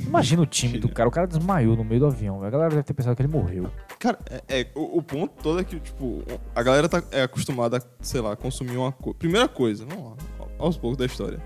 [0.05, 2.43] Imagina o time do cara, o cara desmaiou no meio do avião.
[2.43, 3.71] A galera deve ter pensado que ele morreu.
[4.03, 6.25] Cara, é, é, o, o ponto todo é que, tipo,
[6.57, 9.17] a galera tá, é acostumada a, sei lá, consumir uma coisa.
[9.17, 10.17] Primeira coisa, vamos lá,
[10.59, 11.41] aos poucos da história.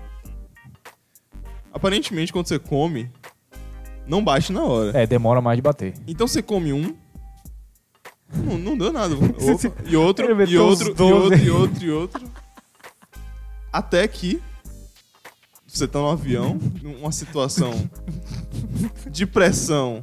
[1.71, 3.11] Aparentemente, quando você come,
[4.07, 4.97] não bate na hora.
[4.97, 5.93] É, demora mais de bater.
[6.07, 6.97] Então você come um.
[8.33, 9.13] Não, não deu nada.
[9.13, 11.45] Opa, e outro, e outro, e outro, 12.
[11.45, 12.31] e outro, e outro.
[13.71, 14.41] Até que
[15.67, 17.87] você tá no avião, numa situação
[19.11, 20.01] de pressão.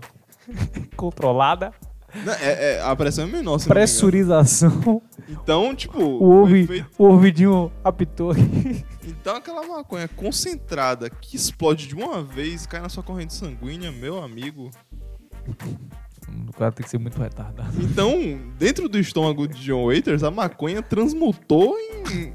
[0.96, 1.74] Controlada.
[2.24, 3.68] Não, é- é- a pressão é menor, se.
[3.68, 5.02] Pressurização.
[5.28, 8.84] Então, tipo, O, ouvi, efeito- o ouvidinho apitou aqui.
[9.06, 14.22] então aquela maconha concentrada que explode de uma vez, cai na sua corrente sanguínea, meu
[14.22, 14.70] amigo.
[16.48, 17.70] O cara tem que ser muito retardado.
[17.82, 18.12] Então,
[18.58, 22.32] dentro do estômago de John Waiters, a maconha transmutou em,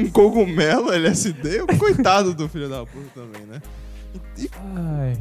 [0.00, 1.66] em cogumelo, LSD.
[1.78, 3.62] Coitado do filho da puta também, né?
[4.38, 5.18] E Ai,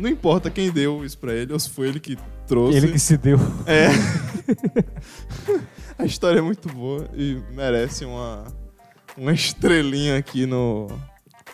[0.00, 2.16] não importa quem deu isso pra ele, ou se foi ele que
[2.46, 2.76] trouxe.
[2.76, 3.38] ele que se deu.
[3.66, 3.88] É.
[5.98, 8.44] a história é muito boa e merece uma,
[9.16, 10.88] uma estrelinha aqui no,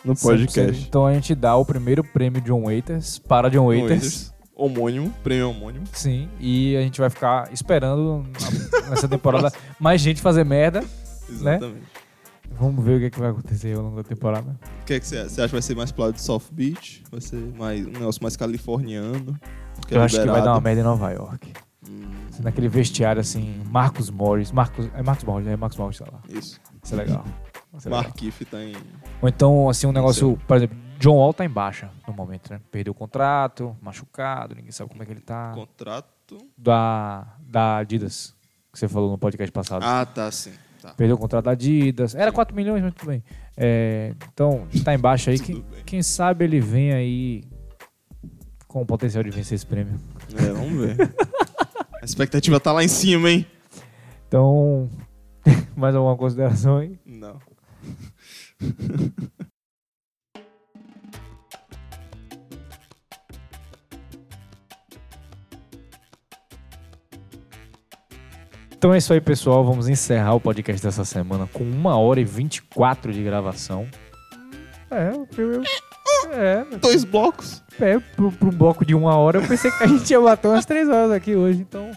[0.03, 0.85] no podcast.
[0.87, 3.89] Então a gente dá o primeiro prêmio John Waiters para John John Waiters.
[3.89, 4.33] Waiters.
[4.55, 5.85] homônimo, prêmio homônimo.
[5.91, 8.25] Sim, e a gente vai ficar esperando
[8.89, 10.83] nessa temporada mais gente fazer merda.
[11.29, 11.97] Exatamente.
[12.59, 14.57] Vamos ver o que, é que vai acontecer ao longo da temporada.
[14.87, 15.47] O que, é que você acha?
[15.49, 17.03] Vai ser mais pro lado de South Beach?
[17.11, 19.37] Vai ser mais, um negócio mais californiano?
[19.91, 21.51] é Eu acho que vai dar uma merda em Nova York.
[21.89, 22.09] Hum,
[22.39, 24.49] naquele vestiário assim, Marcos Morris.
[24.49, 26.21] Marcos, é Marcos Morris, é Marcos Morris, sei lá.
[26.29, 26.61] isso.
[26.81, 27.25] Isso é legal.
[27.77, 27.91] Isso é.
[27.91, 28.77] Markif tá em.
[29.21, 32.61] Ou então, assim, um negócio, por exemplo, John Wall tá em baixa no momento, né?
[32.71, 35.51] Perdeu o contrato, machucado, ninguém sabe como é que ele tá.
[35.53, 36.37] Contrato.
[36.57, 38.33] Da, da Adidas,
[38.71, 39.83] que você falou no podcast passado.
[39.83, 40.53] Ah, tá, sim.
[40.81, 40.93] Tá.
[40.93, 42.15] Perdeu o contrato da Adidas.
[42.15, 43.23] Era 4 milhões, mas tudo bem.
[43.55, 45.39] É, então, tá em baixa aí.
[45.39, 47.43] Quem, quem sabe ele vem aí
[48.67, 49.99] com o potencial de vencer esse prêmio.
[50.35, 51.13] É, vamos ver.
[52.01, 53.47] A expectativa tá lá em cima, hein?
[54.27, 54.89] Então,
[55.75, 56.99] mais alguma consideração aí?
[57.05, 57.39] Não.
[68.77, 69.65] Então é isso aí, pessoal.
[69.65, 73.87] Vamos encerrar o podcast dessa semana com uma hora e 24 de gravação.
[74.91, 75.63] É, eu, eu,
[76.31, 77.63] é, Dois blocos.
[77.81, 80.65] é pro, pro bloco de uma hora, eu pensei que a gente ia bater umas
[80.65, 81.91] três horas aqui hoje, então.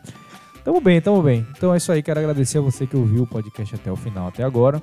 [0.65, 1.47] Tamo bem, tamo bem.
[1.57, 4.29] Então é isso aí, quero agradecer a você que ouviu o podcast até o final,
[4.29, 4.83] até agora.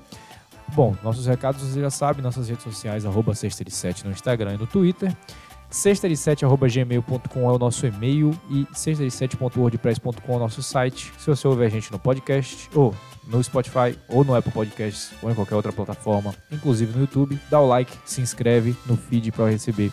[0.73, 4.53] Bom, nossos recados você já sabe, nossas redes sociais, arroba sexta de sete no Instagram
[4.53, 5.13] e no Twitter.
[5.69, 10.39] Sexta de sete, arroba gmail.com é o nosso e-mail e sexta de sete.wordpress.com é o
[10.39, 11.11] nosso site.
[11.19, 12.95] Se você ouvir a gente no podcast, ou
[13.27, 17.59] no Spotify, ou no Apple Podcasts, ou em qualquer outra plataforma, inclusive no YouTube, dá
[17.59, 19.91] o like, se inscreve no feed para receber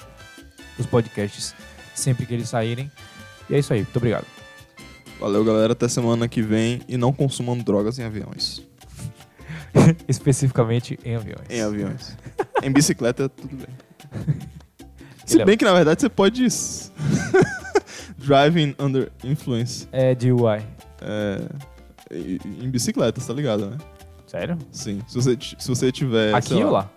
[0.78, 1.54] os podcasts
[1.92, 2.90] sempre que eles saírem.
[3.50, 4.26] E é isso aí, muito obrigado.
[5.18, 5.72] Valeu, galera.
[5.72, 6.82] Até semana que vem.
[6.88, 8.62] E não consumam drogas em aviões.
[10.06, 11.48] Especificamente em aviões.
[11.50, 12.16] Em aviões.
[12.62, 14.46] em bicicleta, tudo bem.
[15.24, 16.46] Se Ele é- bem que, na verdade, você pode...
[18.18, 19.86] Driving under influence.
[19.92, 20.62] É de UI.
[21.02, 21.40] É...
[22.10, 23.76] e- Em bicicleta, tá ligado, né?
[24.26, 24.56] Sério?
[24.72, 25.00] Sim.
[25.06, 26.34] Se você, se você tiver...
[26.34, 26.90] Aqui ou lá?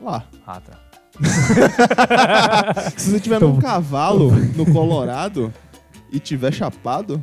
[0.00, 0.24] Lá.
[0.46, 0.78] Ah, tá.
[2.96, 5.52] Se você tiver Então- num cavalo no Colorado
[6.12, 7.22] e tiver chapado,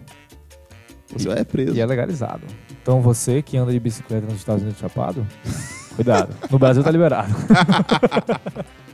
[1.09, 1.73] você é preso.
[1.73, 2.41] E é legalizado.
[2.81, 5.25] Então você que anda de bicicleta nos Estados Unidos chapado,
[5.95, 6.35] cuidado.
[6.51, 7.33] No Brasil tá liberado.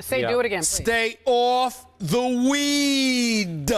[0.00, 0.30] Say, Yeah.
[0.30, 0.58] do it again.
[0.58, 0.68] please.
[0.68, 3.70] Stay off the weed.